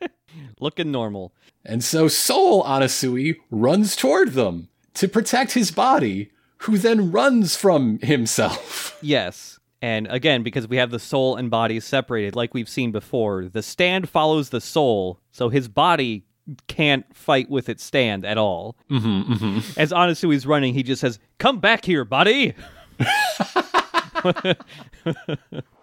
Looking 0.60 0.90
normal. 0.90 1.34
and 1.64 1.84
so 1.84 2.08
Soul 2.08 2.64
Anasui 2.64 3.36
runs 3.50 3.94
toward 3.94 4.32
them 4.32 4.68
to 4.94 5.06
protect 5.08 5.52
his 5.52 5.70
body, 5.70 6.30
who 6.66 6.78
then 6.78 7.12
runs 7.12 7.56
from 7.56 7.98
himself. 8.00 8.98
Yes. 9.02 9.58
And 9.82 10.06
again, 10.08 10.42
because 10.42 10.66
we 10.66 10.78
have 10.78 10.90
the 10.90 10.98
soul 10.98 11.36
and 11.36 11.50
body 11.50 11.78
separated, 11.80 12.34
like 12.34 12.54
we've 12.54 12.68
seen 12.68 12.92
before, 12.92 13.44
the 13.44 13.62
stand 13.62 14.08
follows 14.08 14.50
the 14.50 14.60
soul, 14.60 15.20
so 15.30 15.48
his 15.48 15.68
body 15.68 16.24
can't 16.66 17.04
fight 17.14 17.48
with 17.50 17.68
its 17.68 17.84
stand 17.84 18.24
at 18.24 18.38
all. 18.38 18.76
Mm-hmm, 18.90 19.32
mm-hmm. 19.32 19.80
As 19.80 19.92
Anasui's 19.92 20.46
running, 20.46 20.74
he 20.74 20.82
just 20.82 21.02
says, 21.02 21.18
Come 21.38 21.60
back 21.60 21.84
here, 21.84 22.04
buddy! 22.04 22.54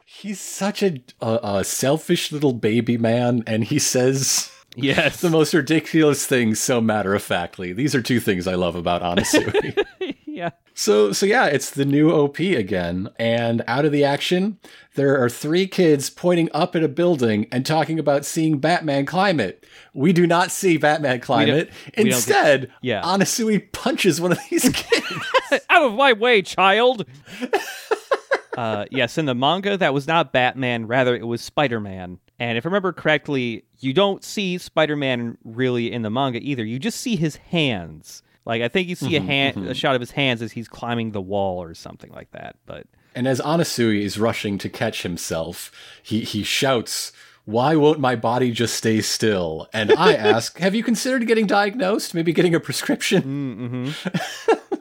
He's 0.05 0.39
such 0.41 0.83
a, 0.83 1.01
a, 1.21 1.39
a 1.59 1.63
selfish 1.63 2.31
little 2.31 2.53
baby 2.53 2.97
man, 2.97 3.43
and 3.47 3.63
he 3.63 3.79
says 3.79 4.51
Yes. 4.75 5.21
the 5.21 5.29
most 5.29 5.53
ridiculous 5.53 6.25
things 6.25 6.59
so 6.59 6.81
matter 6.81 7.13
of 7.13 7.21
factly. 7.21 7.73
These 7.73 7.95
are 7.95 8.01
two 8.01 8.19
things 8.19 8.47
I 8.47 8.55
love 8.55 8.75
about 8.75 9.01
Anasui. 9.01 9.77
yeah. 10.33 10.49
So 10.75 11.11
so 11.11 11.25
yeah, 11.27 11.45
it's 11.45 11.69
the 11.69 11.85
new 11.85 12.09
OP 12.11 12.39
again, 12.39 13.09
and 13.19 13.63
out 13.67 13.85
of 13.85 13.91
the 13.91 14.03
action, 14.03 14.57
there 14.95 15.21
are 15.23 15.29
three 15.29 15.67
kids 15.67 16.09
pointing 16.09 16.49
up 16.51 16.75
at 16.75 16.81
a 16.83 16.87
building 16.87 17.47
and 17.51 17.63
talking 17.63 17.99
about 17.99 18.25
seeing 18.25 18.57
Batman 18.57 19.05
climb 19.05 19.39
it. 19.39 19.65
We 19.93 20.13
do 20.13 20.25
not 20.25 20.49
see 20.51 20.77
Batman 20.77 21.19
climb 21.19 21.49
it. 21.49 21.69
don't 21.95 22.05
get- 22.05 22.13
Instead, 22.13 22.71
yeah. 22.81 23.03
Anasui 23.03 23.71
punches 23.71 24.19
one 24.19 24.31
of 24.31 24.39
these 24.49 24.67
kids. 24.73 25.61
Out 25.69 25.83
of 25.83 25.93
my 25.93 26.13
way, 26.13 26.41
child! 26.41 27.05
uh, 28.57 28.85
yes, 28.91 29.17
in 29.17 29.25
the 29.25 29.35
manga, 29.35 29.77
that 29.77 29.93
was 29.93 30.07
not 30.07 30.31
Batman, 30.33 30.87
rather, 30.87 31.15
it 31.15 31.27
was 31.27 31.41
Spider 31.41 31.79
Man. 31.79 32.19
And 32.39 32.57
if 32.57 32.65
I 32.65 32.69
remember 32.69 32.91
correctly, 32.93 33.63
you 33.79 33.93
don't 33.93 34.23
see 34.23 34.57
Spider 34.57 34.95
Man 34.95 35.37
really 35.43 35.91
in 35.91 36.01
the 36.01 36.09
manga 36.09 36.39
either. 36.41 36.63
You 36.65 36.79
just 36.79 36.99
see 36.99 37.15
his 37.15 37.35
hands. 37.37 38.23
Like, 38.45 38.61
I 38.61 38.67
think 38.67 38.89
you 38.89 38.95
see 38.95 39.15
a 39.15 39.19
mm-hmm, 39.19 39.27
hand, 39.27 39.57
a 39.57 39.59
mm-hmm. 39.59 39.71
shot 39.73 39.95
of 39.95 40.01
his 40.01 40.11
hands 40.11 40.41
as 40.41 40.51
he's 40.51 40.67
climbing 40.67 41.11
the 41.11 41.21
wall 41.21 41.63
or 41.63 41.73
something 41.73 42.11
like 42.11 42.31
that. 42.31 42.57
But 42.65 42.87
and 43.15 43.27
as 43.27 43.39
Anasui 43.39 44.01
is 44.01 44.19
rushing 44.19 44.57
to 44.59 44.69
catch 44.69 45.03
himself, 45.03 45.71
he 46.01 46.21
he 46.21 46.43
shouts. 46.43 47.11
Why 47.45 47.75
won't 47.75 47.99
my 47.99 48.15
body 48.15 48.51
just 48.51 48.73
stay 48.73 49.01
still? 49.01 49.67
And 49.73 49.91
I 49.91 50.13
ask, 50.13 50.57
have 50.59 50.73
you 50.73 50.81
considered 50.81 51.27
getting 51.27 51.45
diagnosed? 51.45 52.13
Maybe 52.13 52.31
getting 52.31 52.55
a 52.55 52.59
prescription? 52.59 53.21
Mm, 53.21 53.69
mm-hmm. 53.69 54.53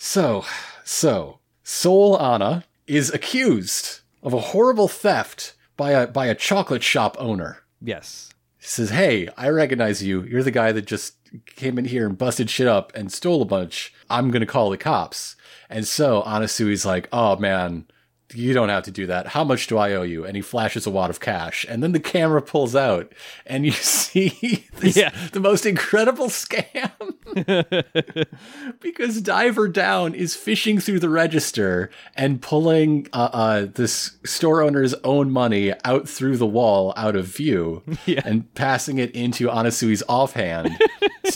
So, 0.00 0.44
so 0.84 1.40
Soul 1.64 2.18
Anna 2.22 2.64
is 2.86 3.12
accused 3.12 4.00
of 4.22 4.32
a 4.32 4.40
horrible 4.40 4.86
theft 4.86 5.54
by 5.76 5.90
a 5.90 6.06
by 6.06 6.26
a 6.26 6.34
chocolate 6.34 6.84
shop 6.84 7.16
owner. 7.18 7.64
yes. 7.82 8.30
He 8.58 8.66
says, 8.66 8.90
"Hey, 8.90 9.28
I 9.36 9.48
recognize 9.50 10.02
you. 10.02 10.22
You're 10.22 10.42
the 10.42 10.50
guy 10.50 10.72
that 10.72 10.86
just 10.86 11.17
came 11.46 11.78
in 11.78 11.84
here 11.86 12.06
and 12.06 12.16
busted 12.18 12.50
shit 12.50 12.66
up 12.66 12.92
and 12.94 13.12
stole 13.12 13.42
a 13.42 13.46
bunch. 13.46 13.92
I'm 14.10 14.30
gonna 14.30 14.46
call 14.46 14.70
the 14.70 14.76
cops." 14.78 15.36
And 15.70 15.86
so 15.86 16.22
Anasui's 16.22 16.84
like, 16.86 17.08
"Oh 17.12 17.36
man." 17.36 17.86
You 18.34 18.52
don't 18.52 18.68
have 18.68 18.84
to 18.84 18.90
do 18.90 19.06
that. 19.06 19.28
How 19.28 19.42
much 19.42 19.68
do 19.68 19.78
I 19.78 19.94
owe 19.94 20.02
you? 20.02 20.26
And 20.26 20.36
he 20.36 20.42
flashes 20.42 20.86
a 20.86 20.90
wad 20.90 21.08
of 21.08 21.18
cash. 21.18 21.64
And 21.66 21.82
then 21.82 21.92
the 21.92 21.98
camera 21.98 22.42
pulls 22.42 22.76
out, 22.76 23.10
and 23.46 23.64
you 23.64 23.72
see 23.72 24.66
this, 24.80 24.98
Yeah. 24.98 25.14
the 25.32 25.40
most 25.40 25.64
incredible 25.64 26.26
scam 26.26 26.92
because 28.80 29.22
Diver 29.22 29.66
Down 29.68 30.12
is 30.14 30.34
fishing 30.36 30.78
through 30.78 31.00
the 31.00 31.08
register 31.08 31.88
and 32.16 32.42
pulling 32.42 33.06
uh, 33.14 33.30
uh, 33.32 33.66
this 33.74 34.18
store 34.26 34.60
owner's 34.62 34.92
own 35.04 35.30
money 35.30 35.72
out 35.86 36.06
through 36.06 36.36
the 36.36 36.46
wall 36.46 36.92
out 36.98 37.16
of 37.16 37.26
view 37.26 37.82
Yeah. 38.06 38.20
and 38.26 38.52
passing 38.54 38.98
it 38.98 39.10
into 39.12 39.48
Anasui's 39.48 40.02
offhand 40.06 40.76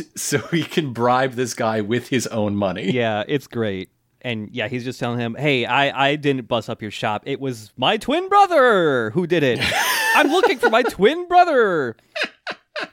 so 0.17 0.39
he 0.39 0.63
can 0.63 0.93
bribe 0.93 1.33
this 1.33 1.55
guy 1.55 1.81
with 1.81 2.09
his 2.09 2.27
own 2.29 2.57
money. 2.57 2.91
Yeah, 2.91 3.25
it's 3.27 3.47
great. 3.47 3.91
And 4.21 4.49
yeah, 4.53 4.69
he's 4.69 4.85
just 4.85 5.01
telling 5.01 5.19
him, 5.19 5.35
"Hey, 5.35 5.67
I 5.67 6.11
I 6.11 6.17
didn't 6.17 6.47
bust 6.47 6.71
up 6.71 6.81
your 6.81 6.93
shop. 6.93 7.23
It 7.27 7.41
was 7.41 7.73
my 7.77 7.97
twin 7.97 8.29
brother 8.29 9.11
who 9.11 9.27
did 9.27 9.43
it. 9.43 9.59
I'm 10.15 10.29
looking 10.29 10.59
for 10.59 10.71
my 10.71 10.83
twin 10.83 11.27
brother." 11.27 11.97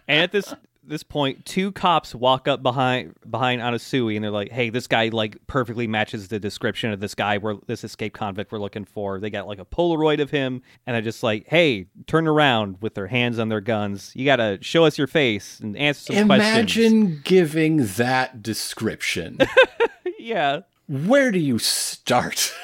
And 0.08 0.24
at 0.24 0.32
this 0.32 0.54
this 0.90 1.04
point, 1.04 1.46
two 1.46 1.72
cops 1.72 2.14
walk 2.14 2.48
up 2.48 2.62
behind 2.62 3.16
behind 3.30 3.62
Anasui, 3.62 4.16
and 4.16 4.24
they're 4.24 4.32
like, 4.32 4.52
"Hey, 4.52 4.70
this 4.70 4.88
guy 4.88 5.10
like 5.10 5.38
perfectly 5.48 5.88
matches 5.88 6.28
the 6.28 6.40
description 6.40 6.92
of 6.92 7.00
this 7.00 7.16
guy 7.16 7.38
we're 7.38 7.56
this 7.68 7.84
escape 7.84 8.14
convict 8.14 8.52
we're 8.52 8.60
looking 8.60 8.86
for." 8.86 9.20
They 9.20 9.30
got 9.30 9.48
like 9.48 9.60
a 9.60 9.66
Polaroid 9.66 10.22
of 10.22 10.32
him, 10.32 10.62
and 10.86 10.96
they're 10.96 11.02
just 11.02 11.24
like, 11.24 11.46
"Hey, 11.48 11.88
turn 12.08 12.28
around 12.28 12.78
with 12.82 12.96
their 12.96 13.08
hands 13.08 13.40
on 13.40 13.50
their 13.50 13.62
guns. 13.62 14.12
You 14.16 14.26
gotta 14.26 14.58
show 14.62 14.86
us 14.86 14.98
your 14.98 15.08
face 15.08 15.60
and 15.60 15.78
answer 15.78 16.14
some 16.14 16.28
questions." 16.28 16.76
Imagine 16.78 17.22
giving 17.24 17.86
that 17.86 18.44
description. 18.44 19.38
yeah. 20.20 20.62
Where 20.88 21.32
do 21.32 21.40
you 21.40 21.60
start? 21.60 22.54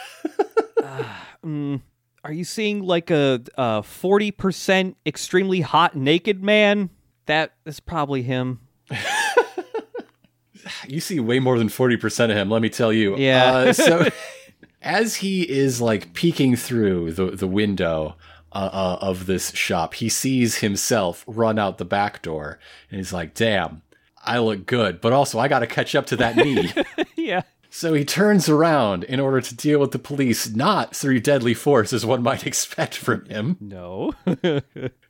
Mm, 1.45 1.79
are 2.23 2.33
you 2.33 2.43
seeing 2.43 2.81
like 2.81 3.11
a 3.11 3.39
a 3.55 3.83
forty 3.83 4.31
percent 4.31 4.97
extremely 5.05 5.61
hot 5.61 5.95
naked 5.95 6.43
man? 6.43 6.89
That 7.25 7.53
is 7.65 7.79
probably 7.79 8.23
him. 8.23 8.59
you 10.87 10.99
see 10.99 11.19
way 11.19 11.39
more 11.39 11.57
than 11.57 11.69
40% 11.69 12.31
of 12.31 12.37
him, 12.37 12.49
let 12.49 12.61
me 12.61 12.69
tell 12.69 12.93
you. 12.93 13.17
Yeah. 13.17 13.53
Uh, 13.53 13.73
so 13.73 14.09
as 14.81 15.15
he 15.15 15.49
is 15.49 15.81
like 15.81 16.13
peeking 16.13 16.55
through 16.55 17.13
the, 17.13 17.31
the 17.31 17.47
window 17.47 18.15
uh, 18.51 18.69
uh, 18.71 18.97
of 19.01 19.25
this 19.25 19.51
shop, 19.51 19.95
he 19.95 20.09
sees 20.09 20.57
himself 20.59 21.23
run 21.27 21.59
out 21.59 21.77
the 21.77 21.85
back 21.85 22.21
door 22.21 22.59
and 22.89 22.99
he's 22.99 23.13
like, 23.13 23.33
damn, 23.33 23.81
I 24.23 24.39
look 24.39 24.65
good, 24.65 25.01
but 25.01 25.13
also 25.13 25.39
I 25.39 25.47
got 25.47 25.59
to 25.59 25.67
catch 25.67 25.95
up 25.95 26.07
to 26.07 26.17
that 26.17 26.35
knee. 26.35 26.71
yeah. 27.15 27.41
So 27.75 27.93
he 27.93 28.05
turns 28.05 28.47
around 28.47 29.03
in 29.03 29.19
order 29.19 29.41
to 29.41 29.53
deal 29.53 29.79
with 29.81 29.91
the 29.91 29.99
police, 29.99 30.49
not 30.49 30.95
through 30.95 31.19
deadly 31.19 31.53
force 31.53 31.91
as 31.91 32.05
one 32.05 32.23
might 32.23 32.47
expect 32.47 32.95
from 32.95 33.25
him. 33.25 33.57
No. 33.59 34.13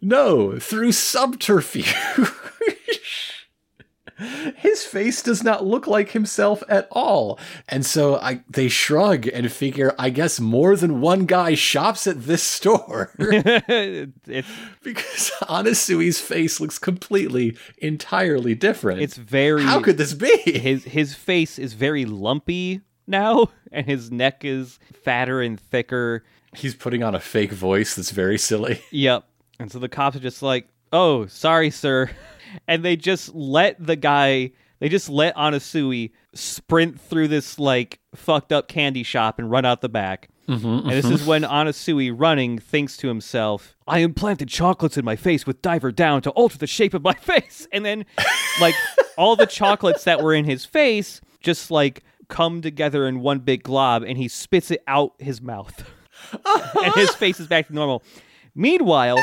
No, 0.01 0.59
through 0.59 0.91
subterfuge. 0.91 1.95
His 4.55 4.83
face 4.83 5.21
does 5.21 5.43
not 5.43 5.65
look 5.65 5.87
like 5.87 6.11
himself 6.11 6.63
at 6.69 6.87
all. 6.91 7.37
And 7.67 7.85
so 7.85 8.15
I 8.15 8.41
they 8.49 8.69
shrug 8.69 9.27
and 9.27 9.51
figure 9.51 9.93
I 9.99 10.09
guess 10.09 10.39
more 10.39 10.75
than 10.75 11.01
one 11.01 11.25
guy 11.25 11.55
shops 11.55 12.07
at 12.07 12.23
this 12.23 12.41
store 12.43 13.11
it's 13.19 14.47
because 14.83 15.31
Anasui's 15.43 16.21
face 16.21 16.59
looks 16.59 16.77
completely 16.79 17.57
entirely 17.79 18.55
different. 18.55 19.01
it's 19.01 19.17
very 19.17 19.63
How 19.63 19.81
could 19.81 19.97
this 19.97 20.13
be? 20.13 20.35
his 20.59 20.85
his 20.85 21.13
face 21.13 21.59
is 21.59 21.73
very 21.73 22.05
lumpy 22.05 22.81
now 23.07 23.49
and 23.71 23.85
his 23.85 24.11
neck 24.11 24.45
is 24.45 24.79
fatter 25.03 25.41
and 25.41 25.59
thicker. 25.59 26.23
He's 26.55 26.73
putting 26.75 27.03
on 27.03 27.15
a 27.15 27.19
fake 27.19 27.51
voice 27.51 27.95
that's 27.95 28.11
very 28.11 28.37
silly. 28.37 28.79
Yep. 28.91 29.25
And 29.59 29.71
so 29.71 29.79
the 29.79 29.89
cops 29.89 30.15
are 30.15 30.21
just 30.21 30.41
like, 30.41 30.67
"Oh, 30.93 31.25
sorry, 31.27 31.69
sir." 31.69 32.09
And 32.67 32.83
they 32.83 32.95
just 32.95 33.33
let 33.33 33.83
the 33.85 33.95
guy 33.95 34.51
they 34.79 34.89
just 34.89 35.09
let 35.09 35.35
Anasui 35.35 36.11
sprint 36.33 36.99
through 36.99 37.29
this 37.29 37.57
like 37.57 37.99
fucked 38.13 38.51
up 38.51 38.67
candy 38.67 39.03
shop 39.03 39.39
and 39.39 39.49
run 39.49 39.65
out 39.65 39.81
the 39.81 39.89
back. 39.89 40.29
Mm-hmm, 40.47 40.89
and 40.89 40.91
this 40.91 41.05
is 41.05 41.21
mm-hmm. 41.21 41.29
when 41.29 41.41
Anasui, 41.41 42.13
running, 42.15 42.59
thinks 42.59 42.97
to 42.97 43.07
himself, 43.07 43.75
I 43.87 43.99
implanted 43.99 44.47
chocolates 44.47 44.95
in 44.95 45.03
my 45.03 45.15
face 45.15 45.47
with 45.47 45.61
Diver 45.61 45.91
Down 45.91 46.21
to 46.21 46.29
alter 46.31 46.57
the 46.57 46.67
shape 46.67 46.93
of 46.93 47.01
my 47.01 47.13
face. 47.19 47.67
And 47.71 47.83
then, 47.83 48.05
like, 48.61 48.75
all 49.17 49.35
the 49.35 49.47
chocolates 49.47 50.03
that 50.03 50.21
were 50.21 50.35
in 50.35 50.45
his 50.45 50.63
face 50.63 51.19
just, 51.39 51.71
like, 51.71 52.03
come 52.27 52.61
together 52.61 53.07
in 53.07 53.21
one 53.21 53.39
big 53.39 53.63
glob, 53.63 54.03
and 54.03 54.19
he 54.19 54.27
spits 54.27 54.69
it 54.69 54.83
out 54.87 55.13
his 55.17 55.41
mouth. 55.41 55.83
and 56.83 56.93
his 56.93 57.09
face 57.15 57.39
is 57.39 57.47
back 57.47 57.67
to 57.67 57.73
normal. 57.73 58.03
Meanwhile, 58.53 59.19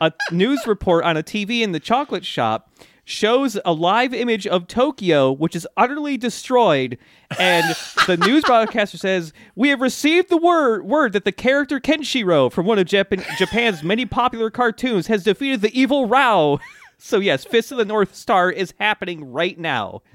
a 0.00 0.12
news 0.30 0.66
report 0.66 1.04
on 1.04 1.16
a 1.16 1.22
TV 1.22 1.60
in 1.60 1.72
the 1.72 1.80
chocolate 1.80 2.24
shop 2.24 2.70
shows 3.04 3.58
a 3.64 3.72
live 3.72 4.14
image 4.14 4.46
of 4.46 4.66
Tokyo, 4.66 5.32
which 5.32 5.56
is 5.56 5.66
utterly 5.76 6.16
destroyed. 6.16 6.96
And 7.38 7.74
the 8.06 8.16
news 8.16 8.44
broadcaster 8.44 8.96
says, 8.96 9.32
We 9.54 9.68
have 9.70 9.80
received 9.80 10.28
the 10.28 10.36
word, 10.36 10.84
word 10.84 11.12
that 11.12 11.24
the 11.24 11.32
character 11.32 11.80
Kenshiro 11.80 12.50
from 12.50 12.66
one 12.66 12.78
of 12.78 12.86
Japan, 12.86 13.24
Japan's 13.36 13.82
many 13.82 14.06
popular 14.06 14.50
cartoons 14.50 15.08
has 15.08 15.24
defeated 15.24 15.60
the 15.60 15.78
evil 15.78 16.06
Rao. 16.06 16.58
So, 17.02 17.18
yes, 17.18 17.46
Fist 17.46 17.72
of 17.72 17.78
the 17.78 17.86
North 17.86 18.14
Star 18.14 18.50
is 18.50 18.74
happening 18.78 19.32
right 19.32 19.58
now. 19.58 20.02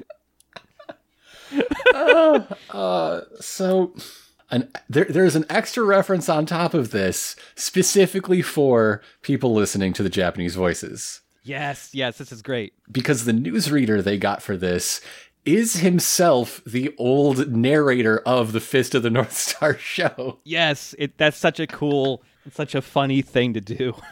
Uh, 1.93 2.41
uh, 2.71 3.21
so, 3.39 3.93
an, 4.55 4.71
there, 4.89 5.05
there's 5.05 5.35
an 5.35 5.45
extra 5.49 5.83
reference 5.83 6.29
on 6.29 6.45
top 6.45 6.73
of 6.73 6.91
this 6.91 7.35
specifically 7.55 8.41
for 8.41 9.01
people 9.21 9.53
listening 9.53 9.93
to 9.93 10.03
the 10.03 10.09
Japanese 10.09 10.55
voices. 10.55 11.21
Yes, 11.43 11.89
yes, 11.93 12.17
this 12.17 12.31
is 12.31 12.41
great. 12.41 12.73
Because 12.91 13.25
the 13.25 13.31
newsreader 13.31 14.03
they 14.03 14.17
got 14.17 14.41
for 14.41 14.57
this 14.57 15.01
is 15.45 15.75
himself 15.77 16.61
the 16.65 16.95
old 16.97 17.51
narrator 17.51 18.19
of 18.19 18.51
the 18.51 18.59
Fist 18.59 18.95
of 18.95 19.03
the 19.03 19.11
North 19.11 19.33
Star 19.33 19.77
show. 19.77 20.39
Yes, 20.43 20.95
it 20.97 21.17
that's 21.17 21.37
such 21.37 21.59
a 21.59 21.67
cool, 21.67 22.23
such 22.51 22.73
a 22.73 22.81
funny 22.81 23.21
thing 23.21 23.53
to 23.53 23.61
do. 23.61 23.93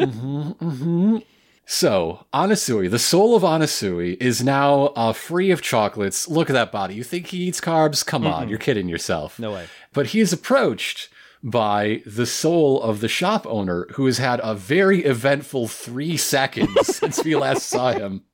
Mm-hmm, 0.00 0.50
mm-hmm. 0.64 1.18
So, 1.66 2.26
Anasui, 2.32 2.90
the 2.90 2.98
soul 2.98 3.34
of 3.34 3.42
Anasui, 3.42 4.20
is 4.20 4.44
now 4.44 4.86
uh, 4.96 5.12
free 5.12 5.50
of 5.50 5.62
chocolates. 5.62 6.28
Look 6.28 6.50
at 6.50 6.52
that 6.52 6.70
body. 6.70 6.94
You 6.94 7.04
think 7.04 7.28
he 7.28 7.38
eats 7.38 7.60
carbs? 7.60 8.04
Come 8.04 8.26
on, 8.26 8.48
you're 8.48 8.58
kidding 8.58 8.88
yourself. 8.88 9.38
No 9.38 9.52
way. 9.52 9.66
But 9.92 10.08
he 10.08 10.20
is 10.20 10.32
approached 10.32 11.08
by 11.42 12.02
the 12.06 12.26
soul 12.26 12.82
of 12.82 13.00
the 13.00 13.08
shop 13.08 13.46
owner 13.46 13.86
who 13.92 14.06
has 14.06 14.18
had 14.18 14.40
a 14.42 14.54
very 14.54 15.04
eventful 15.04 15.68
three 15.68 16.16
seconds 16.16 16.74
since 16.96 17.22
we 17.22 17.36
last 17.36 17.66
saw 17.66 17.92
him. 17.92 18.24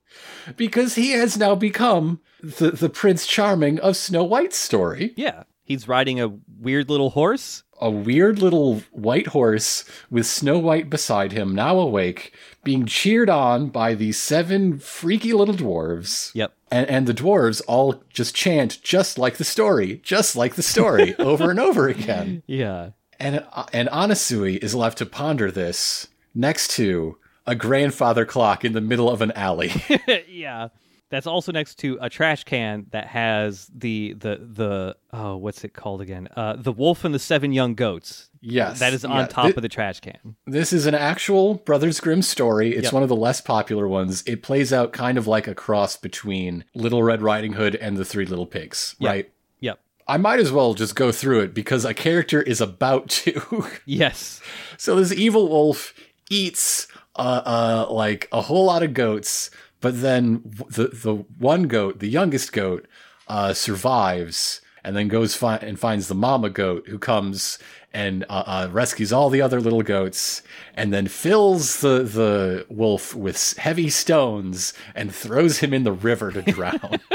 Because 0.56 0.94
he 0.94 1.10
has 1.12 1.36
now 1.36 1.54
become 1.54 2.20
the, 2.40 2.70
the 2.70 2.88
Prince 2.88 3.26
Charming 3.26 3.78
of 3.80 3.96
Snow 3.96 4.24
White's 4.24 4.56
story. 4.56 5.12
Yeah, 5.16 5.44
he's 5.64 5.88
riding 5.88 6.20
a 6.20 6.36
weird 6.58 6.88
little 6.88 7.10
horse. 7.10 7.64
A 7.80 7.90
weird 7.90 8.38
little 8.38 8.82
white 8.92 9.28
horse 9.28 9.84
with 10.10 10.26
Snow 10.26 10.58
White 10.58 10.90
beside 10.90 11.32
him, 11.32 11.54
now 11.54 11.78
awake, 11.78 12.32
being 12.62 12.86
cheered 12.86 13.30
on 13.30 13.68
by 13.68 13.94
these 13.94 14.18
seven 14.18 14.78
freaky 14.78 15.32
little 15.32 15.54
dwarves. 15.54 16.30
Yep. 16.34 16.52
And, 16.70 16.88
and 16.88 17.06
the 17.06 17.14
dwarves 17.14 17.62
all 17.66 18.02
just 18.10 18.34
chant 18.34 18.82
just 18.82 19.18
like 19.18 19.38
the 19.38 19.44
story, 19.44 20.00
just 20.02 20.36
like 20.36 20.54
the 20.54 20.62
story, 20.62 21.14
over 21.18 21.50
and 21.50 21.58
over 21.58 21.88
again. 21.88 22.42
Yeah. 22.46 22.90
And 23.18 23.44
and 23.72 23.88
Anasui 23.88 24.58
is 24.58 24.74
left 24.74 24.98
to 24.98 25.06
ponder 25.06 25.50
this 25.50 26.08
next 26.34 26.70
to 26.72 27.18
a 27.46 27.54
grandfather 27.54 28.24
clock 28.24 28.64
in 28.64 28.72
the 28.72 28.80
middle 28.80 29.10
of 29.10 29.20
an 29.22 29.32
alley. 29.32 29.72
yeah. 30.28 30.68
That's 31.10 31.26
also 31.26 31.50
next 31.52 31.74
to 31.80 31.98
a 32.00 32.08
trash 32.08 32.44
can 32.44 32.86
that 32.92 33.06
has 33.08 33.68
the 33.74 34.14
the 34.14 34.36
the 34.40 34.96
oh 35.12 35.36
what's 35.36 35.64
it 35.64 35.74
called 35.74 36.00
again? 36.00 36.28
Uh, 36.36 36.54
the 36.56 36.72
wolf 36.72 37.04
and 37.04 37.12
the 37.14 37.18
seven 37.18 37.52
young 37.52 37.74
goats. 37.74 38.30
yes, 38.40 38.78
That 38.78 38.92
is 38.94 39.04
on 39.04 39.16
yeah. 39.16 39.26
top 39.26 39.46
Thi- 39.46 39.54
of 39.56 39.62
the 39.62 39.68
trash 39.68 39.98
can. 40.00 40.36
This 40.46 40.72
is 40.72 40.86
an 40.86 40.94
actual 40.94 41.54
Brothers 41.54 41.98
Grimm 42.00 42.22
story. 42.22 42.70
It's 42.74 42.84
Yep. 42.84 42.92
one 42.92 43.02
of 43.02 43.08
the 43.08 43.16
less 43.16 43.40
popular 43.40 43.88
ones. 43.88 44.22
It 44.26 44.42
plays 44.42 44.72
out 44.72 44.92
kind 44.92 45.18
of 45.18 45.26
like 45.26 45.48
a 45.48 45.54
cross 45.54 45.96
between 45.96 46.64
Little 46.74 47.02
Red 47.02 47.22
Riding 47.22 47.54
Hood 47.54 47.74
and 47.74 47.96
the 47.96 48.04
Three 48.04 48.24
Little 48.24 48.46
Pigs, 48.46 48.94
Yep. 49.00 49.08
right? 49.10 49.32
Yep. 49.58 49.80
I 50.06 50.16
might 50.16 50.38
as 50.40 50.52
well 50.52 50.74
just 50.74 50.94
go 50.94 51.10
through 51.12 51.40
it 51.40 51.54
because 51.54 51.84
a 51.84 51.92
character 51.92 52.40
is 52.40 52.60
about 52.60 53.08
to. 53.10 53.66
Yes. 53.84 54.40
so 54.78 54.94
this 54.96 55.12
evil 55.12 55.48
wolf 55.48 55.92
eats 56.30 56.86
uh, 57.16 57.42
uh, 57.44 57.92
like 57.92 58.28
a 58.32 58.40
whole 58.42 58.64
lot 58.66 58.82
of 58.84 58.94
goats, 58.94 59.50
but 59.80 60.00
then 60.00 60.42
the 60.68 60.88
the 60.88 61.14
one 61.38 61.64
goat, 61.64 61.98
the 62.00 62.08
youngest 62.08 62.52
goat, 62.52 62.86
uh, 63.28 63.52
survives 63.52 64.60
and 64.82 64.96
then 64.96 65.08
goes 65.08 65.34
fi- 65.34 65.56
and 65.58 65.78
finds 65.78 66.08
the 66.08 66.14
mama 66.14 66.48
goat 66.50 66.88
who 66.88 66.98
comes 66.98 67.58
and 67.92 68.24
uh, 68.28 68.44
uh, 68.46 68.68
rescues 68.72 69.12
all 69.12 69.28
the 69.28 69.42
other 69.42 69.60
little 69.60 69.82
goats 69.82 70.42
and 70.74 70.92
then 70.92 71.06
fills 71.06 71.80
the 71.80 72.02
the 72.02 72.66
wolf 72.68 73.14
with 73.14 73.56
heavy 73.58 73.90
stones 73.90 74.72
and 74.94 75.14
throws 75.14 75.58
him 75.58 75.74
in 75.74 75.84
the 75.84 75.92
river 75.92 76.30
to 76.32 76.42
drown. 76.42 76.98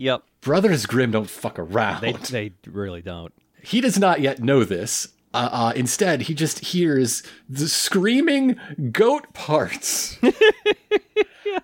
Yep. 0.00 0.22
Brothers 0.42 0.86
Grimm 0.86 1.10
don't 1.10 1.28
fuck 1.28 1.58
around. 1.58 2.02
They 2.02 2.12
they 2.12 2.52
really 2.66 3.02
don't. 3.02 3.32
He 3.62 3.80
does 3.80 3.98
not 3.98 4.20
yet 4.20 4.38
know 4.38 4.62
this. 4.62 5.08
Uh, 5.34 5.48
uh, 5.50 5.72
instead, 5.74 6.22
he 6.22 6.34
just 6.34 6.60
hears 6.60 7.22
the 7.48 7.68
screaming 7.68 8.56
goat 8.92 9.34
parts. 9.34 10.16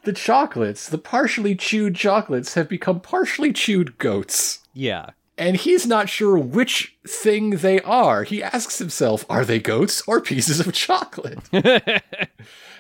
the 0.03 0.13
chocolates, 0.13 0.89
the 0.89 0.99
partially 0.99 1.55
chewed 1.55 1.97
chocolates, 1.97 2.55
have 2.55 2.69
become 2.69 3.01
partially 3.01 3.53
chewed 3.53 3.99
goats. 3.99 4.61
Yeah. 4.73 5.11
And 5.37 5.57
he's 5.57 5.87
not 5.87 6.09
sure 6.09 6.39
which 6.39 6.97
thing 7.07 7.51
they 7.51 7.81
are. 7.81 8.23
He 8.23 8.43
asks 8.43 8.79
himself, 8.79 9.25
are 9.29 9.45
they 9.45 9.59
goats 9.59 10.03
or 10.07 10.21
pieces 10.21 10.61
of 10.61 10.73
chocolate? 10.73 11.41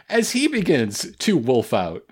As 0.08 0.32
he 0.32 0.46
begins 0.46 1.16
to 1.16 1.36
wolf 1.36 1.72
out, 1.72 2.04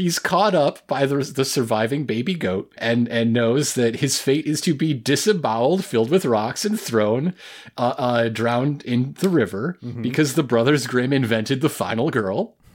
he's 0.00 0.18
caught 0.18 0.54
up 0.54 0.86
by 0.86 1.06
the, 1.06 1.16
the 1.16 1.44
surviving 1.44 2.04
baby 2.04 2.34
goat 2.34 2.72
and, 2.78 3.08
and 3.08 3.32
knows 3.32 3.74
that 3.74 3.96
his 3.96 4.20
fate 4.20 4.46
is 4.46 4.60
to 4.62 4.74
be 4.74 4.92
disemboweled, 4.92 5.84
filled 5.84 6.10
with 6.10 6.24
rocks, 6.24 6.64
and 6.64 6.78
thrown, 6.78 7.34
uh, 7.76 7.94
uh, 7.96 8.28
drowned 8.28 8.82
in 8.82 9.14
the 9.20 9.28
river 9.28 9.78
because 10.00 10.34
the 10.34 10.42
Brothers 10.42 10.86
Grimm 10.86 11.12
invented 11.12 11.60
the 11.60 11.68
final 11.68 12.10
girl. 12.10 12.56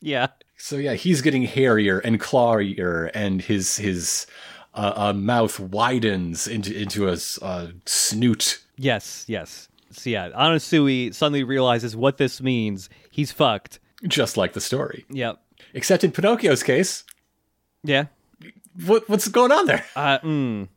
Yeah. 0.00 0.28
So 0.56 0.76
yeah, 0.76 0.94
he's 0.94 1.20
getting 1.20 1.42
hairier 1.42 1.98
and 1.98 2.20
clawier, 2.20 3.10
and 3.14 3.40
his 3.40 3.76
his 3.76 4.26
uh, 4.74 4.92
uh, 4.96 5.12
mouth 5.12 5.58
widens 5.60 6.46
into 6.46 6.74
into 6.76 7.08
a 7.08 7.16
uh, 7.42 7.68
snoot. 7.86 8.62
Yes. 8.76 9.24
Yes. 9.28 9.68
So 9.92 10.10
yeah, 10.10 10.30
Anasui 10.30 11.14
suddenly 11.14 11.44
realizes 11.44 11.96
what 11.96 12.18
this 12.18 12.40
means. 12.40 12.88
He's 13.10 13.32
fucked. 13.32 13.80
Just 14.06 14.36
like 14.36 14.52
the 14.52 14.60
story. 14.60 15.04
Yep. 15.10 15.40
Except 15.74 16.04
in 16.04 16.12
Pinocchio's 16.12 16.62
case, 16.62 17.04
Yeah. 17.84 18.06
what 18.86 19.08
what's 19.08 19.28
going 19.28 19.52
on 19.52 19.66
there? 19.66 19.84
Uh, 19.96 20.18
mm. 20.20 20.68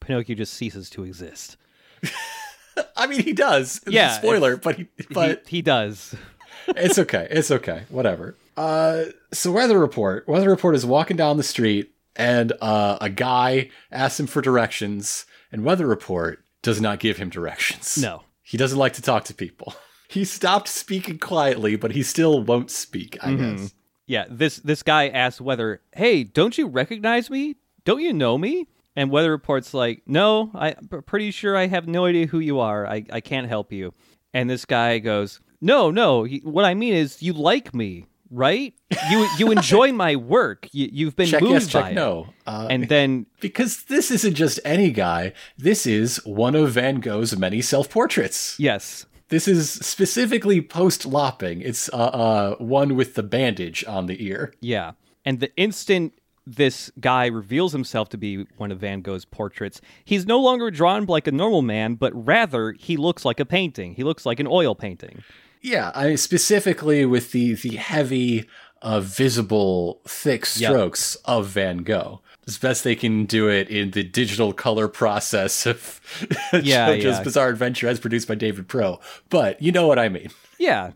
Pinocchio 0.00 0.34
just 0.36 0.54
ceases 0.54 0.90
to 0.90 1.04
exist. 1.04 1.56
I 2.96 3.06
mean, 3.06 3.22
he 3.22 3.32
does. 3.32 3.78
It's 3.86 3.90
Yeah, 3.94 4.12
a 4.14 4.18
spoiler, 4.18 4.56
but 4.56 4.76
he, 4.76 4.86
but 5.10 5.42
he, 5.46 5.56
he 5.58 5.62
does. 5.62 6.14
it's 6.68 6.98
okay. 6.98 7.26
It's 7.30 7.50
okay. 7.50 7.84
Whatever. 7.88 8.36
Uh, 8.56 9.04
so 9.32 9.50
weather 9.52 9.78
report. 9.78 10.26
Weather 10.28 10.50
report 10.50 10.74
is 10.74 10.84
walking 10.84 11.16
down 11.16 11.36
the 11.36 11.42
street, 11.42 11.92
and 12.14 12.52
uh, 12.60 12.98
a 13.00 13.08
guy 13.10 13.70
asks 13.90 14.20
him 14.20 14.26
for 14.26 14.40
directions, 14.42 15.24
and 15.52 15.64
weather 15.64 15.86
report 15.86 16.42
does 16.62 16.80
not 16.80 16.98
give 17.00 17.16
him 17.18 17.28
directions. 17.30 17.96
No. 17.98 18.24
he 18.42 18.56
doesn't 18.58 18.78
like 18.78 18.92
to 18.94 19.02
talk 19.02 19.24
to 19.24 19.34
people. 19.34 19.74
He 20.08 20.24
stopped 20.24 20.68
speaking 20.68 21.18
quietly, 21.18 21.76
but 21.76 21.92
he 21.92 22.02
still 22.02 22.42
won't 22.42 22.70
speak. 22.70 23.16
I 23.22 23.34
guess. 23.34 23.74
Yeah, 24.06 24.24
this 24.30 24.56
this 24.58 24.82
guy 24.82 25.08
asks 25.08 25.40
whether, 25.40 25.80
"Hey, 25.92 26.22
don't 26.24 26.56
you 26.56 26.66
recognize 26.68 27.28
me? 27.30 27.56
Don't 27.84 28.00
you 28.02 28.12
know 28.12 28.38
me?" 28.38 28.68
And 28.94 29.10
Weather 29.10 29.30
Report's 29.30 29.74
like, 29.74 30.02
"No, 30.06 30.50
I'm 30.54 30.88
pretty 31.06 31.30
sure 31.30 31.56
I 31.56 31.66
have 31.66 31.86
no 31.88 32.04
idea 32.06 32.26
who 32.26 32.38
you 32.38 32.60
are. 32.60 32.86
I, 32.86 33.04
I 33.10 33.20
can't 33.20 33.48
help 33.48 33.72
you." 33.72 33.92
And 34.32 34.48
this 34.48 34.64
guy 34.64 34.98
goes, 35.00 35.40
"No, 35.60 35.90
no. 35.90 36.24
he- 36.24 36.40
What 36.44 36.64
I 36.64 36.74
mean 36.74 36.94
is, 36.94 37.20
you 37.22 37.32
like 37.32 37.74
me, 37.74 38.06
right? 38.30 38.72
You 39.10 39.26
you 39.38 39.50
enjoy 39.58 39.92
my 39.92 40.14
work. 40.16 40.68
You, 40.72 40.88
you've 40.92 41.16
been 41.16 41.26
Check 41.26 41.42
moved 41.42 41.52
yes, 41.54 41.72
by 41.72 41.82
check 41.82 41.92
it." 41.92 41.94
no. 41.96 42.28
Uh, 42.46 42.68
And 42.70 42.88
then 42.88 43.26
because 43.40 43.82
this 43.84 44.10
isn't 44.12 44.34
just 44.34 44.60
any 44.64 44.92
guy. 44.92 45.32
This 45.58 45.84
is 45.84 46.24
one 46.24 46.54
of 46.54 46.70
Van 46.72 47.00
Gogh's 47.00 47.36
many 47.36 47.60
self-portraits. 47.60 48.56
yes, 48.60 49.04
This 49.28 49.48
is 49.48 49.70
specifically 49.70 50.60
post 50.60 51.04
lopping. 51.04 51.60
It's 51.60 51.88
uh, 51.92 51.96
uh, 51.96 52.56
one 52.56 52.94
with 52.94 53.14
the 53.14 53.22
bandage 53.22 53.84
on 53.86 54.06
the 54.06 54.24
ear. 54.24 54.54
Yeah. 54.60 54.92
And 55.24 55.40
the 55.40 55.54
instant 55.56 56.12
this 56.46 56.92
guy 57.00 57.26
reveals 57.26 57.72
himself 57.72 58.08
to 58.10 58.16
be 58.16 58.46
one 58.56 58.70
of 58.70 58.78
Van 58.78 59.00
Gogh's 59.00 59.24
portraits, 59.24 59.80
he's 60.04 60.26
no 60.26 60.40
longer 60.40 60.70
drawn 60.70 61.04
like 61.06 61.26
a 61.26 61.32
normal 61.32 61.62
man, 61.62 61.94
but 61.94 62.12
rather 62.14 62.72
he 62.72 62.96
looks 62.96 63.24
like 63.24 63.40
a 63.40 63.44
painting. 63.44 63.94
He 63.94 64.04
looks 64.04 64.24
like 64.24 64.38
an 64.38 64.46
oil 64.46 64.74
painting. 64.74 65.24
Yeah, 65.60 65.90
I 65.94 66.14
specifically 66.14 67.04
with 67.04 67.32
the 67.32 67.54
the 67.54 67.76
heavy 67.76 68.48
uh, 68.82 69.00
visible, 69.00 70.00
thick 70.06 70.46
strokes 70.46 71.16
of 71.24 71.48
Van 71.48 71.78
Gogh. 71.78 72.20
As 72.48 72.58
best 72.58 72.84
they 72.84 72.94
can 72.94 73.24
do 73.24 73.48
it 73.48 73.68
in 73.68 73.90
the 73.90 74.04
digital 74.04 74.52
color 74.52 74.86
process 74.88 75.66
of 75.66 76.00
Yeah, 76.52 76.88
JoJo's 76.90 77.04
yeah. 77.04 77.22
Bizarre 77.22 77.48
Adventure 77.48 77.88
as 77.88 77.98
produced 77.98 78.28
by 78.28 78.36
David 78.36 78.68
Pro. 78.68 79.00
But 79.30 79.60
you 79.60 79.72
know 79.72 79.86
what 79.88 79.98
I 79.98 80.08
mean. 80.08 80.28
Yeah. 80.58 80.92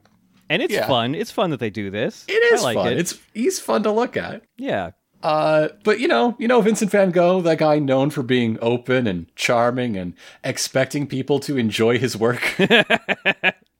And 0.48 0.62
it's 0.62 0.72
Yeah. 0.72 0.86
fun. 0.86 1.14
It's 1.14 1.30
fun 1.30 1.50
that 1.50 1.58
they 1.60 1.70
do 1.70 1.90
this. 1.90 2.24
It 2.28 2.32
is 2.54 2.62
like 2.62 2.76
fun. 2.76 2.92
It. 2.92 2.98
It's 2.98 3.18
he's 3.34 3.58
fun 3.60 3.82
to 3.82 3.90
look 3.92 4.16
at. 4.16 4.42
yeah. 4.56 4.90
Uh, 5.22 5.68
but 5.84 6.00
you 6.00 6.08
know, 6.08 6.34
you 6.38 6.48
know 6.48 6.62
Vincent 6.62 6.90
Van 6.90 7.10
Gogh, 7.10 7.42
that 7.42 7.58
guy 7.58 7.78
known 7.78 8.08
for 8.08 8.22
being 8.22 8.56
open 8.62 9.06
and 9.06 9.26
charming 9.36 9.94
and 9.96 10.14
expecting 10.42 11.06
people 11.06 11.38
to 11.40 11.58
enjoy 11.58 11.98
his 11.98 12.16
work. 12.16 12.40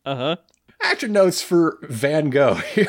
Uh-huh. 0.05 0.37
Actor 0.83 1.09
notes 1.09 1.43
for 1.43 1.79
Van 1.83 2.31
Gogh 2.31 2.55
here. 2.55 2.89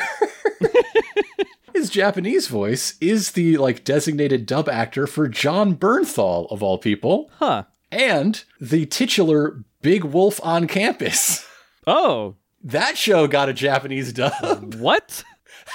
His 1.82 1.90
Japanese 1.90 2.46
voice 2.46 2.94
is 3.00 3.32
the 3.32 3.56
like 3.56 3.82
designated 3.82 4.46
dub 4.46 4.68
actor 4.68 5.08
for 5.08 5.26
Jon 5.26 5.74
Bernthal 5.74 6.46
of 6.52 6.62
all 6.62 6.78
people, 6.78 7.28
Huh. 7.40 7.64
and 7.90 8.44
the 8.60 8.86
titular 8.86 9.64
Big 9.80 10.04
Wolf 10.04 10.38
on 10.44 10.68
Campus. 10.68 11.44
Oh. 11.84 12.36
That 12.62 12.96
show 12.96 13.26
got 13.26 13.48
a 13.48 13.52
Japanese 13.52 14.12
dub. 14.12 14.76
What? 14.76 15.24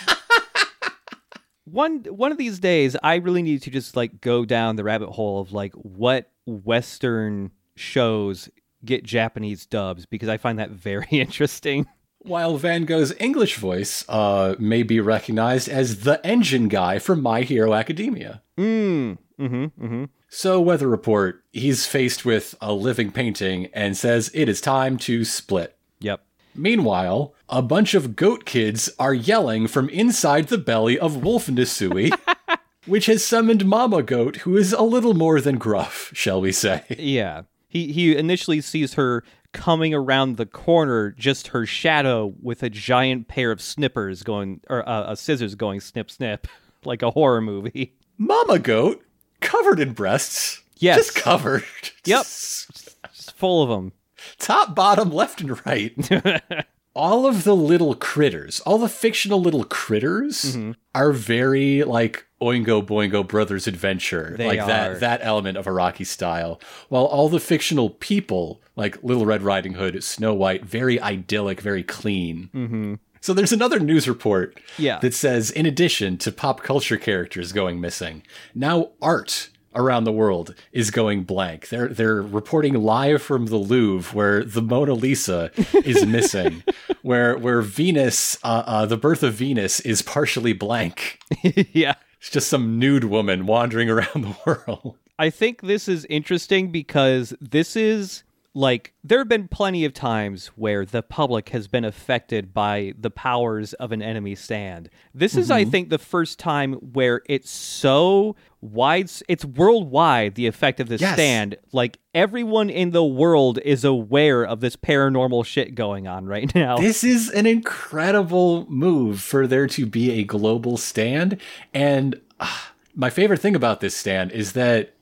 one 1.66 2.00
one 2.06 2.32
of 2.32 2.38
these 2.38 2.60
days 2.60 2.96
I 3.04 3.16
really 3.16 3.42
need 3.42 3.64
to 3.64 3.70
just 3.70 3.98
like 3.98 4.22
go 4.22 4.46
down 4.46 4.78
the 4.78 4.86
rabbit 4.86 5.10
hole 5.10 5.42
of 5.42 5.52
like 5.52 5.74
what 5.74 6.32
western 6.46 7.52
shows 7.76 8.48
get 8.86 9.04
Japanese 9.04 9.66
dubs 9.66 10.06
because 10.06 10.30
I 10.30 10.38
find 10.38 10.58
that 10.60 10.70
very 10.70 11.08
interesting. 11.12 11.86
While 12.20 12.58
Van 12.58 12.86
Gogh's 12.86 13.14
English 13.20 13.58
voice 13.58 14.04
uh, 14.10 14.56
may 14.60 14.84
be 14.84 15.00
recognized 15.00 15.70
as 15.70 16.02
the 16.02 16.26
engine 16.26 16.68
guy 16.68 17.00
from 17.00 17.22
My 17.22 17.42
Hero 17.42 17.74
Academia. 17.74 18.42
Mm. 18.58 19.18
Mm-hmm. 19.40 19.64
Mm-hmm. 19.66 20.06
So, 20.30 20.60
Weather 20.60 20.88
Report, 20.88 21.44
he's 21.54 21.86
faced 21.86 22.26
with 22.26 22.56
a 22.60 22.74
living 22.74 23.12
painting 23.12 23.68
and 23.74 23.96
says 23.96 24.30
it 24.34 24.50
is 24.50 24.60
time 24.60 24.98
to 25.00 25.24
split. 25.24 25.78
Yep. 26.00 26.22
Meanwhile, 26.54 27.34
a 27.48 27.62
bunch 27.62 27.94
of 27.94 28.16
goat 28.16 28.44
kids 28.46 28.90
are 29.00 29.14
yelling 29.14 29.68
from 29.68 29.90
inside 29.90 30.48
the 30.48 30.58
belly 30.58 31.00
of 31.00 31.24
Wolf 31.24 31.48
Anasui, 31.48 32.12
which 32.86 33.06
has 33.06 33.24
summoned 33.24 33.66
Mama 33.66 34.02
Goat, 34.02 34.38
who 34.38 34.58
is 34.58 34.74
a 34.74 34.82
little 34.82 35.14
more 35.14 35.40
than 35.40 35.58
gruff, 35.58 36.12
shall 36.14 36.42
we 36.42 36.52
say. 36.52 36.84
Yeah. 36.98 37.44
He 37.70 37.92
he 37.92 38.16
initially 38.16 38.62
sees 38.62 38.94
her 38.94 39.24
coming 39.54 39.94
around 39.94 40.38
the 40.38 40.46
corner, 40.46 41.12
just 41.12 41.48
her 41.48 41.66
shadow 41.66 42.34
with 42.42 42.64
a 42.64 42.70
giant 42.70 43.28
pair 43.28 43.52
of 43.52 43.62
snippers 43.62 44.24
going 44.24 44.62
or 44.70 44.88
uh, 44.88 45.04
uh, 45.04 45.16
scissors 45.16 45.56
going 45.56 45.80
snip 45.80 46.12
snip 46.12 46.48
like 46.86 47.02
a 47.02 47.12
horror 47.12 47.42
movie. 47.42 47.94
Mama 48.18 48.60
Goat, 48.60 49.04
covered 49.42 49.80
in 49.80 49.94
breasts. 49.94 50.64
Yes. 50.78 50.98
Just 50.98 51.16
covered. 51.16 51.64
Yep. 52.06 52.24
Just 52.26 53.34
full 53.36 53.64
of 53.64 53.70
them. 53.70 53.94
top, 54.40 54.76
bottom, 54.76 55.12
left, 55.12 55.42
and 55.42 55.66
right. 55.66 55.94
all 56.98 57.26
of 57.28 57.44
the 57.44 57.56
little 57.56 57.94
critters, 57.96 58.60
all 58.62 58.78
the 58.78 58.90
fictional 58.90 59.40
little 59.42 59.64
critters 59.64 60.56
Mm-hmm. 60.56 60.72
are 60.96 61.12
very 61.14 61.84
like 61.84 62.26
Oingo 62.42 62.86
Boingo 62.86 63.26
Brothers 63.28 63.68
Adventure, 63.68 64.36
They 64.38 64.48
like 64.48 64.60
are. 64.62 64.68
that 64.68 65.00
that 65.00 65.20
element 65.24 65.58
of 65.58 65.66
Araki 65.66 66.06
style. 66.06 66.60
While 66.90 67.06
all 67.06 67.30
the 67.30 67.40
fictional 67.40 67.90
people, 67.90 68.62
like 68.76 69.02
Little 69.04 69.26
Red 69.26 69.42
Riding 69.42 69.74
Hood, 69.74 70.04
Snow 70.04 70.34
White, 70.34 70.66
very 70.66 71.00
idyllic, 71.02 71.62
very 71.62 71.84
clean. 71.84 72.50
Mm-hmm. 72.54 72.94
So 73.22 73.34
there's 73.34 73.52
another 73.52 73.80
news 73.80 74.08
report 74.08 74.60
Yeah. 74.78 75.00
that 75.00 75.14
says, 75.14 75.50
in 75.52 75.66
addition 75.66 76.18
to 76.20 76.32
pop 76.32 76.62
culture 76.62 76.98
characters 76.98 77.52
going 77.52 77.82
missing, 77.82 78.22
now 78.54 78.92
art 79.02 79.50
around 79.78 80.04
the 80.04 80.12
world 80.12 80.54
is 80.74 80.92
going 80.92 81.24
blank. 81.24 81.70
They're 81.70 81.88
they're 81.88 82.22
reporting 82.22 82.74
live 82.74 83.22
from 83.22 83.46
the 83.46 83.58
Louvre 83.58 84.14
where 84.16 84.44
the 84.44 84.62
Mona 84.62 84.94
Lisa 84.94 85.52
is 85.74 86.06
missing, 86.08 86.64
where 87.02 87.38
where 87.38 87.62
Venus, 87.62 88.38
uh, 88.44 88.64
uh, 88.66 88.86
the 88.86 88.98
birth 88.98 89.24
of 89.24 89.36
Venus, 89.36 89.80
is 89.80 90.02
partially 90.02 90.54
blank. 90.54 91.20
yeah. 91.72 91.96
It's 92.20 92.30
just 92.32 92.50
some 92.50 92.80
nude 92.80 93.06
woman 93.06 93.46
wandering 93.46 93.90
around 93.90 94.16
the 94.16 94.36
world. 94.46 94.98
I 95.20 95.30
think 95.30 95.62
this 95.62 95.88
is 95.88 96.06
interesting 96.10 96.72
because 96.72 97.34
this 97.40 97.76
is 97.76 98.24
like 98.54 98.94
there 99.04 99.20
have 99.20 99.30
been 99.30 99.48
plenty 99.48 99.86
of 99.86 99.94
times 99.94 100.48
where 100.56 100.84
the 100.86 101.04
public 101.04 101.50
has 101.50 101.68
been 101.68 101.86
affected 101.86 102.54
by 102.54 102.94
the 102.98 103.12
powers 103.12 103.74
of 103.74 103.92
an 103.92 104.02
enemy 104.02 104.34
stand. 104.36 104.90
This 105.14 105.36
is 105.36 105.50
Mm-hmm. 105.50 105.54
I 105.54 105.66
think 105.66 105.90
the 105.90 105.98
first 106.00 106.40
time 106.40 106.74
where 106.74 107.22
it's 107.28 107.52
so 107.52 108.36
wide 108.60 109.12
it's 109.28 109.46
worldwide 109.46 110.34
the 110.34 110.48
effect 110.48 110.80
of 110.80 110.90
this 110.90 111.02
Yes. 111.02 111.14
stand. 111.14 111.56
Like 111.72 112.00
everyone 112.16 112.72
in 112.72 112.90
the 112.92 113.04
world 113.06 113.60
is 113.64 113.84
aware 113.86 114.44
of 114.44 114.60
this 114.62 114.76
paranormal 114.76 115.46
shit 115.46 115.76
going 115.76 116.08
on 116.08 116.26
right 116.26 116.54
now. 116.56 116.78
This 116.78 117.04
is 117.04 117.30
an 117.30 117.46
incredible 117.46 118.66
move 118.70 119.22
for 119.22 119.46
there 119.46 119.68
to 119.68 119.86
be 119.86 120.12
a 120.20 120.24
global 120.24 120.78
stand. 120.78 121.40
And 121.76 122.20
ah, 122.40 122.74
my 122.96 123.12
favorite 123.12 123.40
thing 123.40 123.56
about 123.56 123.80
this 123.82 123.96
stand 123.96 124.32
is 124.32 124.54
that 124.54 124.94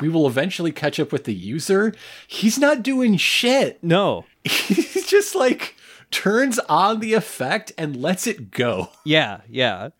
we 0.00 0.08
will 0.08 0.26
eventually 0.26 0.72
catch 0.72 1.00
up 1.00 1.12
with 1.12 1.24
the 1.24 1.34
user. 1.34 1.94
He's 2.26 2.58
not 2.58 2.82
doing 2.82 3.16
shit. 3.16 3.82
no. 3.82 4.24
He 4.44 5.02
just 5.02 5.34
like 5.34 5.74
turns 6.10 6.58
on 6.60 7.00
the 7.00 7.14
effect 7.14 7.72
and 7.76 7.94
lets 7.96 8.26
it 8.26 8.50
go. 8.50 8.88
Yeah, 9.04 9.40
yeah. 9.48 9.90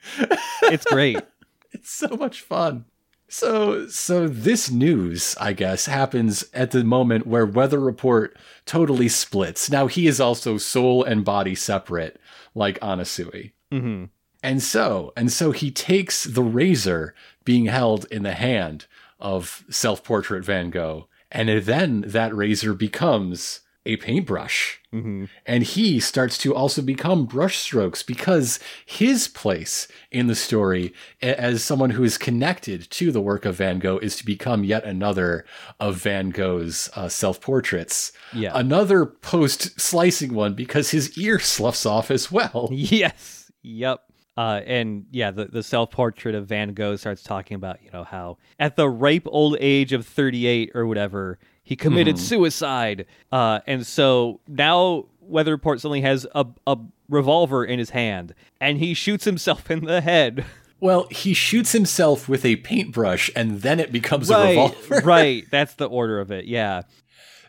It's 0.63 0.85
great. 0.85 1.21
It's 1.73 1.91
so 1.91 2.09
much 2.17 2.41
fun. 2.41 2.85
So 3.29 3.87
so 3.87 4.27
this 4.27 4.71
news, 4.73 5.37
I 5.41 5.53
guess, 5.53 5.87
happens 5.87 6.45
at 6.53 6.73
the 6.73 6.83
moment 6.83 7.29
where 7.29 7.47
Weather 7.47 7.79
Report 7.79 8.37
totally 8.67 9.09
splits. 9.09 9.71
Now 9.71 9.87
he 9.87 10.09
is 10.09 10.21
also 10.21 10.59
soul 10.59 11.05
and 11.05 11.25
body 11.25 11.55
separate, 11.55 12.21
like 12.57 12.81
Anasui. 12.81 13.53
hmm 13.71 14.07
And 14.43 14.61
so, 14.61 15.13
and 15.17 15.31
so 15.31 15.53
he 15.53 15.71
takes 15.71 16.25
the 16.25 16.43
razor 16.43 17.15
being 17.45 17.67
held 17.67 18.05
in 18.11 18.25
the 18.25 18.35
hand 18.35 18.87
of 19.21 19.65
self-portrait 19.71 20.45
Van 20.45 20.71
Gogh, 20.71 21.09
and 21.31 21.49
then 21.49 22.03
that 22.07 22.35
razor 22.35 22.75
becomes 22.75 23.61
a 23.87 23.97
paintbrush. 23.97 24.79
hmm 24.91 25.25
And 25.47 25.63
he 25.63 26.01
starts 26.01 26.37
to 26.39 26.55
also 26.55 26.83
become 26.83 27.27
brushstrokes 27.27 28.07
because 28.07 28.61
his 28.85 29.27
place 29.27 29.89
in 30.11 30.27
the 30.27 30.35
story, 30.35 30.93
as 31.23 31.65
someone 31.65 31.91
who 31.91 32.05
is 32.05 32.19
connected 32.19 32.91
to 32.91 33.11
the 33.11 33.23
work 33.23 33.47
of 33.47 33.57
Van 33.57 33.79
Gogh, 33.79 33.99
is 33.99 34.17
to 34.17 34.27
become 34.27 34.65
yet 34.65 34.85
another 34.85 35.47
of 35.79 35.97
Van 35.97 36.31
Gogh's 36.31 36.91
uh, 36.95 37.09
self 37.09 37.41
portraits. 37.41 38.13
Yeah. 38.35 38.53
Another 38.55 39.07
post 39.07 39.81
slicing 39.81 40.35
one 40.35 40.55
because 40.55 40.91
his 40.91 41.17
ear 41.17 41.39
sloughs 41.41 41.87
off 41.87 42.11
as 42.11 42.31
well. 42.31 42.69
Yes. 42.71 43.51
Yep. 43.63 44.03
Uh, 44.37 44.61
and 44.65 45.07
yeah, 45.11 45.31
the, 45.31 45.47
the 45.47 45.63
self 45.63 45.91
portrait 45.91 46.35
of 46.35 46.47
Van 46.47 46.73
Gogh 46.73 46.97
starts 46.97 47.23
talking 47.23 47.55
about, 47.55 47.83
you 47.83 47.91
know, 47.91 48.05
how 48.05 48.39
at 48.59 48.77
the 48.77 48.89
ripe 48.89 49.27
old 49.27 49.57
age 49.61 49.93
of 49.93 50.07
38 50.07 50.71
or 50.75 50.87
whatever, 50.87 51.39
he 51.63 51.77
committed 51.77 52.19
suicide. 52.19 53.07
Uh, 53.31 53.61
and 53.67 53.87
so 53.87 54.41
now 54.49 55.07
Weather 55.21 55.53
Report 55.53 55.81
suddenly 55.81 56.01
has 56.01 56.27
a, 56.35 56.47
a 56.67 56.79
revolver 57.09 57.65
in 57.65 57.79
his 57.79 57.91
hand 57.91 58.35
and 58.61 58.79
he 58.79 58.95
shoots 58.95 59.25
himself 59.25 59.71
in 59.71 59.85
the 59.85 60.01
head. 60.01 60.45
Well, 60.81 61.07
he 61.11 61.35
shoots 61.35 61.73
himself 61.73 62.29
with 62.29 62.45
a 62.45 62.57
paintbrush 62.57 63.31
and 63.37 63.61
then 63.61 63.81
it 63.81 63.93
becomes 63.93 64.31
a 64.31 64.49
revolver. 64.49 65.01
right. 65.05 65.45
That's 65.51 65.75
the 65.75 65.87
order 65.87 66.19
of 66.19 66.31
it. 66.31 66.47
Yeah. 66.47 66.83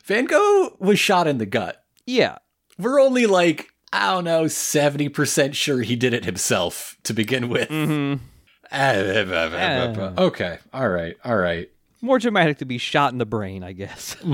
Van 0.03 0.25
Gogh 0.25 0.75
was 0.79 0.99
shot 0.99 1.27
in 1.27 1.37
the 1.37 1.45
gut. 1.45 1.83
Yeah. 2.05 2.39
We're 2.77 2.99
only 2.99 3.27
like, 3.27 3.69
I 3.93 4.13
don't 4.13 4.23
know, 4.23 4.45
70% 4.45 5.53
sure 5.53 5.81
he 5.81 5.95
did 5.95 6.13
it 6.13 6.25
himself 6.25 6.97
to 7.03 7.13
begin 7.13 7.49
with. 7.49 7.69
Mm-hmm. 7.69 8.23
Ah, 8.71 10.13
Okay, 10.17 10.59
all 10.73 10.87
right, 10.87 11.17
all 11.25 11.35
right. 11.35 11.69
More 12.01 12.17
dramatic 12.17 12.57
to 12.59 12.65
be 12.65 12.77
shot 12.77 13.11
in 13.11 13.17
the 13.17 13.25
brain, 13.25 13.63
I 13.63 13.73
guess. 13.73 14.15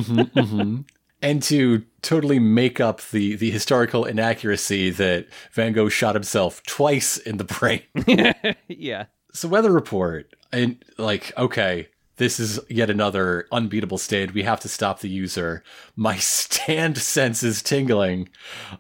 And 1.20 1.42
to 1.44 1.84
totally 2.04 2.38
make 2.38 2.80
up 2.80 3.02
the, 3.10 3.36
the 3.36 3.50
historical 3.50 4.06
inaccuracy 4.06 4.92
that 4.92 5.26
Van 5.52 5.74
Gogh 5.74 5.90
shot 5.90 6.14
himself 6.14 6.62
twice 6.68 7.18
in 7.18 7.38
the 7.38 7.44
brain. 7.44 7.82
yeah. 8.68 9.06
so 9.34 9.48
Weather 9.48 9.72
Report, 9.72 10.32
and 10.52 10.84
like, 11.00 11.36
okay, 11.36 11.88
this 12.18 12.40
is 12.40 12.60
yet 12.70 12.90
another 12.90 13.48
unbeatable 13.52 13.98
stand. 13.98 14.32
We 14.32 14.44
have 14.44 14.60
to 14.62 14.70
stop 14.70 15.00
the 15.00 15.10
user. 15.10 15.64
My 15.96 16.18
stand 16.18 16.98
sense 17.14 17.44
is 17.44 17.62
tingling. 17.62 18.30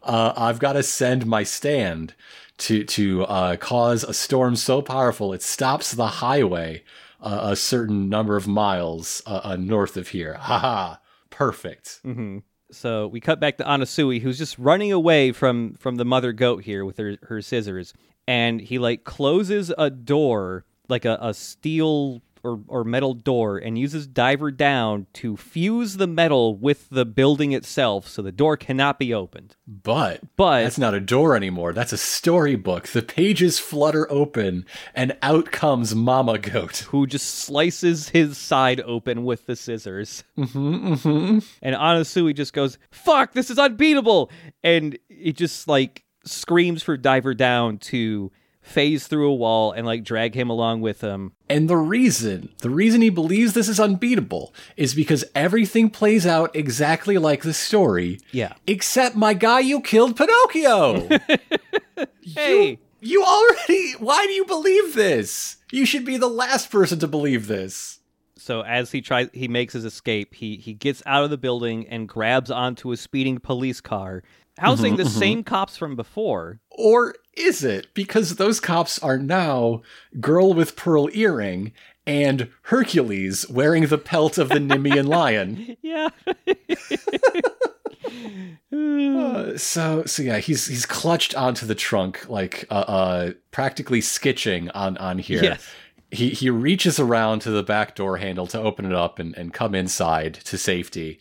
Uh, 0.03 0.33
I've 0.35 0.59
got 0.59 0.73
to 0.73 0.83
send 0.83 1.25
my 1.25 1.43
stand 1.43 2.13
to 2.59 2.83
to 2.83 3.23
uh, 3.25 3.55
cause 3.57 4.03
a 4.03 4.13
storm 4.13 4.55
so 4.55 4.81
powerful 4.81 5.31
it 5.31 5.43
stops 5.43 5.91
the 5.91 6.07
highway 6.07 6.83
uh, 7.21 7.39
a 7.51 7.55
certain 7.55 8.09
number 8.09 8.35
of 8.35 8.47
miles 8.47 9.21
uh, 9.25 9.41
uh, 9.43 9.55
north 9.55 9.97
of 9.97 10.09
here. 10.09 10.33
Haha, 10.33 10.95
perfect. 11.29 11.99
hmm 12.03 12.39
So 12.71 13.07
we 13.07 13.19
cut 13.19 13.39
back 13.39 13.57
to 13.57 13.63
Anasui, 13.63 14.21
who's 14.21 14.38
just 14.38 14.57
running 14.57 14.91
away 14.91 15.31
from 15.31 15.75
from 15.75 15.95
the 15.95 16.05
mother 16.05 16.33
goat 16.33 16.63
here 16.63 16.83
with 16.85 16.97
her 16.97 17.17
her 17.23 17.41
scissors, 17.41 17.93
and 18.27 18.61
he 18.61 18.79
like 18.79 19.03
closes 19.03 19.71
a 19.77 19.89
door, 19.89 20.65
like 20.89 21.05
a, 21.05 21.17
a 21.21 21.33
steel 21.33 22.21
or, 22.47 22.59
or 22.67 22.83
metal 22.83 23.13
door, 23.13 23.57
and 23.57 23.77
uses 23.77 24.07
diver 24.07 24.49
down 24.51 25.07
to 25.13 25.35
fuse 25.37 25.97
the 25.97 26.07
metal 26.07 26.55
with 26.55 26.87
the 26.89 27.05
building 27.05 27.51
itself, 27.51 28.07
so 28.07 28.21
the 28.21 28.31
door 28.31 28.55
cannot 28.57 28.97
be 28.99 29.13
opened. 29.13 29.55
But 29.67 30.21
But- 30.35 30.63
that's 30.63 30.77
not 30.77 30.93
a 30.93 30.99
door 30.99 31.35
anymore. 31.35 31.73
That's 31.73 31.93
a 31.93 31.97
storybook. 31.97 32.87
The 32.87 33.01
pages 33.01 33.59
flutter 33.59 34.09
open, 34.11 34.65
and 34.95 35.17
out 35.21 35.51
comes 35.51 35.93
Mama 35.93 36.37
Goat. 36.37 36.77
who 36.89 37.05
just 37.05 37.27
slices 37.35 38.09
his 38.09 38.37
side 38.37 38.81
open 38.81 39.23
with 39.25 39.45
the 39.45 39.55
scissors. 39.55 40.23
Mm-hmm, 40.37 40.93
mm-hmm. 40.93 41.39
And 41.61 41.75
Anasui 41.75 42.35
just 42.35 42.53
goes, 42.53 42.77
"Fuck, 42.91 43.33
this 43.33 43.49
is 43.49 43.59
unbeatable!" 43.59 44.31
And 44.63 44.97
it 45.09 45.35
just 45.35 45.67
like 45.67 46.03
screams 46.23 46.83
for 46.83 46.97
Diver 46.97 47.33
down 47.33 47.77
to 47.77 48.31
phase 48.68 49.07
through 49.07 49.30
a 49.30 49.36
wall 49.36 49.72
and 49.72 49.86
like 49.86 50.03
drag 50.03 50.36
him 50.36 50.49
along 50.49 50.82
with 50.82 51.01
him. 51.01 51.32
And 51.49 51.70
the 51.70 51.78
reason, 51.78 52.49
the 52.59 52.70
reason 52.70 53.01
he 53.01 53.09
believes 53.09 53.53
this 53.53 53.70
is 53.70 53.80
unbeatable 53.80 54.53
is 54.76 54.93
because 54.93 55.26
everything 55.34 55.89
plays 55.89 56.28
out 56.28 56.55
exactly 56.55 57.18
like 57.18 57.43
the 57.43 57.53
story. 57.53 58.20
Yeah. 58.32 58.53
Except 58.68 59.15
my 59.15 59.34
guy, 59.34 59.61
you 59.61 59.82
killed 59.82 60.15
Pinocchio. 60.15 61.07
Hey, 62.22 62.78
you 62.99 63.24
already, 63.24 63.93
why 63.99 64.26
do 64.26 64.34
you 64.34 64.45
believe 64.45 64.93
this? 64.93 65.57
You 65.72 65.86
should 65.86 66.05
be 66.05 66.18
the 66.18 66.28
last 66.28 66.70
person 66.70 66.99
to 66.99 67.07
believe 67.07 67.47
this. 67.47 67.99
so 68.38 68.61
as 68.61 68.91
he 68.91 69.01
tries, 69.01 69.30
he 69.34 69.47
makes 69.47 69.74
his 69.74 69.86
escape. 69.86 70.36
He 70.36 70.57
he 70.57 70.74
gets 70.74 71.01
out 71.05 71.24
of 71.24 71.30
the 71.30 71.38
building 71.38 71.88
and 71.88 72.07
grabs 72.07 72.51
onto 72.51 72.91
a 72.91 72.97
speeding 72.97 73.39
police 73.39 73.82
car, 73.82 74.24
housing 74.57 74.93
mm-hmm, 74.93 75.03
the 75.03 75.09
mm-hmm. 75.09 75.20
same 75.20 75.43
cops 75.43 75.78
from 75.78 75.95
before. 75.95 76.59
Or 76.70 77.15
is 77.38 77.63
it? 77.63 77.93
Because 77.93 78.35
those 78.35 78.59
cops 78.59 78.99
are 78.99 79.17
now 79.17 79.81
Girl 80.19 80.53
with 80.53 80.75
Pearl 80.75 81.09
Earring 81.13 81.73
and 82.05 82.49
Hercules 82.63 83.47
wearing 83.49 83.88
the 83.88 83.97
pelt 83.97 84.38
of 84.38 84.49
the 84.49 84.59
Nemean 84.59 85.07
lion. 85.07 85.77
Yeah. 85.81 86.09
Uh, 88.71 89.57
so 89.57 90.03
so 90.05 90.21
yeah, 90.21 90.38
he's 90.38 90.67
he's 90.67 90.85
clutched 90.85 91.35
onto 91.35 91.65
the 91.65 91.75
trunk 91.75 92.27
like 92.29 92.65
uh, 92.69 92.73
uh 92.73 93.31
practically 93.51 94.01
sketching 94.01 94.69
on 94.71 94.97
on 94.97 95.19
here. 95.19 95.43
Yes. 95.43 95.67
He 96.11 96.29
he 96.29 96.49
reaches 96.49 96.99
around 96.99 97.39
to 97.41 97.51
the 97.51 97.63
back 97.63 97.95
door 97.95 98.17
handle 98.17 98.47
to 98.47 98.61
open 98.61 98.85
it 98.85 98.93
up 98.93 99.19
and, 99.19 99.35
and 99.35 99.53
come 99.53 99.75
inside 99.75 100.35
to 100.45 100.57
safety. 100.57 101.19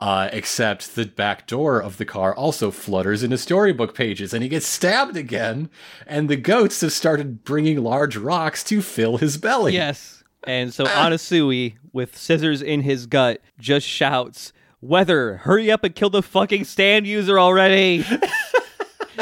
Uh, 0.00 0.30
except 0.32 0.94
the 0.94 1.04
back 1.04 1.46
door 1.46 1.78
of 1.78 1.98
the 1.98 2.06
car 2.06 2.34
also 2.34 2.70
flutters 2.70 3.22
into 3.22 3.36
storybook 3.36 3.94
pages, 3.94 4.32
and 4.32 4.42
he 4.42 4.48
gets 4.48 4.66
stabbed 4.66 5.14
again. 5.14 5.68
And 6.06 6.30
the 6.30 6.36
goats 6.36 6.80
have 6.80 6.92
started 6.92 7.44
bringing 7.44 7.84
large 7.84 8.16
rocks 8.16 8.64
to 8.64 8.80
fill 8.80 9.18
his 9.18 9.36
belly. 9.36 9.74
Yes. 9.74 10.24
And 10.44 10.72
so 10.72 10.86
Anasui, 10.86 11.74
with 11.92 12.16
scissors 12.16 12.62
in 12.62 12.80
his 12.80 13.04
gut, 13.04 13.42
just 13.58 13.86
shouts, 13.86 14.54
Weather, 14.80 15.36
hurry 15.36 15.70
up 15.70 15.84
and 15.84 15.94
kill 15.94 16.08
the 16.08 16.22
fucking 16.22 16.64
stand 16.64 17.06
user 17.06 17.38
already. 17.38 18.06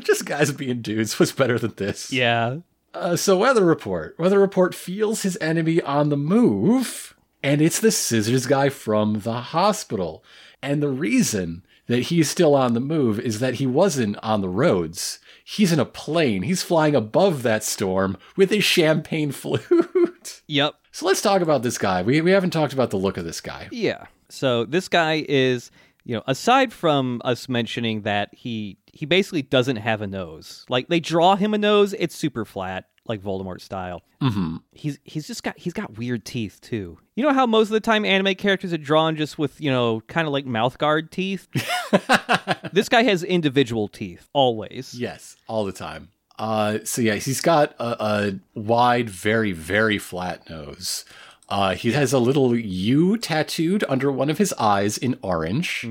just 0.00 0.24
guys 0.24 0.52
being 0.52 0.80
dudes 0.80 1.18
was 1.18 1.32
better 1.32 1.58
than 1.58 1.74
this. 1.76 2.12
yeah. 2.12 2.58
Uh, 2.94 3.16
so 3.16 3.36
Weather 3.36 3.64
Report. 3.64 4.14
Weather 4.18 4.38
Report 4.38 4.74
feels 4.74 5.22
his 5.22 5.36
enemy 5.40 5.82
on 5.82 6.10
the 6.10 6.16
move, 6.16 7.14
and 7.44 7.60
it's 7.60 7.78
the 7.78 7.92
scissors 7.92 8.46
guy 8.46 8.70
from 8.70 9.20
the 9.20 9.40
hospital. 9.40 10.24
And 10.62 10.82
the 10.82 10.88
reason 10.88 11.62
that 11.86 12.04
he's 12.04 12.30
still 12.30 12.54
on 12.54 12.72
the 12.72 12.80
move 12.80 13.20
is 13.20 13.38
that 13.38 13.56
he 13.56 13.66
wasn't 13.66 14.16
on 14.22 14.40
the 14.40 14.48
roads. 14.48 15.18
He's 15.44 15.70
in 15.70 15.78
a 15.78 15.84
plane. 15.84 16.40
He's 16.40 16.62
flying 16.62 16.96
above 16.96 17.42
that 17.42 17.62
storm 17.62 18.16
with 18.34 18.48
his 18.48 18.64
champagne 18.64 19.30
flute. 19.32 20.40
Yep. 20.46 20.74
so 20.90 21.06
let's 21.06 21.20
talk 21.20 21.42
about 21.42 21.62
this 21.62 21.76
guy. 21.76 22.00
We, 22.00 22.22
we 22.22 22.30
haven't 22.30 22.50
talked 22.50 22.72
about 22.72 22.88
the 22.88 22.96
look 22.96 23.18
of 23.18 23.26
this 23.26 23.42
guy. 23.42 23.68
Yeah. 23.70 24.06
So 24.30 24.64
this 24.64 24.88
guy 24.88 25.26
is, 25.28 25.70
you 26.04 26.16
know, 26.16 26.22
aside 26.26 26.72
from 26.72 27.20
us 27.26 27.46
mentioning 27.46 28.02
that 28.02 28.30
he 28.32 28.78
he 28.86 29.04
basically 29.04 29.42
doesn't 29.42 29.76
have 29.76 30.00
a 30.00 30.06
nose. 30.06 30.64
Like 30.70 30.88
they 30.88 31.00
draw 31.00 31.36
him 31.36 31.52
a 31.52 31.58
nose, 31.58 31.94
it's 31.98 32.14
super 32.14 32.46
flat, 32.46 32.86
like 33.06 33.20
Voldemort 33.20 33.60
style. 33.60 34.02
Mm-hmm. 34.22 34.56
He's 34.72 34.98
he's 35.04 35.26
just 35.26 35.42
got 35.42 35.58
he's 35.58 35.72
got 35.72 35.98
weird 35.98 36.24
teeth 36.24 36.60
too. 36.60 36.98
You 37.14 37.24
know 37.24 37.32
how 37.32 37.46
most 37.46 37.68
of 37.68 37.72
the 37.72 37.80
time 37.80 38.04
anime 38.04 38.34
characters 38.34 38.72
are 38.72 38.78
drawn 38.78 39.16
just 39.16 39.38
with 39.38 39.60
you 39.60 39.70
know 39.70 40.00
kind 40.06 40.26
of 40.26 40.32
like 40.32 40.46
mouth 40.46 40.78
guard 40.78 41.10
teeth. 41.10 41.48
this 42.72 42.88
guy 42.88 43.02
has 43.02 43.22
individual 43.22 43.88
teeth 43.88 44.28
always. 44.32 44.94
Yes, 44.94 45.36
all 45.46 45.64
the 45.64 45.72
time. 45.72 46.08
Uh, 46.38 46.78
so 46.84 47.00
yeah, 47.00 47.14
he's 47.14 47.40
got 47.40 47.74
a, 47.78 48.04
a 48.04 48.40
wide, 48.54 49.08
very, 49.08 49.52
very 49.52 49.98
flat 49.98 50.48
nose. 50.50 51.04
Uh, 51.48 51.74
he 51.74 51.92
has 51.92 52.12
a 52.12 52.18
little 52.18 52.56
U 52.56 53.16
tattooed 53.16 53.84
under 53.88 54.10
one 54.10 54.30
of 54.30 54.38
his 54.38 54.52
eyes 54.54 54.98
in 54.98 55.18
orange. 55.22 55.86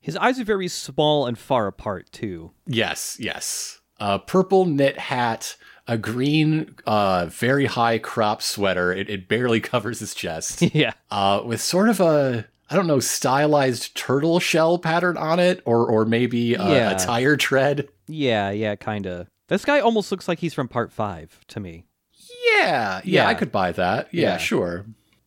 His 0.00 0.16
eyes 0.16 0.40
are 0.40 0.44
very 0.44 0.68
small 0.68 1.26
and 1.26 1.38
far 1.38 1.66
apart 1.66 2.10
too. 2.12 2.52
Yes, 2.66 3.16
yes. 3.20 3.80
A 4.00 4.18
purple 4.18 4.64
knit 4.64 4.98
hat, 4.98 5.56
a 5.88 5.98
green, 5.98 6.74
uh, 6.86 7.26
very 7.26 7.66
high 7.66 7.98
crop 7.98 8.40
sweater. 8.42 8.92
It, 8.92 9.10
it 9.10 9.28
barely 9.28 9.60
covers 9.72 10.00
his 10.00 10.14
chest. 10.14 10.62
yeah. 10.74 10.92
uh, 11.10 11.42
with 11.44 11.60
sort 11.60 11.88
of 11.88 12.00
a 12.00 12.46
I 12.70 12.76
don't 12.76 12.86
know 12.86 13.00
stylized 13.00 13.94
turtle 13.94 14.40
shell 14.40 14.78
pattern 14.78 15.16
on 15.16 15.38
it, 15.40 15.60
or 15.66 15.86
or 15.90 16.04
maybe 16.04 16.54
a, 16.54 16.58
Yeah. 16.68 16.90
a 16.92 16.98
tire 16.98 17.36
tread. 17.36 17.88
Yeah, 18.06 18.50
yeah, 18.50 18.76
kind 18.76 19.06
of. 19.06 19.28
This 19.48 19.64
guy 19.64 19.80
almost 19.80 20.10
looks 20.10 20.28
like 20.28 20.38
he's 20.38 20.54
from 20.54 20.68
part 20.68 20.90
5 20.92 21.40
to 21.48 21.60
me. 21.60 21.84
Yeah, 22.46 23.00
yeah, 23.04 23.22
Yeah. 23.24 23.26
I 23.28 23.34
could 23.34 23.52
buy 23.52 23.72
that. 23.72 24.08
Yeah, 24.12 24.22
Yeah. 24.32 24.36
sure. 24.38 24.86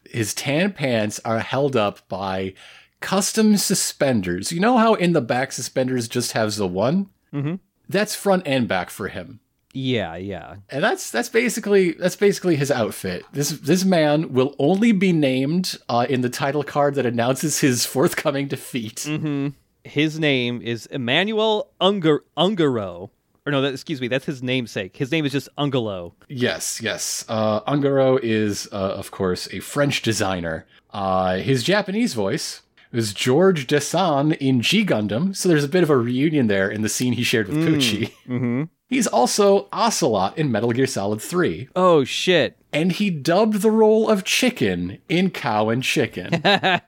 His 0.10 0.34
tan 0.34 0.72
pants 0.74 1.20
are 1.26 1.40
held 1.40 1.76
up 1.76 2.08
by 2.10 2.54
custom 3.02 3.58
suspenders. 3.58 4.52
You 4.52 4.60
know 4.60 4.78
how 4.78 4.94
in 4.96 5.14
the 5.14 5.22
back 5.22 5.52
suspenders 5.52 6.08
just 6.08 6.32
has 6.32 6.58
the 6.58 6.68
one? 6.68 7.10
Mm-hmm. 7.34 7.56
That's 7.88 8.16
front 8.16 8.48
and 8.48 8.68
back 8.68 8.90
for 8.90 9.10
him. 9.10 9.40
Yeah, 9.76 10.16
yeah. 10.16 10.56
And 10.70 10.82
that's 10.82 11.12
that's 11.12 11.28
basically 11.28 11.92
that's 11.92 12.16
basically 12.16 12.56
his 12.56 12.72
outfit. 12.72 13.26
This 13.34 13.50
this 13.50 13.84
man 13.84 14.32
will 14.32 14.56
only 14.58 14.94
be 14.94 15.12
named 15.12 15.78
uh, 15.90 16.06
in 16.10 16.22
the 16.22 16.30
title 16.30 16.64
card 16.64 16.96
that 16.96 17.06
announces 17.06 17.60
his 17.60 17.86
forthcoming 17.86 18.48
defeat. 18.48 19.06
Mm-hmm. 19.06 19.50
His 19.84 20.18
name 20.18 20.62
is 20.62 20.86
Emanuel 20.88 21.72
Ungar- 21.82 22.22
Ungaro. 22.38 23.10
Or 23.46 23.52
no, 23.52 23.62
that, 23.62 23.74
excuse 23.74 24.02
me, 24.02 24.08
that's 24.08 24.26
his 24.26 24.42
namesake. 24.42 24.98
His 24.98 25.12
name 25.12 25.26
is 25.26 25.34
just 25.34 25.50
Ungalo. 25.58 26.14
Yes, 26.30 26.82
yes. 26.82 27.26
Uh, 27.28 27.60
Ungaro 27.72 28.18
is, 28.24 28.68
uh, 28.72 28.76
of 28.76 29.12
course, 29.12 29.48
a 29.54 29.60
French 29.60 30.02
designer. 30.02 30.66
Uh, 30.92 31.36
his 31.36 31.62
Japanese 31.64 32.14
voice 32.16 32.62
was 32.92 33.14
George 33.14 33.68
de 33.68 33.80
Sand 33.82 34.34
in 34.34 34.62
G 34.62 34.86
Gundam, 34.86 35.36
so 35.36 35.50
there's 35.50 35.66
a 35.66 35.68
bit 35.70 35.84
of 35.84 35.90
a 35.90 35.98
reunion 35.98 36.48
there 36.48 36.72
in 36.72 36.82
the 36.82 36.90
scene 36.90 37.14
he 37.14 37.24
shared 37.24 37.48
with 37.50 37.58
Pucci. 37.58 38.12
Mm-hmm. 38.28 38.64
He's 38.88 39.08
also 39.08 39.68
Ocelot 39.74 40.38
in 40.38 40.52
Metal 40.52 40.72
Gear 40.72 40.86
Solid 40.88 41.22
3, 41.22 41.70
Oh, 41.76 42.04
shit. 42.04 42.58
and 42.72 42.92
he 42.92 43.10
dubbed 43.10 43.62
the 43.62 43.72
role 43.72 44.10
of 44.10 44.24
Chicken 44.24 45.00
in 45.10 45.32
Cow 45.32 45.70
and 45.70 45.82
Chicken. 45.84 46.42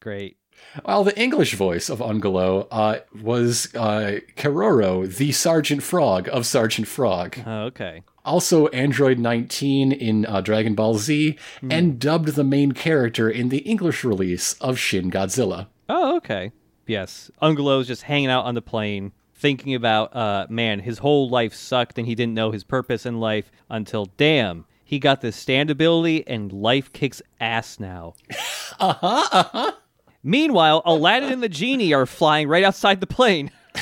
Great. 0.00 0.36
While 0.84 1.04
the 1.04 1.18
English 1.18 1.54
voice 1.54 1.88
of 1.88 2.00
Ungalo 2.00 2.66
uh, 2.70 2.98
was 3.22 3.74
uh, 3.74 4.20
Keroro, 4.36 5.06
the 5.06 5.32
Sergeant 5.32 5.82
Frog 5.82 6.28
of 6.30 6.44
Sergeant 6.46 6.86
Frog. 6.86 7.38
Oh, 7.46 7.62
okay. 7.66 8.02
also 8.24 8.66
Android 8.68 9.18
19 9.18 9.92
in 9.92 10.26
uh, 10.26 10.40
Dragon 10.42 10.74
Ball 10.74 10.98
Z, 10.98 11.38
and 11.70 11.98
dubbed 11.98 12.28
the 12.34 12.44
main 12.44 12.72
character 12.72 13.30
in 13.30 13.48
the 13.48 13.58
English 13.58 14.04
release 14.04 14.52
of 14.54 14.78
Shin 14.78 15.10
Godzilla. 15.10 15.68
Oh, 15.88 16.16
okay. 16.18 16.52
Yes. 16.86 17.30
Ungalo's 17.40 17.86
just 17.86 18.02
hanging 18.02 18.28
out 18.28 18.44
on 18.44 18.54
the 18.54 18.62
plane, 18.62 19.12
thinking 19.38 19.74
about, 19.74 20.14
uh, 20.14 20.46
man, 20.50 20.80
his 20.80 20.98
whole 20.98 21.28
life 21.28 21.54
sucked 21.54 21.98
and 21.98 22.06
he 22.06 22.14
didn't 22.14 22.34
know 22.34 22.50
his 22.50 22.64
purpose 22.64 23.06
in 23.06 23.20
life 23.20 23.50
until, 23.70 24.06
damn, 24.16 24.66
he 24.84 24.98
got 24.98 25.20
this 25.20 25.36
stand 25.36 25.70
ability 25.70 26.26
and 26.26 26.52
life 26.52 26.92
kicks 26.92 27.22
ass 27.40 27.80
now. 27.80 28.14
Uh 28.80 28.92
huh, 28.92 29.28
uh 29.32 29.42
huh. 29.44 29.72
Meanwhile, 30.22 30.82
Aladdin 30.84 31.32
and 31.32 31.42
the 31.42 31.48
genie 31.48 31.94
are 31.94 32.06
flying 32.06 32.46
right 32.46 32.62
outside 32.62 33.00
the 33.00 33.08
plane. 33.08 33.50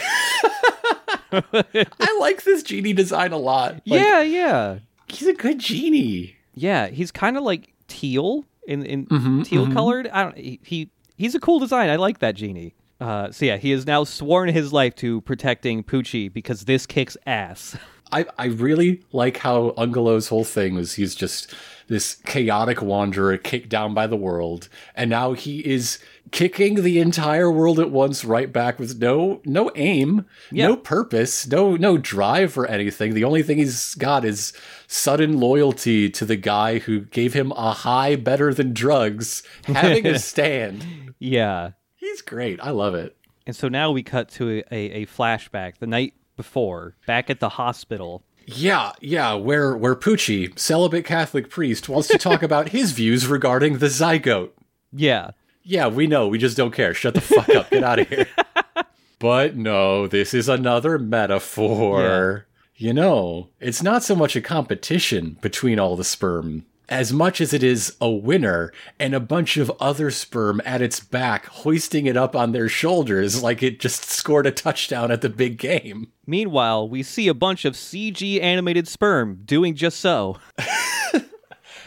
I 1.32 2.16
like 2.20 2.44
this 2.44 2.62
genie 2.62 2.94
design 2.94 3.32
a 3.32 3.36
lot. 3.36 3.74
Like, 3.84 4.00
yeah, 4.00 4.22
yeah. 4.22 4.78
he's 5.08 5.26
a 5.26 5.34
good 5.34 5.58
genie. 5.58 6.36
Yeah, 6.54 6.86
he's 6.86 7.10
kind 7.10 7.36
of 7.36 7.42
like 7.42 7.74
teal 7.88 8.46
in 8.66 8.86
in 8.86 9.44
teal 9.44 9.70
colored. 9.72 10.08
I 10.08 10.22
don't. 10.22 10.38
He, 10.38 10.60
he 10.62 10.90
he's 11.16 11.34
a 11.34 11.40
cool 11.40 11.58
design. 11.58 11.90
I 11.90 11.96
like 11.96 12.20
that 12.20 12.36
genie. 12.36 12.74
Uh, 13.00 13.30
so 13.30 13.44
yeah, 13.44 13.56
he 13.56 13.70
has 13.72 13.86
now 13.86 14.04
sworn 14.04 14.48
his 14.48 14.72
life 14.72 14.94
to 14.96 15.20
protecting 15.22 15.84
Pucci 15.84 16.32
because 16.32 16.64
this 16.64 16.86
kicks 16.86 17.16
ass. 17.26 17.76
I, 18.12 18.24
I 18.38 18.46
really 18.46 19.02
like 19.12 19.38
how 19.38 19.70
Ungalo's 19.76 20.28
whole 20.28 20.44
thing 20.44 20.74
was 20.76 20.94
he's 20.94 21.14
just 21.14 21.52
this 21.88 22.14
chaotic 22.24 22.80
wanderer 22.80 23.36
kicked 23.36 23.68
down 23.68 23.94
by 23.94 24.06
the 24.06 24.16
world, 24.16 24.68
and 24.94 25.10
now 25.10 25.32
he 25.32 25.58
is 25.66 25.98
kicking 26.30 26.82
the 26.82 27.00
entire 27.00 27.50
world 27.50 27.78
at 27.80 27.90
once 27.90 28.24
right 28.24 28.52
back 28.52 28.78
with 28.78 28.98
no 29.00 29.40
no 29.44 29.70
aim, 29.74 30.24
Yeah. 30.52 30.68
no 30.68 30.76
purpose, 30.76 31.48
no 31.48 31.76
no 31.76 31.98
drive 31.98 32.52
for 32.52 32.66
anything. 32.66 33.12
The 33.14 33.24
only 33.24 33.42
thing 33.42 33.58
he's 33.58 33.94
got 33.96 34.24
is 34.24 34.52
sudden 34.86 35.38
loyalty 35.40 36.08
to 36.10 36.24
the 36.24 36.36
guy 36.36 36.78
who 36.78 37.00
gave 37.00 37.34
him 37.34 37.50
a 37.52 37.72
high 37.72 38.14
better 38.16 38.54
than 38.54 38.72
drugs, 38.72 39.42
having 39.66 40.06
a 40.06 40.18
stand. 40.20 41.12
Yeah. 41.18 41.70
He's 42.16 42.22
great. 42.22 42.58
I 42.62 42.70
love 42.70 42.94
it. 42.94 43.14
And 43.46 43.54
so 43.54 43.68
now 43.68 43.90
we 43.90 44.02
cut 44.02 44.30
to 44.30 44.50
a, 44.50 44.74
a, 44.74 45.02
a 45.02 45.06
flashback 45.06 45.76
the 45.80 45.86
night 45.86 46.14
before, 46.34 46.96
back 47.06 47.28
at 47.28 47.40
the 47.40 47.50
hospital. 47.50 48.24
Yeah, 48.46 48.92
yeah, 49.02 49.34
where 49.34 49.76
where 49.76 49.94
Pucci, 49.94 50.58
celibate 50.58 51.04
Catholic 51.04 51.50
priest, 51.50 51.90
wants 51.90 52.08
to 52.08 52.16
talk 52.16 52.42
about 52.42 52.70
his 52.70 52.92
views 52.92 53.26
regarding 53.26 53.78
the 53.78 53.88
zygote. 53.88 54.52
Yeah. 54.92 55.32
Yeah, 55.62 55.88
we 55.88 56.06
know, 56.06 56.26
we 56.26 56.38
just 56.38 56.56
don't 56.56 56.72
care. 56.72 56.94
Shut 56.94 57.12
the 57.12 57.20
fuck 57.20 57.50
up. 57.50 57.68
Get 57.70 57.84
out 57.84 57.98
of 57.98 58.08
here. 58.08 58.28
but 59.18 59.56
no, 59.56 60.06
this 60.06 60.32
is 60.32 60.48
another 60.48 60.98
metaphor. 60.98 62.46
You 62.76 62.94
know, 62.94 63.50
it's 63.60 63.82
not 63.82 64.04
so 64.04 64.16
much 64.16 64.36
a 64.36 64.40
competition 64.40 65.36
between 65.42 65.78
all 65.78 65.96
the 65.96 66.04
sperm 66.04 66.64
as 66.88 67.12
much 67.12 67.40
as 67.40 67.52
it 67.52 67.62
is 67.62 67.96
a 68.00 68.10
winner 68.10 68.72
and 68.98 69.14
a 69.14 69.20
bunch 69.20 69.56
of 69.56 69.72
other 69.80 70.10
sperm 70.10 70.60
at 70.64 70.82
its 70.82 71.00
back 71.00 71.46
hoisting 71.46 72.06
it 72.06 72.16
up 72.16 72.36
on 72.36 72.52
their 72.52 72.68
shoulders 72.68 73.42
like 73.42 73.62
it 73.62 73.80
just 73.80 74.04
scored 74.04 74.46
a 74.46 74.50
touchdown 74.50 75.10
at 75.10 75.20
the 75.20 75.28
big 75.28 75.58
game. 75.58 76.12
Meanwhile, 76.26 76.88
we 76.88 77.02
see 77.02 77.28
a 77.28 77.34
bunch 77.34 77.64
of 77.64 77.74
CG 77.74 78.40
animated 78.42 78.88
sperm 78.88 79.42
doing 79.44 79.74
just 79.74 80.00
so. 80.00 80.38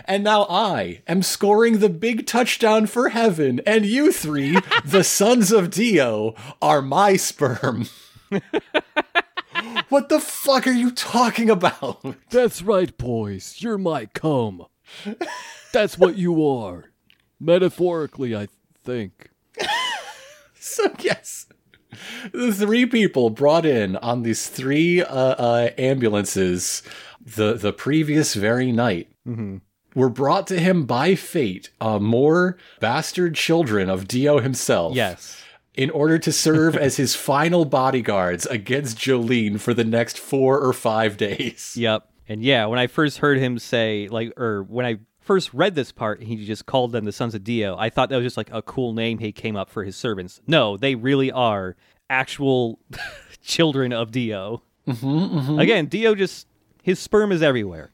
And 0.09 0.23
now 0.23 0.47
I 0.49 1.03
am 1.07 1.21
scoring 1.21 1.77
the 1.77 1.89
big 1.89 2.25
touchdown 2.25 2.87
for 2.87 3.09
heaven, 3.09 3.61
and 3.67 3.85
you 3.85 4.11
three, 4.11 4.57
the 4.83 5.03
sons 5.03 5.51
of 5.51 5.69
Dio, 5.69 6.33
are 6.63 6.81
my 6.81 7.15
sperm. 7.15 7.85
what 9.89 10.09
the 10.09 10.19
fuck 10.19 10.65
are 10.65 10.71
you 10.71 10.89
talking 10.89 11.51
about? 11.51 12.15
That's 12.31 12.63
right, 12.63 12.97
boys. 12.97 13.57
You're 13.59 13.77
my 13.77 14.07
cum. 14.07 14.65
That's 15.71 15.97
what 15.97 16.17
you 16.17 16.45
are. 16.47 16.91
Metaphorically, 17.39 18.35
I 18.35 18.47
think. 18.83 19.29
So, 20.61 20.91
yes, 20.99 21.47
the 22.33 22.51
three 22.53 22.85
people 22.85 23.29
brought 23.29 23.65
in 23.65 23.95
on 23.95 24.23
these 24.23 24.47
three 24.47 25.01
uh, 25.01 25.07
uh, 25.07 25.69
ambulances 25.77 26.83
the, 27.21 27.53
the 27.53 27.71
previous 27.71 28.33
very 28.33 28.71
night. 28.73 29.07
Were 29.95 30.09
brought 30.09 30.47
to 30.47 30.59
him 30.59 30.85
by 30.85 31.15
fate, 31.15 31.69
uh, 31.79 31.97
more 31.99 32.57
bastard 32.81 33.35
children 33.35 33.89
of 33.89 34.07
Dio 34.07 34.39
himself. 34.39 34.95
Yes. 34.95 35.41
in 35.75 35.89
order 35.91 36.19
to 36.19 36.31
serve 36.31 36.75
as 36.75 36.97
his 36.97 37.15
final 37.29 37.63
bodyguards 37.63 38.45
against 38.47 38.97
Jolyne 38.99 39.57
for 39.57 39.73
the 39.73 39.85
next 39.85 40.19
four 40.19 40.59
or 40.59 40.73
five 40.73 41.15
days. 41.15 41.73
Yep. 41.77 42.09
And 42.30 42.43
yeah, 42.43 42.67
when 42.67 42.77
I 42.80 42.88
first 42.88 43.17
heard 43.17 43.39
him 43.39 43.57
say, 43.59 44.07
like, 44.09 44.39
or 44.39 44.63
when 44.63 44.86
I 44.86 44.99
first 45.19 45.53
read 45.53 45.73
this 45.75 45.91
part, 45.91 46.21
he 46.21 46.45
just 46.45 46.67
called 46.67 46.91
them 46.91 47.05
the 47.05 47.11
Sons 47.11 47.34
of 47.34 47.43
Dio. 47.43 47.75
I 47.77 47.89
thought 47.89 48.09
that 48.09 48.15
was 48.15 48.25
just 48.25 48.38
like 48.38 48.51
a 48.53 48.61
cool 48.61 48.93
name 48.93 49.17
he 49.17 49.32
came 49.32 49.55
up 49.55 49.69
for 49.69 49.84
his 49.84 49.95
servants. 49.95 50.39
No, 50.45 50.77
they 50.77 50.93
really 50.93 51.32
are 51.32 51.75
actual 52.09 52.80
children 53.43 53.91
of 53.91 54.11
Dio. 54.11 54.61
Mm-hmm, 54.88 55.07
mm-hmm. 55.07 55.59
Again, 55.59 55.88
Dio 55.88 56.13
just, 56.15 56.47
his 56.84 56.99
sperm 56.99 57.32
is 57.32 57.41
everywhere. 57.41 57.89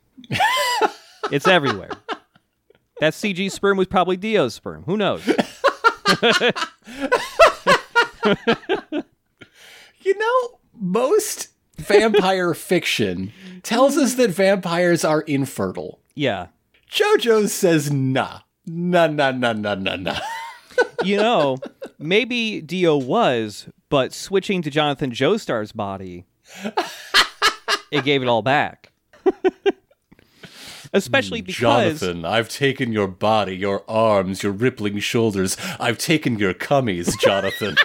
it's 1.31 1.47
everywhere. 1.47 1.91
That 2.99 3.13
CG 3.13 3.51
sperm 3.51 3.77
was 3.77 3.87
probably 3.87 4.17
Dio's 4.17 4.53
sperm. 4.53 4.83
Who 4.83 4.97
knows? 4.97 5.23
You 10.05 10.15
know, 10.19 10.59
most 10.79 11.47
vampire 11.75 12.53
fiction 12.53 13.31
tells 13.63 13.97
us 13.97 14.15
that 14.15 14.31
vampires 14.31 15.03
are 15.03 15.21
infertile. 15.21 15.99
Yeah. 16.13 16.47
JoJo 16.91 17.49
says 17.49 17.91
nah. 17.91 18.39
Nah, 18.65 19.07
nah, 19.07 19.31
nah, 19.31 19.53
nah, 19.53 19.75
nah, 19.75 19.95
nah. 19.95 20.19
you 21.03 21.17
know, 21.17 21.57
maybe 21.99 22.61
Dio 22.61 22.97
was, 22.97 23.67
but 23.89 24.13
switching 24.13 24.61
to 24.63 24.71
Jonathan 24.71 25.11
Joestar's 25.11 25.71
body, 25.71 26.25
it 27.91 28.03
gave 28.03 28.21
it 28.21 28.27
all 28.27 28.41
back. 28.41 28.91
Especially 30.93 31.41
hmm, 31.41 31.47
because 31.47 31.59
Jonathan, 31.99 32.25
I've 32.25 32.47
taken 32.47 32.93
your 32.93 33.07
body, 33.07 33.57
your 33.57 33.83
arms, 33.89 34.43
your 34.43 34.53
rippling 34.53 34.99
shoulders. 34.99 35.57
I've 35.79 35.97
taken 35.97 36.39
your 36.39 36.53
cummies, 36.53 37.19
Jonathan. 37.19 37.75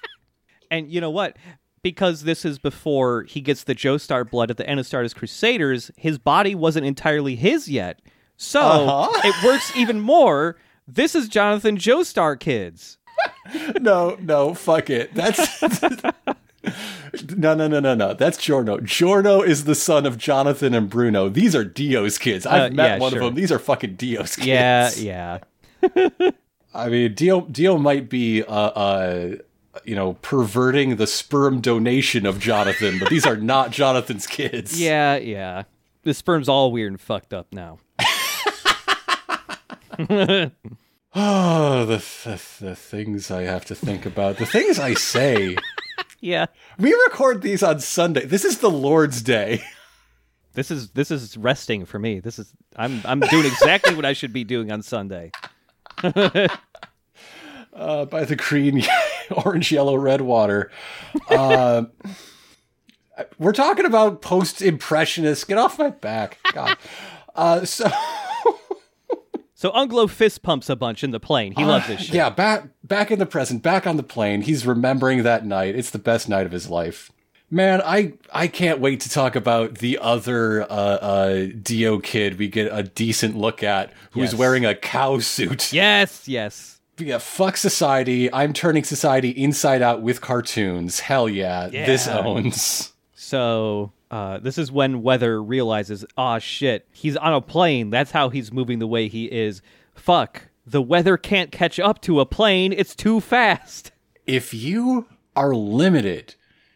and 0.70 0.90
you 0.90 1.00
know 1.00 1.10
what? 1.10 1.36
Because 1.82 2.24
this 2.24 2.44
is 2.44 2.58
before 2.58 3.22
he 3.22 3.40
gets 3.40 3.64
the 3.64 3.74
Joestar 3.74 4.28
blood 4.28 4.50
at 4.50 4.58
the 4.58 4.68
end 4.68 4.78
of 4.80 4.86
Stardust 4.86 5.16
Crusaders, 5.16 5.90
his 5.96 6.18
body 6.18 6.54
wasn't 6.54 6.84
entirely 6.86 7.36
his 7.36 7.68
yet. 7.68 8.00
So 8.36 8.60
Uh-huh. 8.60 9.20
it 9.24 9.34
works 9.44 9.74
even 9.76 10.00
more. 10.00 10.56
This 10.86 11.14
is 11.14 11.28
Jonathan 11.28 11.76
Joestar 11.78 12.38
kids. 12.38 12.98
no, 13.80 14.16
no, 14.20 14.52
fuck 14.54 14.90
it. 14.90 15.14
That's 15.14 15.62
no, 17.36 17.54
no, 17.54 17.66
no, 17.68 17.80
no, 17.80 17.94
no. 17.94 18.12
That's 18.14 18.36
Giorno. 18.38 18.80
Giorno 18.80 19.40
is 19.42 19.64
the 19.64 19.74
son 19.74 20.04
of 20.06 20.18
Jonathan 20.18 20.74
and 20.74 20.88
Bruno. 20.90 21.28
These 21.28 21.54
are 21.56 21.64
Dio's 21.64 22.18
kids. 22.18 22.44
I've 22.46 22.72
Uh, 22.72 22.74
met 22.74 22.86
yeah, 22.90 22.98
one 22.98 23.12
sure. 23.12 23.20
of 23.22 23.24
them. 23.26 23.34
These 23.34 23.52
are 23.52 23.58
fucking 23.58 23.94
Dio's 23.94 24.36
kids. 24.36 25.02
Yeah, 25.02 25.38
yeah. 25.82 26.30
I 26.74 26.88
mean, 26.88 27.14
Dio, 27.14 27.40
Dio 27.42 27.78
might 27.78 28.08
be, 28.10 28.42
uh, 28.42 28.52
uh, 28.54 29.36
you 29.84 29.94
know, 29.94 30.14
perverting 30.14 30.96
the 30.96 31.06
sperm 31.06 31.60
donation 31.60 32.26
of 32.26 32.38
Jonathan, 32.40 32.98
but 32.98 33.08
these 33.08 33.26
are 33.26 33.36
not 33.36 33.70
Jonathan's 33.72 34.26
kids. 34.26 34.80
Yeah, 34.80 35.16
yeah. 35.16 35.64
The 36.02 36.14
sperm's 36.14 36.48
all 36.48 36.72
weird 36.72 36.92
and 36.92 37.00
fucked 37.00 37.34
up 37.34 37.48
now. 37.52 37.78
Oh, 37.94 38.06
the, 41.86 42.04
the 42.24 42.42
the 42.60 42.76
things 42.76 43.30
I 43.30 43.42
have 43.42 43.64
to 43.66 43.74
think 43.74 44.06
about. 44.06 44.38
The 44.38 44.46
things 44.46 44.78
I 44.78 44.94
say. 44.94 45.56
Yeah. 46.20 46.46
we 46.78 46.92
record 46.92 47.42
these 47.42 47.62
on 47.62 47.80
Sunday. 47.80 48.26
This 48.26 48.44
is 48.44 48.58
the 48.58 48.70
Lord's 48.70 49.22
Day. 49.22 49.62
This 50.54 50.70
is 50.70 50.90
this 50.90 51.10
is 51.10 51.36
resting 51.36 51.84
for 51.84 51.98
me. 51.98 52.20
This 52.20 52.38
is 52.38 52.52
I'm 52.76 53.00
I'm 53.04 53.20
doing 53.20 53.46
exactly 53.46 53.94
what 53.94 54.04
I 54.04 54.12
should 54.12 54.32
be 54.32 54.44
doing 54.44 54.72
on 54.72 54.82
Sunday. 54.82 55.30
Uh, 57.72 58.04
by 58.04 58.24
the 58.24 58.36
green, 58.36 58.82
orange, 59.44 59.70
yellow, 59.72 59.96
red 59.96 60.20
water. 60.20 60.70
Uh, 61.28 61.84
we're 63.38 63.52
talking 63.52 63.84
about 63.86 64.20
post 64.22 64.60
impressionists. 64.62 65.44
Get 65.44 65.58
off 65.58 65.78
my 65.78 65.90
back, 65.90 66.38
God. 66.52 66.76
Uh, 67.34 67.64
so 67.64 67.88
So 69.54 69.70
Ungalo 69.72 70.08
fist 70.08 70.42
pumps 70.42 70.70
a 70.70 70.76
bunch 70.76 71.04
in 71.04 71.10
the 71.10 71.20
plane. 71.20 71.52
He 71.56 71.64
loves 71.64 71.86
this 71.86 72.00
shit. 72.02 72.14
yeah, 72.14 72.30
back 72.30 72.64
back 72.82 73.10
in 73.10 73.18
the 73.18 73.26
present, 73.26 73.62
back 73.62 73.86
on 73.86 73.96
the 73.98 74.02
plane. 74.02 74.40
He's 74.42 74.66
remembering 74.66 75.22
that 75.22 75.44
night. 75.44 75.76
It's 75.76 75.90
the 75.90 75.98
best 75.98 76.28
night 76.30 76.46
of 76.46 76.52
his 76.52 76.68
life. 76.70 77.10
Man, 77.50 77.82
I 77.84 78.14
I 78.32 78.46
can't 78.46 78.80
wait 78.80 79.00
to 79.00 79.10
talk 79.10 79.36
about 79.36 79.76
the 79.78 79.98
other 79.98 80.62
uh, 80.62 80.66
uh, 80.74 81.46
Dio 81.62 81.98
kid 81.98 82.38
we 82.38 82.48
get 82.48 82.70
a 82.72 82.82
decent 82.84 83.36
look 83.36 83.62
at, 83.62 83.92
who's 84.12 84.32
Yes. 84.32 84.34
wearing 84.34 84.64
a 84.64 84.74
cow 84.74 85.18
suit. 85.18 85.72
Yes, 85.72 86.26
yes. 86.26 86.79
Yeah, 87.00 87.18
fuck 87.18 87.56
society. 87.56 88.32
I'm 88.32 88.52
turning 88.52 88.84
society 88.84 89.30
inside 89.30 89.82
out 89.82 90.02
with 90.02 90.20
cartoons. 90.20 91.00
Hell 91.00 91.28
yeah, 91.28 91.68
this 91.68 92.06
owns. 92.06 92.92
So 93.14 93.92
uh, 94.10 94.38
this 94.38 94.58
is 94.58 94.72
when 94.72 95.02
Weather 95.02 95.42
realizes, 95.42 96.04
ah, 96.16 96.38
shit, 96.38 96.86
he's 96.92 97.16
on 97.16 97.32
a 97.32 97.40
plane. 97.40 97.90
That's 97.90 98.10
how 98.10 98.28
he's 98.28 98.52
moving 98.52 98.78
the 98.78 98.86
way 98.86 99.08
he 99.08 99.26
is. 99.26 99.62
Fuck, 99.94 100.48
the 100.66 100.82
weather 100.82 101.16
can't 101.16 101.52
catch 101.52 101.78
up 101.78 102.00
to 102.02 102.20
a 102.20 102.26
plane. 102.26 102.72
It's 102.72 102.94
too 102.94 103.20
fast. 103.20 103.92
If 104.26 104.52
you 104.54 105.06
are 105.36 105.54
limited 105.54 106.34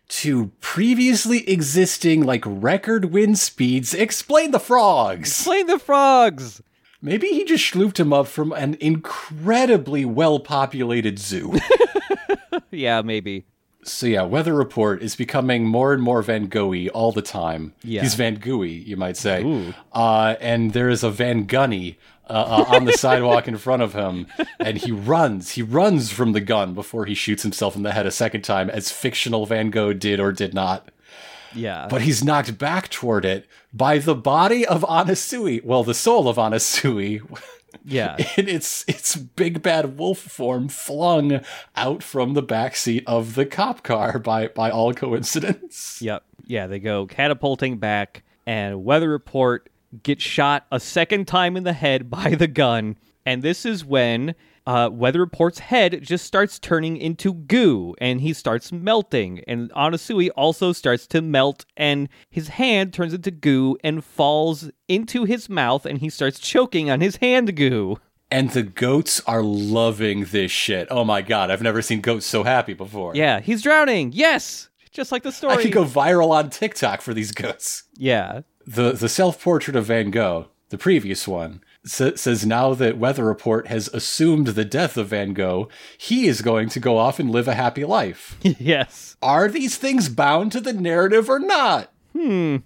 to 0.08 0.52
previously 0.60 1.48
existing 1.48 2.22
like 2.22 2.44
record 2.46 3.06
wind 3.06 3.38
speeds, 3.38 3.94
explain 3.94 4.50
the 4.50 4.60
frogs. 4.60 5.28
Explain 5.28 5.66
the 5.66 5.78
frogs. 5.78 6.62
Maybe 7.04 7.28
he 7.28 7.44
just 7.44 7.70
schlooped 7.70 8.00
him 8.00 8.14
up 8.14 8.26
from 8.26 8.50
an 8.52 8.78
incredibly 8.80 10.04
well 10.06 10.40
populated 10.40 11.18
zoo. 11.18 11.54
Yeah, 12.70 13.02
maybe. 13.02 13.44
so 13.84 14.06
yeah, 14.06 14.22
Weather 14.22 14.52
Report 14.54 15.00
is 15.02 15.14
becoming 15.14 15.64
more 15.64 15.92
and 15.92 16.02
more 16.02 16.22
Van 16.22 16.46
Gogh 16.46 16.88
all 16.88 17.12
the 17.12 17.22
time. 17.22 17.72
Yeah. 17.84 18.02
He's 18.02 18.14
Van 18.14 18.36
Gooey, 18.36 18.72
you 18.72 18.96
might 18.96 19.16
say. 19.16 19.44
Ooh. 19.44 19.74
Uh, 19.92 20.34
and 20.40 20.72
there 20.72 20.88
is 20.88 21.04
a 21.04 21.10
Van 21.10 21.44
Gunny 21.44 21.98
uh, 22.28 22.32
uh, 22.32 22.64
on 22.74 22.84
the 22.84 22.92
sidewalk 22.94 23.46
in 23.46 23.58
front 23.58 23.82
of 23.82 23.92
him, 23.92 24.26
and 24.58 24.78
he 24.78 24.90
runs. 24.90 25.52
He 25.52 25.62
runs 25.62 26.10
from 26.10 26.32
the 26.32 26.40
gun 26.40 26.74
before 26.74 27.04
he 27.06 27.14
shoots 27.14 27.42
himself 27.44 27.76
in 27.76 27.82
the 27.84 27.92
head 27.92 28.06
a 28.06 28.10
second 28.10 28.42
time, 28.42 28.70
as 28.70 28.90
fictional 28.90 29.46
Van 29.46 29.70
Gogh 29.70 29.92
did 29.92 30.18
or 30.18 30.32
did 30.32 30.52
not. 30.54 30.88
Yeah. 31.54 31.86
but 31.88 32.02
he's 32.02 32.24
knocked 32.24 32.58
back 32.58 32.88
toward 32.88 33.24
it 33.24 33.46
by 33.72 33.98
the 33.98 34.14
body 34.14 34.66
of 34.66 34.82
Anasui. 34.82 35.64
Well, 35.64 35.84
the 35.84 35.94
soul 35.94 36.28
of 36.28 36.36
Anasui. 36.36 37.20
yeah. 37.84 38.16
in 38.36 38.48
its 38.48 38.84
its 38.88 39.16
big 39.16 39.62
bad 39.62 39.98
wolf 39.98 40.18
form 40.18 40.68
flung 40.68 41.40
out 41.76 42.02
from 42.02 42.34
the 42.34 42.42
back 42.42 42.76
seat 42.76 43.04
of 43.06 43.34
the 43.34 43.46
cop 43.46 43.82
car 43.82 44.18
by 44.18 44.48
by 44.48 44.70
all 44.70 44.92
coincidence. 44.94 46.00
Yep. 46.00 46.24
Yeah, 46.46 46.66
they 46.66 46.78
go 46.78 47.06
catapulting 47.06 47.78
back, 47.78 48.22
and 48.46 48.84
Weather 48.84 49.08
Report 49.08 49.68
gets 50.02 50.22
shot 50.22 50.66
a 50.70 50.78
second 50.78 51.26
time 51.26 51.56
in 51.56 51.64
the 51.64 51.72
head 51.72 52.10
by 52.10 52.34
the 52.34 52.46
gun. 52.48 52.96
And 53.24 53.42
this 53.42 53.64
is 53.64 53.84
when 53.84 54.34
uh, 54.66 54.88
Weather 54.92 55.20
Report's 55.20 55.58
head 55.58 56.00
just 56.02 56.24
starts 56.24 56.58
turning 56.58 56.96
into 56.96 57.34
goo, 57.34 57.94
and 57.98 58.20
he 58.20 58.32
starts 58.32 58.72
melting. 58.72 59.42
And 59.46 59.70
Anasui 59.72 60.30
also 60.36 60.72
starts 60.72 61.06
to 61.08 61.20
melt, 61.20 61.64
and 61.76 62.08
his 62.30 62.48
hand 62.48 62.92
turns 62.94 63.12
into 63.12 63.30
goo 63.30 63.76
and 63.84 64.04
falls 64.04 64.70
into 64.88 65.24
his 65.24 65.48
mouth, 65.48 65.84
and 65.84 65.98
he 65.98 66.08
starts 66.08 66.38
choking 66.38 66.90
on 66.90 67.00
his 67.00 67.16
hand 67.16 67.54
goo. 67.56 67.98
And 68.30 68.50
the 68.50 68.62
goats 68.62 69.20
are 69.26 69.42
loving 69.42 70.24
this 70.24 70.50
shit. 70.50 70.88
Oh 70.90 71.04
my 71.04 71.22
god, 71.22 71.50
I've 71.50 71.62
never 71.62 71.82
seen 71.82 72.00
goats 72.00 72.26
so 72.26 72.42
happy 72.42 72.72
before. 72.74 73.14
Yeah, 73.14 73.40
he's 73.40 73.62
drowning. 73.62 74.12
Yes, 74.12 74.70
just 74.90 75.12
like 75.12 75.22
the 75.22 75.30
story. 75.30 75.54
I 75.54 75.62
could 75.62 75.72
go 75.72 75.84
viral 75.84 76.30
on 76.30 76.50
TikTok 76.50 77.00
for 77.02 77.12
these 77.14 77.32
goats. 77.32 77.84
Yeah, 77.96 78.40
The 78.66 78.92
the 78.92 79.08
self 79.10 79.40
portrait 79.42 79.76
of 79.76 79.84
Van 79.86 80.10
Gogh, 80.10 80.48
the 80.70 80.78
previous 80.78 81.28
one, 81.28 81.62
sa- 81.84 82.16
says 82.16 82.46
now 82.46 82.74
that 82.74 82.98
Weather 82.98 83.24
Report 83.24 83.68
has 83.68 83.88
assumed 83.88 84.48
the 84.48 84.64
death 84.64 84.96
of 84.96 85.08
Van 85.08 85.32
Gogh, 85.32 85.68
he 85.98 86.26
is 86.26 86.42
going 86.42 86.68
to 86.70 86.80
go 86.80 86.98
off 86.98 87.18
and 87.18 87.30
live 87.30 87.48
a 87.48 87.54
happy 87.54 87.84
life. 87.84 88.36
yes. 88.42 89.16
are 89.22 89.48
these 89.48 89.76
things 89.76 90.08
bound 90.08 90.52
to 90.52 90.60
the 90.60 90.72
narrative 90.72 91.28
or 91.28 91.38
not? 91.38 91.92
Hmm. 92.12 92.56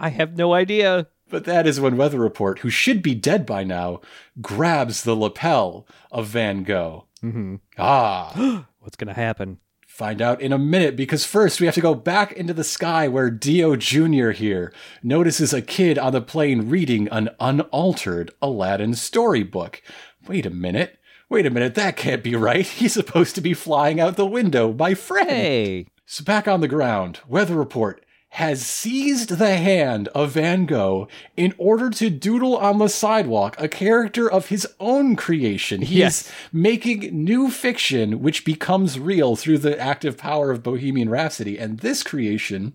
I 0.00 0.10
have 0.10 0.36
no 0.36 0.54
idea. 0.54 1.08
But 1.30 1.44
that 1.44 1.66
is 1.66 1.80
when 1.80 1.96
Weather 1.96 2.18
Report, 2.20 2.60
who 2.60 2.70
should 2.70 3.02
be 3.02 3.14
dead 3.14 3.44
by 3.44 3.64
now, 3.64 4.00
grabs 4.40 5.02
the 5.02 5.14
lapel 5.16 5.86
of 6.10 6.26
Van 6.28 6.62
Gogh. 6.62 7.06
Mm-hmm. 7.22 7.56
Ah, 7.76 8.66
What's 8.78 8.96
gonna 8.96 9.12
happen? 9.12 9.58
Find 9.98 10.22
out 10.22 10.40
in 10.40 10.52
a 10.52 10.58
minute 10.58 10.94
because 10.94 11.24
first 11.24 11.58
we 11.58 11.66
have 11.66 11.74
to 11.74 11.80
go 11.80 11.92
back 11.92 12.30
into 12.30 12.54
the 12.54 12.62
sky 12.62 13.08
where 13.08 13.32
Dio 13.32 13.74
Jr. 13.74 14.30
here 14.30 14.72
notices 15.02 15.52
a 15.52 15.60
kid 15.60 15.98
on 15.98 16.12
the 16.12 16.20
plane 16.20 16.68
reading 16.68 17.08
an 17.08 17.30
unaltered 17.40 18.30
Aladdin 18.40 18.94
storybook. 18.94 19.82
Wait 20.28 20.46
a 20.46 20.50
minute. 20.50 21.00
Wait 21.28 21.46
a 21.46 21.50
minute, 21.50 21.74
that 21.74 21.96
can't 21.96 22.22
be 22.22 22.36
right. 22.36 22.64
He's 22.78 22.92
supposed 22.92 23.34
to 23.34 23.40
be 23.40 23.54
flying 23.54 23.98
out 23.98 24.16
the 24.16 24.24
window, 24.24 24.72
my 24.72 24.94
friend. 24.94 25.28
Hey, 25.28 25.86
So 26.06 26.22
back 26.22 26.46
on 26.46 26.60
the 26.60 26.68
ground, 26.68 27.18
Weather 27.26 27.56
Report 27.56 28.00
has 28.32 28.64
seized 28.64 29.30
the 29.30 29.56
hand 29.56 30.06
of 30.08 30.32
Van 30.32 30.66
Gogh 30.66 31.08
in 31.36 31.54
order 31.56 31.88
to 31.90 32.10
doodle 32.10 32.56
on 32.58 32.78
the 32.78 32.88
sidewalk 32.88 33.56
a 33.58 33.68
character 33.68 34.30
of 34.30 34.48
his 34.48 34.66
own 34.78 35.16
creation. 35.16 35.80
He's 35.80 35.96
Yes. 35.98 36.32
making 36.52 37.24
new 37.24 37.50
fiction 37.50 38.20
which 38.20 38.44
becomes 38.44 38.98
real 38.98 39.34
through 39.34 39.58
the 39.58 39.78
active 39.80 40.18
power 40.18 40.50
of 40.50 40.62
Bohemian 40.62 41.08
Rhapsody. 41.08 41.58
And 41.58 41.78
this 41.80 42.02
creation 42.02 42.74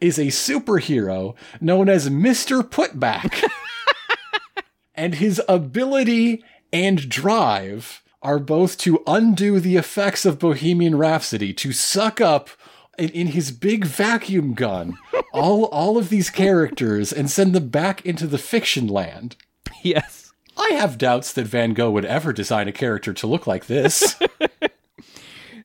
is 0.00 0.18
a 0.18 0.26
superhero 0.26 1.34
known 1.60 1.88
as 1.88 2.10
Mr. 2.10 2.62
Putback. 2.62 3.42
and 4.94 5.14
his 5.16 5.40
ability 5.48 6.44
and 6.72 7.08
drive 7.08 8.02
are 8.22 8.38
both 8.38 8.76
to 8.76 9.02
undo 9.06 9.58
the 9.60 9.76
effects 9.76 10.26
of 10.26 10.38
Bohemian 10.38 10.94
Rhapsody, 10.96 11.54
to 11.54 11.72
suck 11.72 12.20
up 12.20 12.50
in, 13.00 13.10
in 13.10 13.26
his 13.28 13.50
big 13.50 13.84
vacuum 13.84 14.54
gun 14.54 14.96
all 15.32 15.64
all 15.66 15.98
of 15.98 16.08
these 16.08 16.30
characters 16.30 17.12
and 17.12 17.30
send 17.30 17.54
them 17.54 17.68
back 17.68 18.04
into 18.04 18.26
the 18.26 18.38
fiction 18.38 18.86
land. 18.86 19.36
yes. 19.82 20.32
I 20.56 20.74
have 20.74 20.98
doubts 20.98 21.32
that 21.32 21.46
Van 21.46 21.72
Gogh 21.72 21.90
would 21.90 22.04
ever 22.04 22.32
design 22.32 22.68
a 22.68 22.72
character 22.72 23.14
to 23.14 23.26
look 23.26 23.46
like 23.46 23.66
this. 23.66 24.18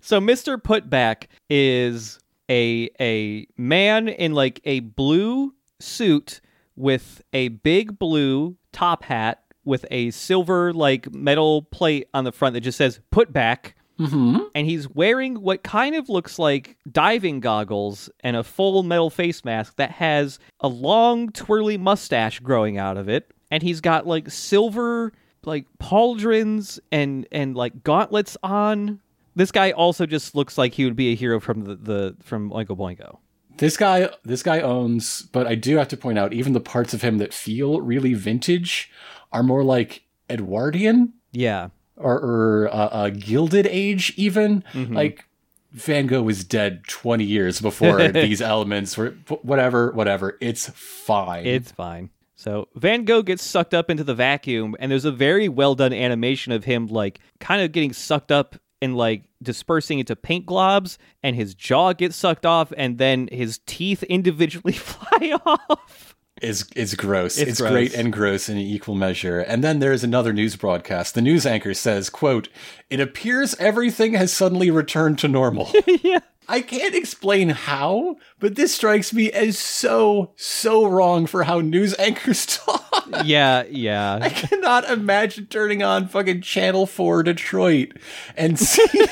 So 0.05 0.21
Mr. 0.21 0.61
Putback 0.61 1.25
is 1.49 2.19
a 2.47 2.91
a 3.01 3.47
man 3.57 4.07
in 4.07 4.33
like 4.33 4.61
a 4.63 4.81
blue 4.81 5.55
suit 5.79 6.41
with 6.75 7.23
a 7.33 7.47
big 7.47 7.97
blue 7.97 8.55
top 8.71 9.01
hat 9.01 9.41
with 9.63 9.83
a 9.89 10.11
silver 10.11 10.71
like 10.73 11.11
metal 11.11 11.63
plate 11.63 12.07
on 12.13 12.23
the 12.23 12.31
front 12.31 12.53
that 12.53 12.61
just 12.61 12.77
says 12.77 12.99
Putback. 13.11 13.73
Mm-hmm. 14.00 14.39
And 14.54 14.68
he's 14.68 14.89
wearing 14.89 15.41
what 15.41 15.64
kind 15.64 15.96
of 15.96 16.10
looks 16.10 16.38
like 16.38 16.78
diving 16.91 17.39
goggles 17.39 18.10
and 18.20 18.36
a 18.36 18.43
full 18.43 18.84
metal 18.84 19.10
face 19.10 19.46
mask 19.46 19.76
that 19.78 19.91
has 19.91 20.39
a 20.60 20.68
long 20.68 21.30
twirly 21.32 21.78
mustache 21.78 22.39
growing 22.39 22.78
out 22.78 22.98
of 22.98 23.08
it. 23.08 23.32
And 23.52 23.64
he's 23.64 23.82
got 23.82 24.06
like 24.06 24.30
silver 24.30 25.14
like 25.46 25.66
pauldrons 25.80 26.80
and 26.91 27.28
and 27.32 27.56
like 27.56 27.84
gauntlets 27.84 28.36
on. 28.43 29.00
This 29.36 29.52
guy 29.52 29.72
also 29.72 30.06
just 30.06 30.36
looks 30.36 30.58
like 30.58 30.74
he 30.74 30.86
would 30.86 30.96
be 30.96 31.12
a 31.12 31.16
hero 31.16 31.39
from 31.39 31.66
the, 31.66 31.76
the 31.76 32.16
from 32.24 32.52
Oingo 32.52 32.78
Boingo. 32.78 33.18
this 33.58 33.78
guy 33.78 34.10
this 34.24 34.43
guy 34.43 34.60
owns, 34.62 35.22
but 35.22 35.48
I 35.48 35.56
do 35.56 35.78
have 35.78 35.88
to 35.89 35.98
point 35.98 36.18
out 36.20 36.34
even 36.34 36.54
the 36.54 36.60
parts 36.60 36.93
of 36.93 37.02
him 37.02 37.18
that 37.20 37.34
feel 37.34 37.80
really 37.82 38.14
vintage 38.14 38.91
are 39.32 39.43
more 39.43 39.64
like 39.64 40.04
Edwardian 40.30 41.14
Yeah. 41.32 41.70
Or, 41.98 42.14
or 42.14 42.70
uh, 42.72 42.88
uh, 42.88 43.10
Gilded 43.10 43.68
Age, 43.68 44.14
even. 44.18 44.64
Like 44.74 45.26
Van 45.72 46.08
Gogh 46.08 46.24
was 46.24 46.43
dead 46.43 46.86
20 46.88 47.24
years 47.26 47.60
before 47.60 48.08
these 48.12 48.41
elements 48.41 48.98
were 48.98 49.12
whatever, 49.41 49.91
whatever. 49.91 50.38
It's 50.39 50.70
fine. 50.70 51.46
It's 51.46 51.72
fine. 51.72 52.10
So 52.36 52.68
Van 52.76 53.06
Gogh 53.06 53.24
gets 53.24 53.43
sucked 53.43 53.74
up 53.74 53.89
into 53.89 54.04
the 54.04 54.16
vacuum, 54.16 54.76
and 54.80 54.91
there's 54.91 55.06
a 55.06 55.12
very 55.12 55.50
well 55.50 55.76
done 55.76 55.93
animation 55.93 56.52
of 56.52 56.64
him 56.64 56.88
like 56.88 57.20
kind 57.39 57.62
of 57.62 57.72
getting 57.72 57.93
sucked 57.93 58.32
up 58.32 58.56
and 58.82 58.96
like 58.96 59.24
dispersing 59.41 60.00
into 60.00 60.16
paint 60.16 60.46
globs, 60.46 60.98
and 61.24 61.36
his 61.36 61.56
jaw 61.56 61.93
gets 61.93 62.16
sucked 62.16 62.46
off, 62.46 62.72
and 62.78 62.98
then 62.98 63.28
his 63.32 63.60
teeth 63.66 64.04
individually 64.04 64.74
fly 64.74 65.38
off. 65.46 66.14
Is 66.41 66.65
is 66.75 66.95
gross. 66.95 67.38
It's 67.38 67.51
It's, 67.51 67.61
gross. 67.61 67.71
great 67.71 67.93
and 67.93 68.11
gross 68.11 68.49
in 68.49 68.57
equal 68.57 68.95
measure. 68.95 69.39
And 69.39 69.63
then 69.63 69.79
there's 69.79 70.03
another 70.03 70.33
news 70.33 70.55
broadcast. 70.55 71.15
The 71.15 71.21
news 71.21 71.45
anchor 71.45 71.73
says, 71.73 72.09
quote, 72.09 72.49
It 72.89 72.99
appears 72.99 73.55
everything 73.55 74.13
has 74.13 74.33
suddenly 74.33 74.69
returned 74.69 75.19
to 75.19 75.27
normal. 75.27 75.71
yeah. 76.03 76.19
I 76.47 76.61
can't 76.61 76.93
explain 76.93 77.49
how, 77.49 78.17
but 78.39 78.55
this 78.55 78.75
strikes 78.75 79.11
me 79.11 79.31
as 79.31 79.57
so, 79.57 80.33
so 80.36 80.86
wrong 80.86 81.25
for 81.25 81.43
how 81.43 81.59
news 81.59 81.97
anchors 81.97 82.45
talk. 82.57 82.83
Yeah, 83.23 83.63
yeah. 83.69 84.19
I 84.21 84.29
cannot 84.29 84.88
imagine 84.88 85.47
turning 85.47 85.81
on 85.81 86.07
fucking 86.07 86.41
Channel 86.41 86.86
4 86.86 87.23
Detroit 87.23 87.93
and 88.38 88.59
seeing 88.59 89.07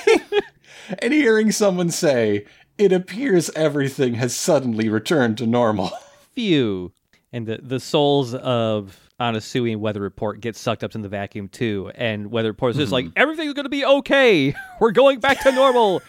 and 0.99 1.11
hearing 1.13 1.51
someone 1.51 1.89
say, 1.89 2.45
It 2.77 2.91
appears 2.91 3.49
everything 3.55 4.15
has 4.15 4.35
suddenly 4.35 4.87
returned 4.89 5.37
to 5.39 5.47
normal. 5.47 5.91
Phew. 6.35 6.91
And 7.33 7.45
the, 7.47 7.59
the 7.61 7.79
souls 7.79 8.33
of 8.35 8.97
Anasui 9.19 9.71
and 9.71 9.81
Weather 9.81 9.99
Report 10.01 10.39
get 10.39 10.55
sucked 10.55 10.83
up 10.83 10.95
in 10.95 11.01
the 11.01 11.09
vacuum 11.09 11.49
too. 11.49 11.91
And 11.95 12.31
Weather 12.31 12.49
Report's 12.49 12.77
just 12.77 12.91
like, 12.91 13.05
mm-hmm. 13.05 13.13
everything's 13.17 13.53
going 13.53 13.65
to 13.65 13.69
be 13.69 13.83
okay. 13.83 14.55
We're 14.79 14.91
going 14.91 15.19
back 15.19 15.41
to 15.41 15.51
normal. 15.51 16.01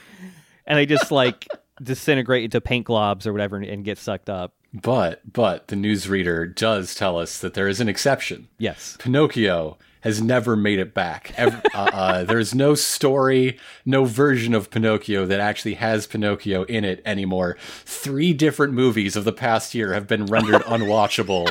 and 0.66 0.78
they 0.78 0.86
just 0.86 1.10
like 1.10 1.48
disintegrate 1.82 2.44
into 2.44 2.60
paint 2.60 2.86
globs 2.86 3.26
or 3.26 3.32
whatever 3.32 3.56
and, 3.56 3.64
and 3.64 3.84
get 3.84 3.98
sucked 3.98 4.30
up. 4.30 4.52
But 4.74 5.20
but 5.32 5.68
the 5.68 5.76
newsreader 5.76 6.52
does 6.52 6.94
tell 6.94 7.16
us 7.18 7.38
that 7.38 7.54
there 7.54 7.68
is 7.68 7.80
an 7.80 7.88
exception. 7.88 8.48
Yes. 8.58 8.96
Pinocchio 8.98 9.78
has 10.04 10.22
never 10.22 10.54
made 10.54 10.78
it 10.78 10.94
back. 10.94 11.32
Ever, 11.36 11.60
uh, 11.74 11.90
uh, 11.92 12.24
there's 12.24 12.54
no 12.54 12.74
story, 12.74 13.58
no 13.84 14.04
version 14.04 14.54
of 14.54 14.70
Pinocchio 14.70 15.26
that 15.26 15.40
actually 15.40 15.74
has 15.74 16.06
Pinocchio 16.06 16.62
in 16.64 16.84
it 16.84 17.02
anymore. 17.04 17.56
Three 17.84 18.32
different 18.32 18.74
movies 18.74 19.16
of 19.16 19.24
the 19.24 19.32
past 19.32 19.74
year 19.74 19.92
have 19.94 20.06
been 20.06 20.26
rendered 20.26 20.62
unwatchable, 20.66 21.50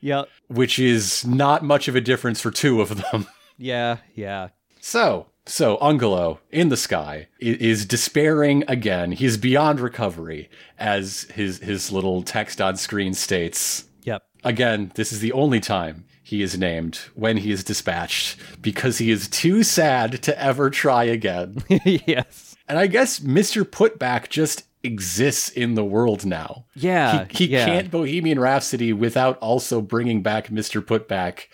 Yep. 0.00 0.28
which 0.48 0.78
is 0.78 1.24
not 1.26 1.62
much 1.62 1.86
of 1.86 1.94
a 1.94 2.00
difference 2.00 2.40
for 2.40 2.50
two 2.50 2.80
of 2.80 2.96
them. 3.10 3.26
Yeah. 3.58 3.98
Yeah. 4.14 4.48
So, 4.80 5.26
so 5.44 5.76
Ungalo 5.78 6.38
in 6.50 6.70
the 6.70 6.76
sky 6.76 7.28
is 7.40 7.84
despairing 7.86 8.64
again. 8.68 9.12
He's 9.12 9.36
beyond 9.36 9.80
recovery, 9.80 10.48
as 10.78 11.22
his 11.34 11.58
his 11.60 11.92
little 11.92 12.22
text 12.22 12.60
on 12.60 12.76
screen 12.76 13.14
states. 13.14 13.84
Yep. 14.02 14.22
Again, 14.44 14.92
this 14.94 15.12
is 15.12 15.20
the 15.20 15.32
only 15.32 15.60
time 15.60 16.04
he 16.26 16.42
is 16.42 16.58
named 16.58 16.96
when 17.14 17.36
he 17.36 17.52
is 17.52 17.62
dispatched 17.62 18.36
because 18.60 18.98
he 18.98 19.12
is 19.12 19.28
too 19.28 19.62
sad 19.62 20.20
to 20.24 20.36
ever 20.42 20.70
try 20.70 21.04
again. 21.04 21.62
yes. 21.84 22.56
and 22.68 22.80
I 22.80 22.88
guess 22.88 23.20
Mr. 23.20 23.62
Putback 23.62 24.28
just 24.28 24.64
exists 24.82 25.48
in 25.50 25.74
the 25.74 25.84
world 25.84 26.26
now. 26.26 26.64
Yeah. 26.74 27.26
He, 27.30 27.44
he 27.44 27.52
yeah. 27.52 27.64
can't 27.64 27.92
Bohemian 27.92 28.40
Rhapsody 28.40 28.92
without 28.92 29.38
also 29.38 29.80
bringing 29.80 30.20
back 30.24 30.48
Mr. 30.48 30.84
Putback 30.84 31.44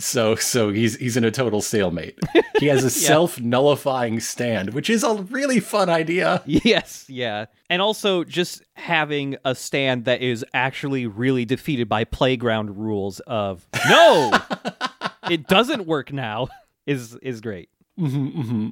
So 0.00 0.36
so 0.36 0.70
he's 0.70 0.96
he's 0.96 1.16
in 1.16 1.24
a 1.24 1.30
total 1.30 1.60
stalemate. 1.60 2.18
He 2.60 2.66
has 2.66 2.84
a 2.84 2.90
self-nullifying 3.08 4.20
stand, 4.20 4.72
which 4.72 4.88
is 4.88 5.02
a 5.02 5.14
really 5.14 5.58
fun 5.58 5.88
idea. 5.88 6.42
Yes, 6.46 7.04
yeah. 7.08 7.46
And 7.68 7.82
also 7.82 8.22
just 8.22 8.62
having 8.74 9.36
a 9.44 9.56
stand 9.56 10.04
that 10.04 10.22
is 10.22 10.44
actually 10.54 11.06
really 11.06 11.44
defeated 11.44 11.88
by 11.88 12.04
playground 12.04 12.76
rules 12.76 13.18
of 13.26 13.66
no, 13.88 14.38
it 15.30 15.48
doesn't 15.48 15.86
work 15.86 16.12
now 16.12 16.48
is 16.86 17.16
is 17.16 17.40
great. 17.40 17.68
Mm-hmm, 17.98 18.40
mm-hmm. 18.40 18.68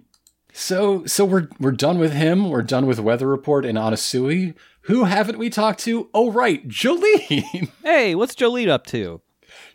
So 0.53 1.05
so 1.07 1.25
we're 1.25 1.49
we're 1.59 1.73
done 1.73 1.99
with 1.99 2.13
him. 2.13 2.51
We're 2.51 2.63
done 2.63 2.87
with 2.87 3.01
Weather 3.01 3.27
Report 3.27 3.67
and 3.67 3.77
Anasui. 3.77 4.55
Who 4.83 5.05
haven't 5.05 5.39
we 5.39 5.51
talked 5.51 5.81
to? 5.81 6.09
Oh 6.15 6.31
right, 6.31 6.67
Jolyne. 6.69 7.69
Hey, 7.83 8.15
what's 8.15 8.35
Jolyne 8.35 8.69
up 8.69 8.87
to? 8.87 9.21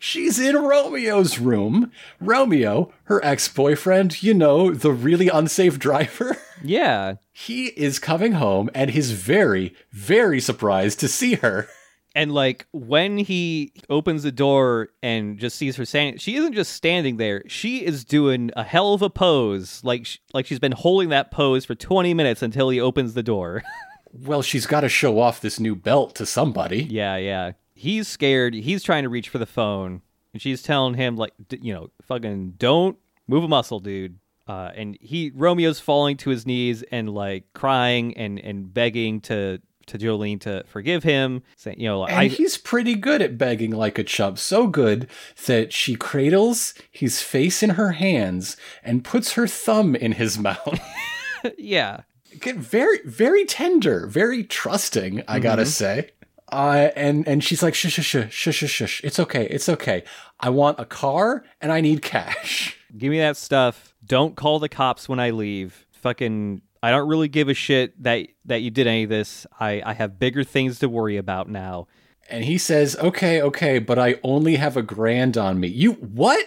She's 0.04 0.40
in 0.40 0.56
Romeo's 0.56 1.38
room. 1.38 1.92
Romeo, 2.20 2.92
her 3.04 3.24
ex-boyfriend, 3.24 4.20
you 4.20 4.34
know, 4.34 4.72
the 4.74 4.90
really 4.90 5.28
unsafe 5.28 5.78
driver. 5.78 6.36
Yeah. 6.64 7.14
He 7.32 7.66
is 7.68 7.98
coming 7.98 8.32
home 8.34 8.70
and 8.72 8.90
he's 8.90 9.10
very, 9.10 9.74
very 9.90 10.38
surprised 10.40 11.00
to 11.00 11.08
see 11.08 11.34
her. 11.34 11.66
And 12.14 12.32
like 12.32 12.66
when 12.72 13.18
he 13.18 13.72
opens 13.90 14.22
the 14.22 14.30
door 14.30 14.90
and 15.02 15.38
just 15.40 15.56
sees 15.56 15.74
her 15.74 15.84
standing, 15.84 16.18
she 16.18 16.36
isn't 16.36 16.52
just 16.54 16.72
standing 16.72 17.16
there. 17.16 17.42
She 17.48 17.84
is 17.84 18.04
doing 18.04 18.52
a 18.54 18.62
hell 18.62 18.94
of 18.94 19.02
a 19.02 19.10
pose, 19.10 19.80
like 19.82 20.06
sh- 20.06 20.18
like 20.34 20.46
she's 20.46 20.60
been 20.60 20.70
holding 20.70 21.08
that 21.08 21.32
pose 21.32 21.64
for 21.64 21.74
twenty 21.74 22.14
minutes 22.14 22.42
until 22.42 22.68
he 22.70 22.80
opens 22.80 23.14
the 23.14 23.22
door. 23.24 23.62
Well, 24.14 24.42
she's 24.42 24.66
got 24.66 24.82
to 24.82 24.90
show 24.90 25.18
off 25.18 25.40
this 25.40 25.58
new 25.58 25.74
belt 25.74 26.14
to 26.16 26.26
somebody. 26.26 26.82
yeah, 26.84 27.16
yeah. 27.16 27.52
He's 27.82 28.06
scared. 28.06 28.54
He's 28.54 28.84
trying 28.84 29.02
to 29.02 29.08
reach 29.08 29.28
for 29.28 29.38
the 29.38 29.46
phone, 29.46 30.02
and 30.32 30.40
she's 30.40 30.62
telling 30.62 30.94
him 30.94 31.16
like, 31.16 31.32
d- 31.48 31.58
you 31.60 31.74
know, 31.74 31.90
fucking 32.06 32.52
don't 32.56 32.96
move 33.26 33.42
a 33.42 33.48
muscle, 33.48 33.80
dude. 33.80 34.20
Uh, 34.46 34.70
and 34.76 34.96
he 35.00 35.32
Romeo's 35.32 35.80
falling 35.80 36.16
to 36.18 36.30
his 36.30 36.46
knees 36.46 36.84
and 36.92 37.08
like 37.12 37.44
crying 37.54 38.16
and 38.16 38.38
and 38.38 38.72
begging 38.72 39.20
to 39.22 39.58
to 39.86 39.98
Jolyne 39.98 40.38
to 40.38 40.62
forgive 40.68 41.02
him, 41.02 41.42
saying, 41.56 41.80
you 41.80 41.88
know, 41.88 42.04
And 42.04 42.14
I 42.14 42.26
he's 42.28 42.56
pretty 42.56 42.94
good 42.94 43.20
at 43.20 43.36
begging 43.36 43.72
like 43.72 43.98
a 43.98 44.04
chub. 44.04 44.38
So 44.38 44.68
good 44.68 45.08
that 45.46 45.72
she 45.72 45.96
cradles 45.96 46.74
his 46.88 47.20
face 47.20 47.64
in 47.64 47.70
her 47.70 47.90
hands 47.90 48.56
and 48.84 49.02
puts 49.02 49.32
her 49.32 49.48
thumb 49.48 49.96
in 49.96 50.12
his 50.12 50.38
mouth. 50.38 50.78
yeah. 51.58 52.02
Get 52.38 52.56
very, 52.56 53.00
very 53.04 53.44
tender, 53.44 54.06
very 54.06 54.44
trusting, 54.44 55.24
I 55.26 55.40
gotta 55.40 55.66
say. 55.66 56.10
Uh, 56.52 56.90
and, 56.94 57.26
and 57.26 57.42
she's 57.42 57.62
like, 57.62 57.74
shush, 57.74 57.94
shush, 57.94 58.06
shush, 58.06 58.54
shush, 58.56 58.70
shush. 58.70 59.00
It's 59.02 59.18
okay. 59.18 59.46
It's 59.46 59.68
okay. 59.68 60.04
I 60.38 60.50
want 60.50 60.78
a 60.78 60.84
car 60.84 61.44
and 61.60 61.72
I 61.72 61.80
need 61.80 62.02
cash. 62.02 62.76
Give 62.96 63.10
me 63.10 63.18
that 63.18 63.36
stuff. 63.36 63.94
Don't 64.04 64.36
call 64.36 64.58
the 64.58 64.68
cops 64.68 65.08
when 65.08 65.18
I 65.18 65.30
leave. 65.30 65.86
Fucking 65.92 66.60
I 66.82 66.90
don't 66.90 67.08
really 67.08 67.28
give 67.28 67.48
a 67.48 67.54
shit 67.54 68.02
that 68.02 68.26
that 68.44 68.60
you 68.60 68.70
did 68.70 68.86
any 68.88 69.04
of 69.04 69.08
this. 69.08 69.46
I 69.58 69.80
I 69.86 69.92
have 69.94 70.18
bigger 70.18 70.42
things 70.44 70.80
to 70.80 70.88
worry 70.88 71.16
about 71.16 71.48
now. 71.48 71.86
And 72.28 72.44
he 72.44 72.58
says, 72.58 72.96
okay, 72.96 73.40
okay, 73.40 73.78
but 73.78 73.98
I 73.98 74.16
only 74.22 74.56
have 74.56 74.76
a 74.76 74.82
grand 74.82 75.38
on 75.38 75.58
me. 75.60 75.68
You, 75.68 75.92
what? 75.92 76.44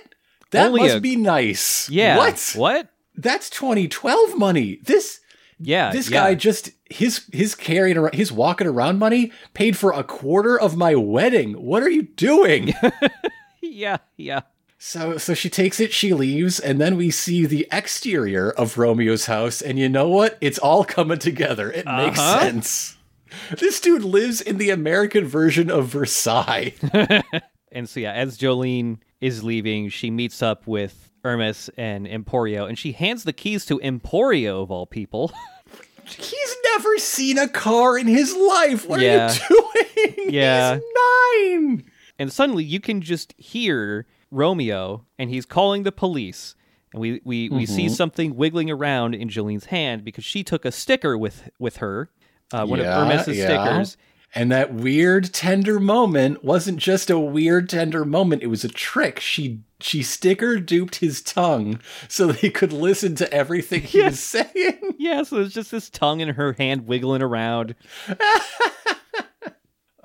That 0.52 0.68
Only 0.68 0.82
must 0.82 0.96
a- 0.98 1.02
be 1.02 1.16
nice. 1.16 1.90
Yeah. 1.90 2.18
What? 2.18 2.54
What? 2.56 2.90
That's 3.16 3.50
2012 3.50 4.38
money. 4.38 4.80
This, 4.84 5.20
Yeah. 5.60 5.92
this 5.92 6.10
yeah. 6.10 6.24
guy 6.24 6.36
just 6.36 6.72
his 6.90 7.26
his 7.34 7.56
carrying 7.56 7.98
around 7.98 8.14
his 8.16 8.32
walking 8.32 8.68
around 8.68 9.00
money 9.00 9.32
paid 9.54 9.76
for 9.78 9.92
a 9.92 10.04
quarter 10.04 10.60
of 10.60 10.76
my 10.78 10.96
wedding. 10.96 11.54
What 11.54 11.84
are 11.84 11.90
you 11.90 12.04
doing? 12.04 12.74
Yeah, 13.62 13.98
yeah. 14.16 14.42
so 14.78 15.18
so 15.18 15.34
she 15.34 15.50
takes 15.50 15.80
it, 15.82 15.92
she 15.92 16.14
leaves, 16.14 16.60
and 16.60 16.80
then 16.80 16.96
we 16.96 17.10
see 17.12 17.46
the 17.46 17.68
exterior 17.72 18.52
of 18.52 18.76
Romeo's 18.76 19.26
house, 19.26 19.62
and 19.62 19.78
you 19.80 19.90
know 19.90 20.08
what? 20.08 20.38
It's 20.40 20.60
all 20.60 20.86
coming 20.86 21.18
together. 21.18 21.72
It 21.72 21.86
makes 21.86 22.20
Uh-huh. 22.20 22.40
sense. 22.42 22.96
This 23.58 23.82
dude 23.82 24.04
lives 24.04 24.40
in 24.40 24.60
the 24.60 24.70
American 24.70 25.26
version 25.26 25.70
of 25.72 25.88
Versailles. 25.88 26.74
And 27.72 27.90
so 27.90 28.00
yeah, 28.00 28.14
as 28.14 28.38
Jolyne 28.38 29.00
is 29.20 29.44
leaving, 29.44 29.90
she 29.90 30.10
meets 30.10 30.42
up 30.42 30.66
with 30.66 31.12
Hermes 31.26 31.70
and 31.76 32.08
Emporio, 32.08 32.70
and 32.70 32.80
she 32.80 32.94
hands 32.94 33.26
the 33.26 33.34
keys 33.34 33.66
to 33.66 33.80
Emporio 33.80 34.62
of 34.64 34.72
all 34.72 34.86
people. 34.86 35.34
He's 36.06 36.56
never 36.74 36.98
seen 36.98 37.38
a 37.38 37.48
car 37.48 37.98
in 37.98 38.08
his 38.08 38.36
life. 38.36 38.88
What 38.88 39.00
Yeah. 39.02 39.30
are 39.30 39.34
you 39.34 39.40
doing? 39.50 40.30
Yeah. 40.34 40.76
He's 40.76 40.84
nine. 41.58 41.84
and 42.20 42.32
suddenly 42.32 42.64
you 42.64 42.80
can 42.80 43.02
just 43.02 43.34
hear 43.38 44.06
Romeo, 44.32 45.06
and 45.18 45.30
he's 45.30 45.46
calling 45.46 45.84
the 45.84 45.92
police. 45.92 46.56
And 46.94 47.02
we 47.02 47.22
we, 47.24 47.50
we 47.50 47.66
see 47.66 47.90
something 47.90 48.36
wiggling 48.36 48.70
around 48.70 49.16
in 49.16 49.30
Jolyne's 49.30 49.66
hand 49.66 50.04
because 50.04 50.24
she 50.26 50.44
took 50.44 50.66
a 50.66 50.72
sticker 50.72 51.18
with 51.18 51.50
with 51.60 51.78
her, 51.78 52.10
uh, 52.54 52.66
one 52.66 52.80
Yeah, 52.80 53.02
of 53.02 53.08
Hermes's 53.08 53.38
yeah. 53.38 53.46
stickers. 53.46 53.98
And 54.38 54.52
that 54.52 54.74
weird 54.74 55.34
tender 55.34 55.80
moment 55.80 56.44
wasn't 56.44 56.78
just 56.78 57.10
a 57.10 57.18
weird 57.18 57.70
tender 57.70 58.04
moment, 58.04 58.44
it 58.44 58.48
was 58.48 58.66
a 58.66 58.70
trick. 58.70 59.20
She 59.22 59.62
she 59.80 60.04
sticker 60.04 60.60
duped 60.60 60.96
his 60.96 61.22
tongue 61.22 61.80
so 62.10 62.28
that 62.28 62.38
he 62.38 62.50
could 62.50 62.74
listen 62.74 63.16
to 63.16 63.32
everything 63.34 63.82
he 63.84 64.02
was 64.04 64.20
saying. 64.20 64.96
Yeah, 64.98 65.24
so 65.24 65.38
there's 65.38 65.54
just 65.54 65.72
his 65.72 65.90
tongue 65.90 66.20
in 66.20 66.30
her 66.30 66.54
hand 66.54 66.88
wiggling 66.88 67.22
around. 67.22 67.76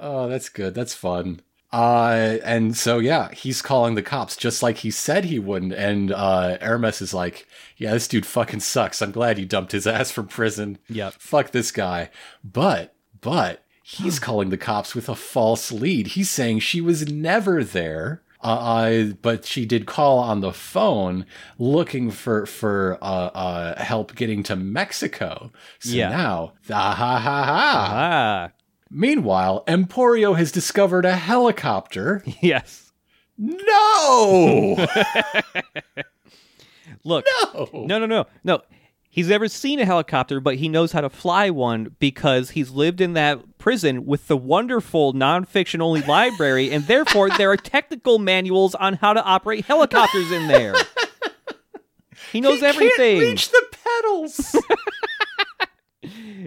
Oh, 0.03 0.29
that's 0.29 0.49
good. 0.49 0.75
That's 0.75 0.95
fun. 0.95 1.41
Uh 1.73 2.39
and 2.43 2.75
so 2.77 2.99
yeah, 2.99 3.31
he's 3.33 3.61
calling 3.63 3.95
the 3.95 4.03
cops 4.03 4.35
just 4.37 4.63
like 4.63 4.79
he 4.79 4.91
said 4.91 5.27
he 5.27 5.39
wouldn't. 5.39 5.75
And 5.75 6.11
uh 6.11 6.57
Hermes 6.61 7.03
is 7.03 7.13
like, 7.13 7.47
Yeah, 7.77 7.93
this 7.93 8.09
dude 8.09 8.25
fucking 8.27 8.61
sucks. 8.61 9.03
I'm 9.03 9.13
glad 9.13 9.39
you 9.39 9.45
dumped 9.45 9.73
his 9.73 9.87
ass 9.87 10.11
from 10.11 10.27
prison. 10.27 10.79
Yeah, 10.89 11.11
Fuck 11.19 11.51
this 11.51 11.71
guy. 11.71 12.09
But 12.43 12.95
but 13.21 13.63
he's 13.91 14.19
calling 14.19 14.51
the 14.51 14.57
cops 14.57 14.95
with 14.95 15.09
a 15.09 15.15
false 15.15 15.71
lead. 15.73 16.09
He's 16.09 16.31
saying 16.31 16.61
she 16.61 16.81
was 16.81 17.09
never 17.11 17.65
there. 17.65 18.23
Uh, 18.43 19.05
but 19.21 19.45
she 19.45 19.67
did 19.67 19.85
call 19.85 20.19
on 20.19 20.41
the 20.41 20.53
phone 20.53 21.27
looking 21.59 22.11
for 22.11 22.47
for 22.47 22.97
uh, 23.03 23.27
uh, 23.35 23.83
help 23.83 24.15
getting 24.17 24.43
to 24.45 24.57
Mexico. 24.57 25.53
So 25.79 25.91
Yeah. 25.91 26.09
now, 26.09 26.53
ah, 26.71 26.95
ha 26.95 27.19
ha 27.19 27.45
ha. 27.45 27.89
Ah, 27.93 28.51
Meanwhile, 28.91 29.63
Emporio 29.69 30.39
has 30.39 30.51
discovered 30.51 31.05
a 31.05 31.17
helicopter. 31.17 32.25
yes. 32.41 32.93
No! 33.37 34.87
Look, 37.05 37.25
no! 37.55 37.69
no, 37.73 37.99
no, 37.99 38.07
no, 38.07 38.27
no. 38.45 38.61
He's 39.11 39.29
never 39.29 39.49
seen 39.49 39.81
a 39.81 39.85
helicopter, 39.85 40.41
but 40.41 40.57
he 40.57 40.69
knows 40.69 40.93
how 40.93 41.01
to 41.01 41.11
fly 41.11 41.51
one 41.51 41.95
because 41.99 42.51
he's 42.51 42.71
lived 42.71 43.01
in 43.01 43.15
that 43.15 43.41
prison 43.61 44.07
with 44.07 44.27
the 44.27 44.37
wonderful 44.37 45.13
nonfiction 45.15 45.81
only 45.81 46.03
library, 46.03 46.73
and 46.73 46.85
therefore 46.87 47.31
there 47.31 47.53
are 47.53 47.57
technical 47.57 48.19
manuals 48.19 48.75
on 48.75 48.95
how 48.95 49.13
to 49.13 49.23
operate 49.23 49.65
helicopters 49.67 50.33
in 50.33 50.49
there. 50.49 50.75
He 52.33 52.41
knows 52.41 52.61
He 52.61 52.67
everything. 52.67 53.21
Can't 53.21 53.31
reach 53.31 53.51
the 53.51 53.65
pedals. 53.85 54.57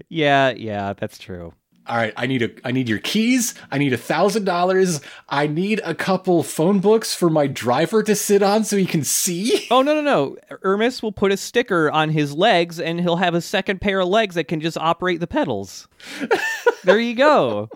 Yeah, 0.09 0.51
yeah, 0.51 0.93
that's 0.93 1.18
true. 1.18 1.53
All 1.86 1.97
right, 1.97 2.13
I 2.15 2.27
need 2.27 2.41
a 2.41 2.49
I 2.63 2.71
need 2.71 2.88
your 2.88 2.99
keys. 2.99 3.53
I 3.69 3.77
need 3.77 3.91
a 3.91 3.97
thousand 3.97 4.45
dollars. 4.45 5.01
I 5.27 5.47
need 5.47 5.81
a 5.84 5.93
couple 5.93 6.41
phone 6.41 6.79
books 6.79 7.13
for 7.13 7.29
my 7.29 7.45
driver 7.47 8.01
to 8.03 8.15
sit 8.15 8.41
on 8.41 8.63
so 8.63 8.77
he 8.77 8.86
can 8.86 9.03
see. 9.03 9.67
Oh 9.73 9.81
no 9.81 9.95
no 9.95 10.01
no! 10.01 10.38
Hermes 10.61 11.01
will 11.01 11.11
put 11.11 11.31
a 11.31 11.38
sticker 11.38 11.89
on 11.89 12.09
his 12.09 12.34
legs, 12.34 12.79
and 12.79 13.01
he'll 13.01 13.15
have 13.15 13.34
a 13.34 13.41
second 13.41 13.81
pair 13.81 14.01
of 14.01 14.07
legs 14.07 14.36
that 14.36 14.47
can 14.47 14.61
just 14.61 14.77
operate 14.77 15.19
the 15.19 15.25
pedals. 15.25 15.88
there 16.84 16.99
you 16.99 17.15
go. 17.15 17.69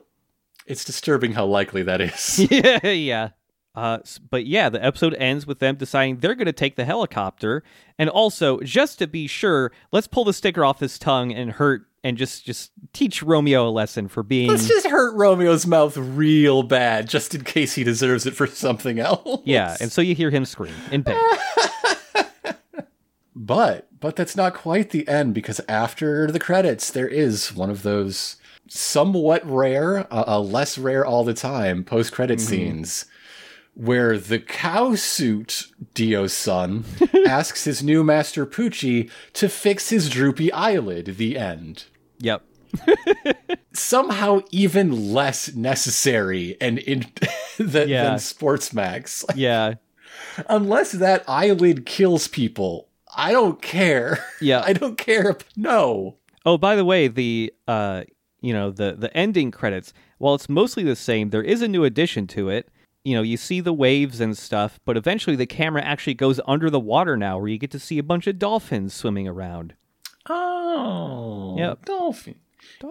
It's 0.67 0.85
disturbing 0.85 1.31
how 1.31 1.45
likely 1.45 1.81
that 1.83 2.01
is. 2.01 2.39
yeah, 2.51 2.85
yeah. 2.87 3.29
Uh, 3.73 3.99
but 4.29 4.45
yeah, 4.45 4.69
the 4.69 4.83
episode 4.83 5.15
ends 5.15 5.47
with 5.47 5.59
them 5.59 5.75
deciding 5.75 6.17
they're 6.17 6.35
going 6.35 6.45
to 6.45 6.53
take 6.53 6.75
the 6.75 6.85
helicopter, 6.85 7.63
and 7.97 8.09
also 8.09 8.59
just 8.59 8.99
to 8.99 9.07
be 9.07 9.27
sure, 9.27 9.71
let's 9.91 10.07
pull 10.07 10.25
the 10.25 10.33
sticker 10.33 10.63
off 10.63 10.79
his 10.79 10.99
tongue 10.99 11.33
and 11.33 11.51
hurt 11.53 11.86
and 12.07 12.17
just 12.17 12.45
just 12.45 12.71
teach 12.93 13.21
Romeo 13.21 13.67
a 13.67 13.71
lesson 13.71 14.07
for 14.07 14.23
being. 14.23 14.49
Let's 14.49 14.67
just 14.67 14.87
hurt 14.87 15.13
Romeo's 15.15 15.67
mouth 15.67 15.97
real 15.97 16.63
bad, 16.63 17.09
just 17.09 17.35
in 17.35 17.43
case 17.43 17.73
he 17.75 17.83
deserves 17.83 18.25
it 18.25 18.33
for 18.33 18.47
something 18.47 18.97
else. 18.97 19.41
yeah, 19.43 19.75
and 19.81 19.91
so 19.91 20.01
you 20.01 20.15
hear 20.15 20.29
him 20.29 20.45
scream 20.45 20.73
in 20.91 21.03
pain. 21.03 21.17
But 23.39 23.87
but 23.99 24.15
that's 24.15 24.35
not 24.35 24.55
quite 24.55 24.89
the 24.89 25.07
end 25.07 25.35
because 25.35 25.61
after 25.69 26.29
the 26.31 26.39
credits 26.39 26.89
there 26.89 27.07
is 27.07 27.53
one 27.53 27.69
of 27.69 27.83
those 27.83 28.37
somewhat 28.67 29.45
rare, 29.45 30.11
uh, 30.11 30.23
uh, 30.27 30.39
less 30.39 30.77
rare 30.77 31.05
all 31.05 31.23
the 31.23 31.35
time 31.35 31.83
post 31.83 32.11
credit 32.11 32.41
scenes 32.41 33.05
where 33.75 34.17
the 34.17 34.39
cow 34.39 34.95
suit 34.95 35.67
Dio's 35.93 36.33
son 36.33 36.83
asks 37.27 37.65
his 37.65 37.83
new 37.83 38.03
master 38.03 38.45
Pucci 38.47 39.09
to 39.33 39.47
fix 39.47 39.91
his 39.91 40.09
droopy 40.09 40.51
eyelid. 40.51 41.17
The 41.17 41.37
end. 41.37 41.85
Yep. 42.19 42.43
Somehow 43.73 44.41
even 44.51 45.13
less 45.13 45.53
necessary 45.55 46.57
and 46.59 46.79
in 46.79 47.05
than, 47.59 47.89
Yeah. 47.89 48.03
than 48.03 48.19
Sports 48.19 48.73
Maxx. 48.73 49.23
Yeah. 49.35 49.75
unless 50.49 50.91
that 50.93 51.23
eyelid 51.27 51.85
kills 51.85 52.27
people, 52.27 52.87
I 53.15 53.31
don't 53.31 53.61
care. 53.61 54.23
Yeah. 54.41 54.61
I 54.65 54.73
don't 54.73 54.97
care. 54.97 55.29
If, 55.31 55.37
no. 55.55 56.17
Oh, 56.45 56.57
by 56.57 56.75
the 56.75 56.85
way, 56.85 57.07
the 57.07 57.53
uh, 57.67 58.03
you 58.41 58.53
know, 58.53 58.71
the 58.71 58.95
the 58.97 59.15
ending 59.15 59.51
credits, 59.51 59.93
while 60.17 60.35
it's 60.35 60.49
mostly 60.49 60.83
the 60.83 60.95
same, 60.95 61.29
there 61.29 61.43
is 61.43 61.61
a 61.61 61.67
new 61.67 61.83
addition 61.83 62.27
to 62.27 62.49
it. 62.49 62.69
You 63.03 63.15
know, 63.15 63.21
you 63.21 63.37
see 63.37 63.61
the 63.61 63.73
waves 63.73 64.19
and 64.19 64.37
stuff, 64.37 64.79
but 64.85 64.97
eventually 64.97 65.35
the 65.35 65.45
camera 65.45 65.81
actually 65.81 66.13
goes 66.13 66.39
under 66.45 66.69
the 66.69 66.79
water 66.79 67.15
now, 67.17 67.37
where 67.39 67.47
you 67.47 67.57
get 67.57 67.71
to 67.71 67.79
see 67.79 67.97
a 67.97 68.03
bunch 68.03 68.27
of 68.27 68.37
dolphins 68.39 68.93
swimming 68.93 69.27
around. 69.27 69.75
Oh. 70.29 71.55
Yep. 71.57 71.85
Dolphin. 71.85 72.35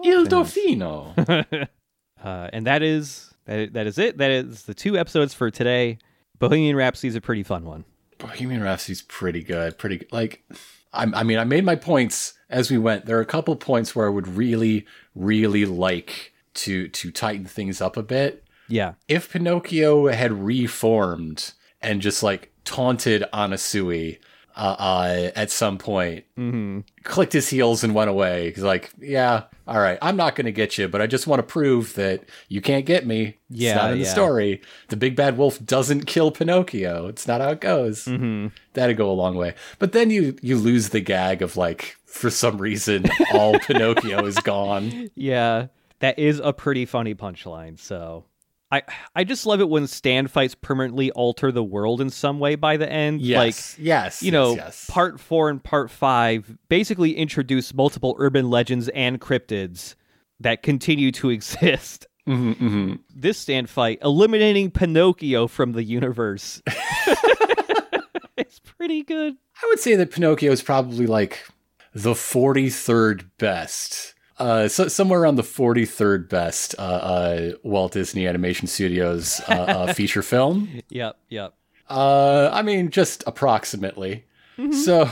Il. 0.03 0.25
Dolfino. 0.25 1.67
Uh, 2.23 2.49
and 2.51 2.65
that 2.65 2.81
is 2.81 3.31
that, 3.45 3.73
that 3.73 3.85
is 3.85 3.99
it. 3.99 4.17
That 4.17 4.31
is 4.31 4.63
the 4.63 4.73
two 4.73 4.97
episodes 4.97 5.35
for 5.35 5.51
today. 5.51 5.99
Bohemian 6.39 6.75
Rhapsody 6.75 7.09
is 7.09 7.15
a 7.15 7.21
pretty 7.21 7.43
fun 7.43 7.63
one. 7.63 7.85
Bohemian 8.17 8.63
Rhapsody's 8.63 9.03
pretty 9.03 9.43
good. 9.43 9.77
Pretty 9.77 9.97
good. 9.99 10.11
Like, 10.11 10.43
I, 10.91 11.03
I 11.13 11.21
mean, 11.21 11.37
I 11.37 11.43
made 11.43 11.63
my 11.63 11.75
points 11.75 12.33
as 12.49 12.71
we 12.71 12.79
went. 12.79 13.05
There 13.05 13.17
are 13.19 13.21
a 13.21 13.25
couple 13.25 13.55
points 13.55 13.95
where 13.95 14.07
I 14.07 14.09
would 14.09 14.27
really, 14.27 14.87
really 15.13 15.65
like 15.65 16.33
to 16.55 16.87
to 16.87 17.11
tighten 17.11 17.45
things 17.45 17.81
up 17.81 17.95
a 17.97 18.03
bit. 18.03 18.43
Yeah, 18.67 18.93
If 19.07 19.31
Pinocchio 19.31 20.07
had 20.07 20.33
reformed 20.43 21.53
and 21.81 22.01
just 22.01 22.23
like 22.23 22.51
taunted 22.65 23.23
Anasui 23.31 24.17
uh, 24.57 24.75
uh, 24.79 25.31
at 25.35 25.51
some 25.51 25.77
point, 25.77 26.25
mm-hmm. 26.37 26.79
clicked 27.03 27.33
his 27.33 27.47
heels 27.47 27.83
and 27.83 27.93
went 27.93 28.09
away. 28.09 28.51
He's 28.51 28.63
like, 28.63 28.91
"Yeah, 28.99 29.43
all 29.67 29.79
right, 29.79 29.99
I'm 30.01 30.15
not 30.15 30.35
going 30.35 30.45
to 30.45 30.51
get 30.51 30.77
you, 30.77 30.87
but 30.87 31.01
I 31.01 31.07
just 31.07 31.27
want 31.27 31.39
to 31.39 31.43
prove 31.43 31.93
that 31.95 32.23
you 32.47 32.59
can't 32.59 32.85
get 32.85 33.05
me. 33.05 33.37
Yeah, 33.49 33.73
it's 33.73 33.81
not 33.81 33.91
in 33.93 33.99
the 33.99 34.05
story. 34.05 34.61
The 34.87 34.97
big 34.97 35.15
bad 35.15 35.37
wolf 35.37 35.63
doesn't 35.63 36.05
kill 36.05 36.31
Pinocchio. 36.31 37.07
It's 37.07 37.27
not 37.27 37.41
how 37.41 37.49
it 37.49 37.61
goes. 37.61 38.05
Mm-hmm. 38.05 38.47
That'd 38.73 38.97
go 38.97 39.11
a 39.11 39.13
long 39.13 39.35
way. 39.35 39.55
But 39.77 39.91
then 39.91 40.09
you 40.09 40.37
you 40.41 40.57
lose 40.57 40.89
the 40.89 41.01
gag 41.01 41.41
of 41.41 41.55
like, 41.55 41.97
for 42.05 42.29
some 42.29 42.57
reason, 42.57 43.05
all 43.33 43.59
Pinocchio 43.59 44.25
is 44.25 44.39
gone. 44.39 45.09
yeah. 45.15 45.67
That 45.99 46.19
is 46.19 46.39
a 46.43 46.53
pretty 46.53 46.85
funny 46.85 47.15
punchline. 47.15 47.79
So. 47.79 48.25
I, 48.69 48.81
I 49.15 49.23
just 49.23 49.45
love 49.45 49.61
it 49.61 49.69
when 49.69 49.87
stand 49.87 50.29
fights 50.29 50.53
permanently 50.53 51.09
alter 51.11 51.51
the 51.53 51.63
world 51.63 52.01
in 52.01 52.09
some 52.09 52.39
way 52.39 52.55
by 52.55 52.75
the 52.77 52.91
end. 52.91 53.21
Yes, 53.21 53.37
Like 53.77 53.85
yes, 53.85 54.21
you 54.21 54.31
know, 54.31 54.49
yes, 54.55 54.57
yes. 54.57 54.89
part 54.89 55.19
four 55.19 55.49
and 55.49 55.63
part 55.63 55.89
five 55.89 56.57
basically 56.67 57.15
introduce 57.15 57.73
multiple 57.73 58.15
urban 58.19 58.49
legends 58.49 58.89
and 58.89 59.21
cryptids 59.21 59.95
that 60.41 60.63
continue 60.63 61.11
to 61.13 61.29
exist. 61.31 62.07
Mhm, 62.27 62.55
mhm. 62.55 62.99
This 63.15 63.37
stand 63.37 63.69
fight, 63.69 63.99
eliminating 64.03 64.69
Pinocchio 64.71 65.47
from 65.47 65.71
the 65.71 65.83
universe. 65.83 66.61
it's 68.37 68.59
pretty 68.59 69.03
good. 69.03 69.35
I 69.63 69.67
would 69.69 69.79
say 69.79 69.95
that 69.95 70.11
Pinocchio 70.11 70.51
is 70.51 70.61
probably 70.61 71.07
like 71.07 71.45
the 71.93 72.11
43rd 72.13 73.29
best. 73.37 74.13
Uh, 74.39 74.67
so 74.67 74.87
somewhere 74.87 75.21
around 75.21 75.35
the 75.35 75.41
43rd 75.43 76.29
best 76.29 76.75
uh, 76.77 76.81
uh, 76.81 77.51
Walt 77.63 77.93
Disney 77.93 78.27
Animation 78.27 78.67
Studios 78.67 79.41
uh, 79.49 79.51
uh, 79.53 79.93
feature 79.93 80.21
film. 80.21 80.81
Yep, 80.89 81.17
yep. 81.29 81.53
Uh, 81.89 82.49
I 82.53 82.61
mean, 82.61 82.89
just 82.91 83.23
approximately. 83.25 84.25
So 84.71 85.09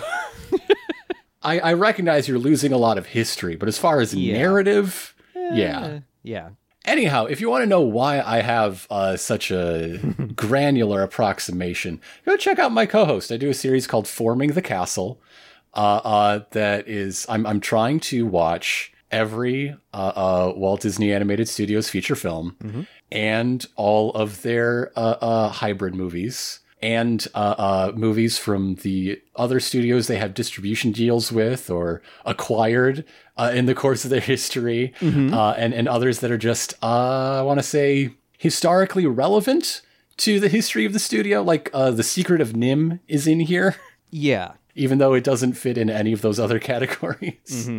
I, 1.44 1.60
I 1.60 1.74
recognize 1.74 2.28
you're 2.28 2.40
losing 2.40 2.72
a 2.74 2.78
lot 2.78 2.98
of 2.98 3.06
history, 3.08 3.56
but 3.56 3.68
as 3.68 3.78
far 3.78 4.00
as 4.00 4.14
Yeah. 4.14 4.34
narrative, 4.38 5.16
yeah. 5.36 5.80
Uh, 5.80 6.00
yeah. 6.24 6.50
Anyhow, 6.86 7.26
if 7.26 7.42
you 7.42 7.50
want 7.50 7.64
to 7.64 7.68
know 7.68 7.82
why 7.82 8.22
I 8.22 8.42
have 8.42 8.86
uh, 8.90 9.18
such 9.18 9.52
a 9.52 9.98
granular 10.36 11.02
approximation, 11.04 12.00
go 12.26 12.38
check 12.38 12.60
out 12.60 12.72
my 12.72 12.86
co-host. 12.86 13.32
I 13.32 13.38
do 13.38 13.50
a 13.50 13.54
series 13.56 13.88
called 13.88 14.08
Forming 14.08 14.52
the 14.54 14.62
Castle. 14.62 15.20
Uh, 15.74 16.02
uh, 16.04 16.40
that 16.52 16.88
is, 16.88 17.26
I'm 17.30 17.46
I'm 17.46 17.60
trying 17.60 18.00
to 18.02 18.26
watch 18.26 18.94
every 19.12 19.76
uh, 19.93 19.97
uh, 19.97 20.53
Walt 20.56 20.82
Disney 20.82 21.14
Animated 21.14 21.47
Studios 21.47 21.89
feature 21.89 22.16
film 22.16 22.88
and 23.12 23.66
all 23.76 24.12
of 24.14 24.41
their 24.41 24.91
uh, 24.97 25.16
uh, 25.22 25.49
hybrid 25.49 25.95
movies 25.95 26.60
and 26.82 27.28
uh, 27.34 27.38
uh, 27.58 27.91
movies 27.95 28.38
from 28.38 28.76
the 28.76 29.20
other 29.36 29.60
studios 29.60 30.08
they 30.08 30.18
have 30.18 30.34
distribution 30.34 30.91
deals 30.91 31.32
with 31.32 31.70
or 31.70 32.01
acquired 32.26 33.06
uh, 33.38 33.51
in 33.53 33.66
the 33.66 33.74
course 33.76 34.03
of 34.03 34.10
their 34.12 34.20
history, 34.22 34.93
uh, 35.01 35.51
and 35.58 35.74
and 35.74 35.88
others 35.88 36.20
that 36.20 36.32
are 36.32 36.38
just 36.38 36.74
uh, 36.84 37.39
I 37.39 37.41
want 37.41 37.60
to 37.60 37.64
say 37.64 38.14
historically 38.38 39.06
relevant 39.08 39.82
to 40.18 40.39
the 40.39 40.49
history 40.49 40.86
of 40.86 40.93
the 40.93 40.99
studio. 40.99 41.41
Like 41.41 41.70
uh, 41.74 41.91
the 41.91 42.03
Secret 42.03 42.39
of 42.41 42.53
NIMH 42.53 42.99
is 43.08 43.26
in 43.28 43.39
here, 43.41 43.76
Yeah. 44.12 44.53
even 44.76 44.97
though 44.99 45.14
it 45.14 45.24
doesn't 45.24 45.53
fit 45.53 45.78
in 45.78 45.89
any 45.89 46.14
of 46.14 46.22
those 46.22 46.39
other 46.39 46.60
categories. 46.72 47.70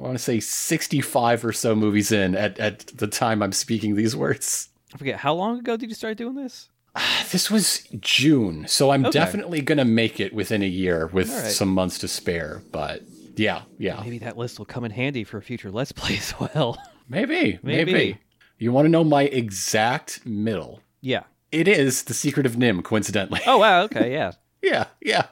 I 0.00 0.02
want 0.02 0.16
to 0.16 0.22
say 0.22 0.40
65 0.40 1.44
or 1.44 1.52
so 1.52 1.74
movies 1.76 2.10
in 2.10 2.34
at, 2.34 2.58
at 2.58 2.78
the 2.96 3.06
time 3.06 3.42
I'm 3.42 3.52
speaking 3.52 3.94
these 3.96 4.16
words. 4.16 4.70
I 4.94 4.98
forget 4.98 5.16
how 5.20 5.34
long 5.34 5.58
ago 5.58 5.76
did 5.76 5.90
you 5.90 5.94
start 5.94 6.16
doing 6.16 6.34
this? 6.34 6.68
This 7.30 7.48
was 7.50 7.86
June, 8.00 8.66
so 8.66 8.90
I'm 8.90 9.04
Okay. 9.06 9.12
definitely 9.16 9.60
gonna 9.60 9.84
make 9.84 10.18
it 10.18 10.32
within 10.34 10.62
a 10.62 10.66
year 10.66 11.06
with 11.08 11.28
right. 11.28 11.52
some 11.52 11.68
months 11.68 11.98
to 11.98 12.08
spare. 12.08 12.60
But 12.72 13.02
yeah, 13.36 13.62
yeah, 13.78 14.00
Maybe 14.02 14.18
that 14.18 14.36
list 14.36 14.58
will 14.58 14.66
come 14.66 14.84
in 14.84 14.90
handy 14.90 15.22
for 15.22 15.38
a 15.38 15.42
future 15.42 15.70
Let's 15.70 15.92
Play 15.92 16.16
as 16.16 16.34
well. 16.40 16.76
maybe, 17.08 17.60
maybe. 17.62 17.92
Maybe. 17.92 18.18
You 18.58 18.72
want 18.72 18.86
to 18.86 18.88
know 18.90 19.04
my 19.04 19.24
exact 19.24 20.26
middle? 20.26 20.80
yeah. 21.00 21.22
It 21.52 21.66
is 21.66 22.04
the 22.04 22.14
Secret 22.14 22.46
of 22.46 22.54
NIMH, 22.54 22.84
coincidentally. 22.84 23.40
Oh, 23.44 23.58
wow. 23.58 23.82
Okay. 23.84 24.12
Yeah. 24.12 24.32
yeah, 24.62 24.84
yeah. 25.00 25.26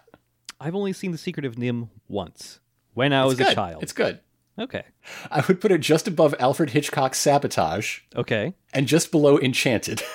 I've 0.61 0.75
only 0.75 0.93
seen 0.93 1.13
The 1.13 1.19
Secret 1.19 1.47
of 1.47 1.55
NIMH 1.55 1.89
once 2.09 2.59
when 2.95 3.13
I 3.13 3.25
was 3.25 3.39
good. 3.39 3.47
a 3.49 3.55
child. 3.55 3.85
It's 3.85 3.93
good. 3.93 4.19
Okay. 4.59 4.83
I 5.31 5.43
would 5.47 5.61
put 5.61 5.71
it 5.73 5.79
just 5.81 6.09
above 6.09 6.35
Alfred 6.39 6.71
Hitchcock's 6.71 7.19
Sabotage 7.19 8.01
Okay. 8.17 8.55
and 8.73 8.87
just 8.89 9.11
below 9.11 9.39
Enchanted. 9.39 10.03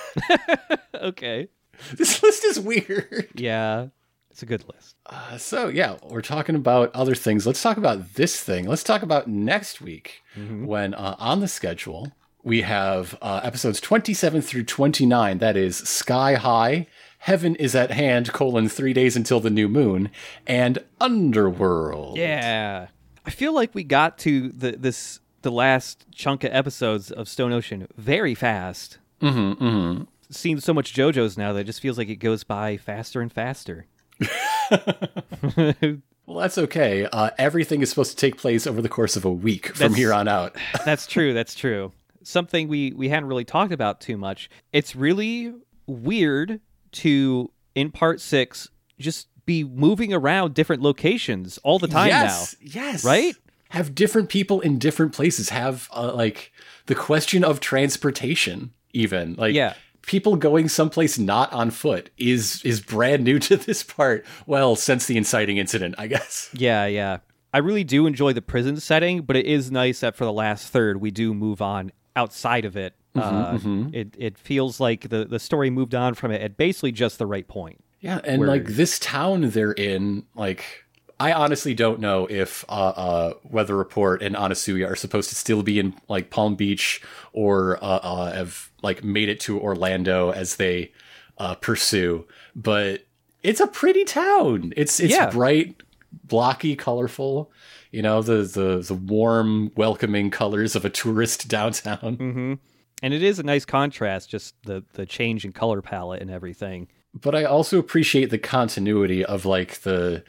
Okay. 0.94 1.48
this 1.96 2.22
list 2.22 2.44
is 2.44 2.58
weird. 2.58 3.28
Yeah. 3.34 3.88
It's 4.30 4.42
a 4.42 4.46
good 4.46 4.64
list. 4.72 4.96
Uh, 5.06 5.36
so 5.36 5.68
yeah, 5.68 5.96
we're 6.02 6.22
talking 6.22 6.54
about 6.54 6.90
other 6.94 7.14
things. 7.14 7.46
Let's 7.46 7.62
talk 7.62 7.76
about 7.76 8.14
this 8.14 8.40
thing. 8.42 8.66
Let's 8.66 8.82
talk 8.82 9.02
about 9.02 9.28
next 9.28 9.80
week 9.80 10.22
when 10.34 10.94
uh, 10.94 11.14
on 11.18 11.40
the 11.40 11.46
schedule 11.48 12.10
we 12.42 12.62
have 12.62 13.16
uh, 13.22 13.40
episodes 13.44 13.80
27 13.80 14.40
through 14.42 14.64
29. 14.64 15.38
That 15.38 15.56
is 15.56 15.76
Sky 15.76 16.34
High, 16.34 16.86
Heaven 17.18 17.54
is 17.56 17.74
at 17.74 17.90
Hand: 17.90 18.32
colon 18.32 18.68
three 18.68 18.92
days 18.92 19.14
until 19.14 19.40
the 19.40 19.50
new 19.50 19.68
moon, 19.68 20.10
and 20.46 20.78
Underworld. 21.00 22.16
Yeah. 22.16 22.88
I 23.24 23.30
feel 23.30 23.54
like 23.54 23.74
we 23.74 23.84
got 23.84 24.18
to 24.18 24.50
the 24.50 24.72
this 24.72 25.20
the 25.42 25.50
last 25.50 26.06
chunk 26.12 26.44
of 26.44 26.52
episodes 26.54 27.10
of 27.10 27.28
Stone 27.28 27.52
Ocean 27.52 27.86
very 27.96 28.34
fast. 28.34 28.98
Mm-hmm, 29.20 29.64
mm-hmm. 29.64 30.02
Seen 30.30 30.60
so 30.60 30.74
much 30.74 30.94
JoJo's 30.94 31.38
now 31.38 31.52
that 31.52 31.60
it 31.60 31.64
just 31.64 31.80
feels 31.80 31.98
like 31.98 32.08
it 32.08 32.16
goes 32.16 32.44
by 32.44 32.76
faster 32.76 33.20
and 33.20 33.32
faster. 33.32 33.86
Well, 36.26 36.38
that's 36.38 36.56
okay. 36.56 37.06
Uh, 37.06 37.30
everything 37.36 37.82
is 37.82 37.90
supposed 37.90 38.12
to 38.12 38.16
take 38.16 38.38
place 38.38 38.66
over 38.66 38.80
the 38.80 38.88
course 38.88 39.16
of 39.16 39.24
a 39.24 39.30
week 39.30 39.68
from 39.68 39.78
That's- 39.78 39.96
here 39.96 40.12
on 40.12 40.26
out. 40.26 40.56
That's 40.84 41.06
true. 41.06 41.34
That's 41.34 41.54
true. 41.54 41.92
Something 42.22 42.68
we 42.68 42.92
we 42.92 43.10
hadn't 43.10 43.28
really 43.28 43.44
talked 43.44 43.72
about 43.72 44.00
too 44.00 44.16
much. 44.16 44.48
It's 44.72 44.96
really 44.96 45.52
weird 45.86 46.60
to 46.92 47.50
in 47.74 47.90
part 47.90 48.20
six 48.22 48.70
just 48.98 49.28
be 49.46 49.64
moving 49.64 50.12
around 50.12 50.54
different 50.54 50.82
locations 50.82 51.58
all 51.58 51.78
the 51.78 51.88
time 51.88 52.08
yes, 52.08 52.56
yes, 52.60 53.04
Right? 53.04 53.34
Have 53.70 53.94
different 53.94 54.28
people 54.28 54.60
in 54.60 54.78
different 54.78 55.12
places 55.12 55.48
have 55.48 55.88
uh, 55.92 56.12
like 56.14 56.52
the 56.86 56.94
question 56.94 57.42
of 57.42 57.58
transportation, 57.60 58.72
even 58.92 59.34
like 59.36 59.54
Yeah. 59.54 59.74
people 60.02 60.36
going 60.36 60.68
someplace 60.68 61.18
not 61.18 61.52
on 61.52 61.70
foot 61.70 62.10
is 62.18 62.62
is 62.64 62.80
brand 62.80 63.24
new 63.24 63.38
to 63.48 63.56
this 63.56 63.82
part. 63.82 64.24
Well, 64.46 64.76
since 64.76 65.06
the 65.06 65.16
inciting 65.16 65.56
incident, 65.56 65.94
I 65.98 66.06
guess. 66.06 66.50
Yeah, 66.52 66.86
yeah. 66.86 67.18
I 67.52 67.58
really 67.58 67.84
do 67.84 68.06
enjoy 68.06 68.32
the 68.32 68.42
prison 68.42 68.78
setting, 68.80 69.22
but 69.22 69.36
it 69.36 69.46
is 69.46 69.70
nice 69.70 70.00
that 70.00 70.16
for 70.16 70.24
the 70.24 70.32
last 70.32 70.68
third 70.68 71.00
we 71.00 71.10
do 71.10 71.32
move 71.34 71.62
on 71.62 71.92
outside 72.16 72.64
of 72.64 72.76
it. 72.76 72.94
uh, 73.16 73.58
It 73.92 74.14
it 74.18 74.38
feels 74.38 74.80
like 74.80 75.08
the 75.08 75.24
the 75.24 75.38
story 75.38 75.70
moved 75.70 75.94
on 75.94 76.14
from 76.14 76.30
it 76.32 76.40
at 76.42 76.56
basically 76.56 76.92
just 76.92 77.18
the 77.18 77.26
right 77.26 77.46
point. 77.46 77.82
Yeah, 78.04 78.20
and 78.22 78.40
Word. 78.40 78.48
like 78.48 78.66
this 78.66 78.98
town 78.98 79.48
they're 79.50 79.72
in, 79.72 80.24
like 80.34 80.84
I 81.18 81.32
honestly 81.32 81.72
don't 81.74 82.00
know 82.00 82.26
if 82.28 82.62
uh, 82.68 82.72
uh, 82.72 83.32
Weather 83.44 83.74
Report 83.76 84.20
and 84.22 84.36
Anasui 84.36 84.86
are 84.86 84.94
supposed 84.96 85.30
to 85.30 85.34
still 85.34 85.62
be 85.62 85.78
in 85.78 85.94
like 86.08 86.28
Palm 86.28 86.54
Beach 86.54 87.00
or 87.32 87.78
uh, 87.82 88.00
uh, 88.02 88.32
have 88.34 88.70
like 88.82 89.02
made 89.02 89.28
it 89.30 89.40
to 89.40 89.58
Orlando 89.58 90.30
as 90.32 90.56
they 90.56 90.92
uh, 91.38 91.54
pursue. 91.54 92.26
But 92.54 93.06
it's 93.42 93.60
a 93.60 93.66
pretty 93.66 94.04
town. 94.04 94.74
It's 94.76 95.00
it's 95.00 95.14
Yeah. 95.14 95.30
bright, 95.30 95.82
blocky, 96.12 96.76
colorful. 96.76 97.50
You 97.90 98.02
know 98.02 98.20
the 98.20 98.42
the 98.42 98.84
the 98.86 98.94
warm, 98.94 99.70
welcoming 99.76 100.30
colors 100.30 100.76
of 100.76 100.84
a 100.84 100.90
tourist 100.90 101.48
downtown. 101.56 102.16
hmm 102.16 102.54
And 103.02 103.14
it 103.14 103.22
is 103.22 103.38
a 103.38 103.44
nice 103.44 103.64
contrast, 103.64 104.28
just 104.28 104.56
the 104.64 104.84
the 104.92 105.06
change 105.06 105.46
in 105.46 105.52
color 105.52 105.80
palette 105.80 106.20
and 106.20 106.30
everything. 106.30 106.88
But 107.18 107.34
I 107.34 107.44
also 107.44 107.78
appreciate 107.78 108.30
the 108.30 108.38
continuity 108.38 109.24
of 109.24 109.44
like 109.46 109.80
the 109.82 110.24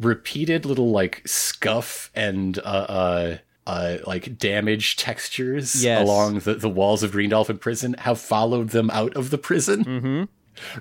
repeated 0.00 0.64
little 0.64 0.90
like 0.90 1.22
scuff 1.26 2.10
and 2.14 2.58
uh, 2.60 2.62
uh, 2.62 3.38
uh 3.66 3.98
like 4.06 4.38
damage 4.38 4.96
textures 4.96 5.82
Yes. 5.82 6.02
along 6.02 6.40
the, 6.40 6.54
the 6.54 6.68
walls 6.68 7.02
of 7.02 7.12
Green 7.12 7.30
Dolphin 7.30 7.58
Prison 7.58 7.94
have 7.98 8.20
followed 8.20 8.70
them 8.70 8.90
out 8.90 9.16
of 9.16 9.30
the 9.30 9.38
prison. 9.38 9.84
Mm-hmm. 9.84 10.24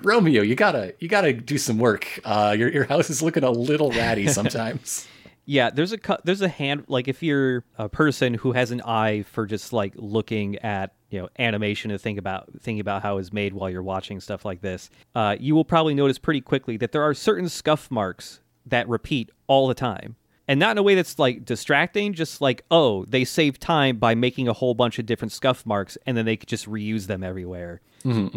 Romeo, 0.07 0.41
you 0.41 0.55
gotta 0.55 0.93
you 0.99 1.07
gotta 1.07 1.34
do 1.34 1.57
some 1.57 1.77
work. 1.77 2.19
Uh, 2.23 2.55
your 2.57 2.71
your 2.71 2.85
house 2.85 3.09
is 3.09 3.21
looking 3.21 3.43
a 3.43 3.51
little 3.51 3.91
ratty 3.91 4.27
sometimes. 4.39 5.07
Yeah, 5.49 5.69
there's 5.69 5.94
a 5.94 5.98
there's 6.26 6.41
a 6.41 6.49
hand 6.49 6.84
like 6.90 7.07
if 7.07 7.24
you're 7.24 7.64
a 7.78 7.88
person 7.88 8.34
who 8.34 8.52
has 8.52 8.72
an 8.72 8.82
eye 8.82 9.24
for 9.24 9.45
just 9.45 9.72
like 9.72 9.94
looking 9.95 10.57
at 10.57 10.94
you 11.10 11.22
know 11.22 11.30
animation 11.40 11.90
and 11.90 12.02
think 12.02 12.19
about 12.19 12.49
thinking 12.60 12.82
about 12.82 13.02
how 13.02 13.18
it's 13.18 13.32
made 13.32 13.53
while 13.53 13.69
you're 13.69 13.82
watching 13.82 14.19
stuff 14.19 14.44
like 14.44 14.60
this, 14.60 14.90
uh, 15.15 15.38
you 15.40 15.56
will 15.56 15.64
probably 15.64 15.94
notice 15.94 16.18
pretty 16.19 16.41
quickly 16.41 16.76
that 16.78 16.91
there 16.91 17.02
are 17.02 17.14
certain 17.14 17.48
scuff 17.48 17.90
marks 17.90 18.41
that 18.65 18.90
repeat 18.90 19.30
all 19.48 19.69
the 19.69 19.74
time, 19.74 20.18
and 20.49 20.60
not 20.60 20.72
in 20.72 20.80
a 20.80 20.84
way 20.84 20.95
that's 20.95 21.18
like 21.18 21.45
distracting. 21.45 22.11
Just 22.14 22.41
like 22.41 22.65
oh, 22.69 23.06
they 23.06 23.24
save 23.24 23.57
time 23.57 23.95
by 23.99 24.15
making 24.15 24.49
a 24.49 24.53
whole 24.53 24.74
bunch 24.74 24.99
of 24.99 25.06
different 25.06 25.32
scuff 25.32 25.65
marks, 25.65 25.98
and 26.06 26.18
then 26.18 26.26
they 26.26 26.36
could 26.36 26.49
just 26.49 26.69
reuse 26.69 27.07
them 27.07 27.24
everywhere. 27.24 27.80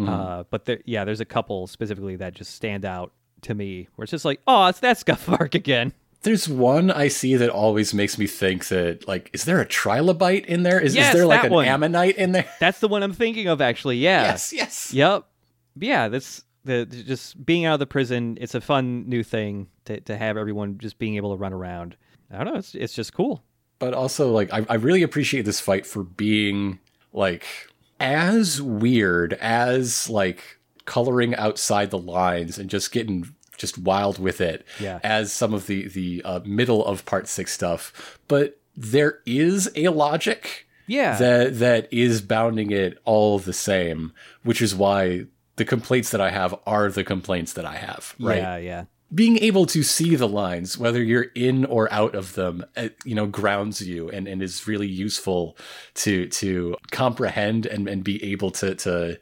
Uh, 0.07 0.43
but 0.49 0.63
there, 0.63 0.79
yeah, 0.85 1.03
there's 1.03 1.19
a 1.19 1.25
couple 1.25 1.67
specifically 1.67 2.15
that 2.15 2.35
just 2.35 2.55
stand 2.55 2.85
out 2.85 3.11
to 3.41 3.53
me 3.53 3.89
where 3.95 4.03
it's 4.03 4.11
just 4.11 4.23
like 4.23 4.39
oh, 4.47 4.67
it's 4.67 4.79
that 4.79 4.97
scuff 4.97 5.27
mark 5.39 5.55
again. 5.55 5.91
There's 6.23 6.47
one 6.47 6.91
I 6.91 7.07
see 7.07 7.35
that 7.35 7.49
always 7.49 7.93
makes 7.93 8.17
me 8.17 8.27
think 8.27 8.67
that 8.67 9.07
like, 9.07 9.29
is 9.33 9.45
there 9.45 9.59
a 9.59 9.65
trilobite 9.65 10.45
in 10.45 10.63
there? 10.63 10.79
Is, 10.79 10.93
Yes, 10.95 11.07
is 11.09 11.13
there 11.19 11.25
like 11.25 11.43
an 11.45 11.51
one. 11.51 11.65
ammonite 11.65 12.15
in 12.17 12.31
there? 12.31 12.47
That's 12.59 12.79
the 12.79 12.87
one 12.87 13.01
I'm 13.03 13.13
thinking 13.13 13.47
of, 13.47 13.59
actually. 13.61 13.97
Yeah. 13.97 14.23
Yes, 14.23 14.53
yes. 14.53 14.93
Yep. 14.93 15.25
Yeah. 15.79 16.09
That's 16.09 16.43
the 16.63 16.85
just 16.85 17.43
being 17.43 17.65
out 17.65 17.73
of 17.73 17.79
the 17.79 17.87
prison. 17.87 18.37
It's 18.39 18.53
a 18.53 18.61
fun 18.61 19.09
new 19.09 19.23
thing 19.23 19.67
to 19.85 19.99
to 20.01 20.15
have 20.15 20.37
everyone 20.37 20.77
just 20.77 20.99
being 20.99 21.15
able 21.15 21.31
to 21.35 21.37
run 21.41 21.53
around. 21.53 21.95
I 22.29 22.43
don't 22.43 22.53
know. 22.53 22.59
It's 22.59 22.75
it's 22.75 22.93
just 22.93 23.13
cool. 23.13 23.43
but 23.79 23.93
also 23.95 24.31
like 24.31 24.53
I, 24.53 24.63
I 24.69 24.75
really 24.75 25.01
appreciate 25.01 25.43
this 25.45 25.59
fight 25.59 25.87
for 25.87 26.03
being 26.03 26.77
like 27.13 27.45
as 27.99 28.61
weird 28.61 29.33
as 29.33 30.07
like 30.09 30.59
coloring 30.85 31.33
outside 31.35 31.89
the 31.89 31.97
lines 31.97 32.57
and 32.59 32.69
just 32.69 32.91
getting 32.91 33.33
just 33.61 33.77
wild 33.77 34.19
with 34.19 34.41
it 34.41 34.65
Yeah. 34.79 34.99
as 35.03 35.31
some 35.31 35.53
of 35.53 35.67
the 35.67 35.87
the 35.87 36.21
uh, 36.25 36.39
middle 36.43 36.83
of 36.85 37.05
part 37.05 37.27
six 37.27 37.53
stuff 37.53 38.19
but 38.27 38.59
there 38.75 39.19
is 39.25 39.69
a 39.75 39.87
logic 39.89 40.67
Yeah. 40.87 41.17
that 41.17 41.59
that 41.59 41.87
is 41.93 42.21
bounding 42.21 42.71
it 42.71 42.97
all 43.05 43.39
the 43.39 43.53
same 43.53 44.11
which 44.43 44.61
is 44.61 44.73
why 44.75 45.25
the 45.57 45.65
complaints 45.65 46.09
that 46.11 46.21
i 46.21 46.29
have 46.31 46.55
are 46.65 46.89
the 46.89 47.03
complaints 47.03 47.53
that 47.53 47.65
i 47.65 47.75
have 47.75 48.15
right 48.19 48.37
Yeah. 48.37 48.57
Yeah. 48.57 48.83
being 49.13 49.37
able 49.39 49.65
to 49.65 49.83
see 49.83 50.15
the 50.15 50.27
lines, 50.27 50.77
whether 50.77 51.03
you're 51.03 51.31
in 51.35 51.65
or 51.65 51.91
out 51.91 52.15
of 52.15 52.33
them, 52.35 52.63
uh, 52.77 52.87
you 53.03 53.13
know, 53.13 53.25
grounds 53.27 53.81
you 53.85 54.07
and, 54.09 54.25
and 54.25 54.41
is 54.41 54.65
really 54.71 54.87
useful 54.87 55.57
to 55.95 56.27
to 56.39 56.77
comprehend 56.91 57.65
and, 57.65 57.89
and 57.89 58.05
be 58.05 58.23
able 58.33 58.51
to 58.51 58.73
to 58.75 59.19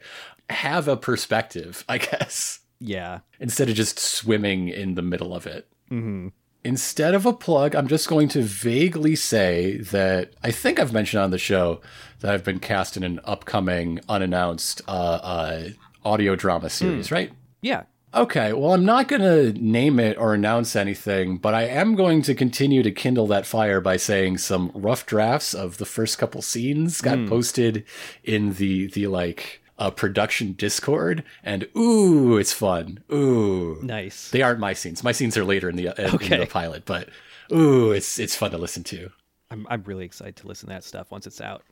have 0.48 0.86
a 0.86 0.96
perspective, 0.96 1.84
I 1.94 1.98
guess, 1.98 2.60
Yeah. 2.80 3.20
instead 3.38 3.68
of 3.68 3.74
just 3.74 3.98
swimming 3.98 4.68
in 4.68 4.94
the 4.94 5.02
middle 5.02 5.34
of 5.34 5.46
it. 5.46 5.68
hmm 5.88 6.28
Instead 6.62 7.14
of 7.14 7.24
a 7.24 7.32
plug, 7.32 7.74
I'm 7.74 7.88
just 7.88 8.06
going 8.06 8.28
to 8.28 8.42
vaguely 8.42 9.16
say 9.16 9.78
that 9.78 10.34
I 10.42 10.50
think 10.50 10.78
I've 10.78 10.92
mentioned 10.92 11.22
on 11.22 11.30
the 11.30 11.38
show 11.38 11.80
that 12.20 12.34
I've 12.34 12.44
been 12.44 12.58
cast 12.60 12.98
in 12.98 13.02
an 13.02 13.18
upcoming 13.24 13.98
unannounced 14.10 14.82
uh, 14.86 14.90
uh, 14.90 15.68
audio 16.04 16.36
drama 16.36 16.68
series, 16.68 17.10
right? 17.10 17.32
Yeah. 17.62 17.84
Okay, 18.12 18.52
well, 18.52 18.74
I'm 18.74 18.84
not 18.84 19.08
going 19.08 19.22
to 19.22 19.52
name 19.58 19.98
it 19.98 20.18
or 20.18 20.34
announce 20.34 20.76
anything, 20.76 21.38
but 21.38 21.54
I 21.54 21.62
am 21.62 21.94
going 21.94 22.20
to 22.22 22.34
continue 22.34 22.82
to 22.82 22.90
kindle 22.90 23.26
that 23.28 23.46
fire 23.46 23.80
by 23.80 23.96
saying 23.96 24.36
some 24.38 24.70
rough 24.74 25.06
drafts 25.06 25.54
of 25.54 25.78
the 25.78 25.86
first 25.86 26.18
couple 26.18 26.42
scenes 26.42 27.00
got 27.00 27.26
posted 27.26 27.84
in 28.22 28.52
the 28.54 28.88
the 28.88 29.06
like 29.06 29.62
uh, 29.80 29.90
production 29.90 30.52
Discord, 30.52 31.24
and 31.42 31.66
ooh, 31.76 32.36
it's 32.36 32.52
fun. 32.52 33.00
Ooh, 33.12 33.80
Nice. 33.82 34.30
they 34.30 34.42
aren't 34.42 34.60
my 34.60 34.72
scenes. 34.74 35.02
My 35.02 35.10
scenes 35.12 35.36
are 35.36 35.44
later 35.44 35.68
in 35.68 35.74
the 35.76 35.88
uh, 35.88 36.14
Okay. 36.14 36.34
in 36.34 36.40
the 36.40 36.46
pilot, 36.46 36.84
but 36.84 37.08
ooh, 37.52 37.90
it's 37.90 38.18
it's 38.20 38.36
fun 38.36 38.52
to 38.52 38.58
listen 38.58 38.84
to. 38.84 39.10
I'm 39.50 39.66
I'm 39.68 39.82
really 39.84 40.04
excited 40.04 40.36
to 40.36 40.46
listen 40.46 40.68
to 40.68 40.74
that 40.74 40.84
stuff 40.84 41.10
once 41.10 41.26
it's 41.26 41.40
out. 41.40 41.62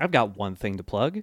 I've 0.00 0.10
got 0.12 0.36
one 0.38 0.54
thing 0.56 0.76
to 0.78 0.82
plug, 0.82 1.22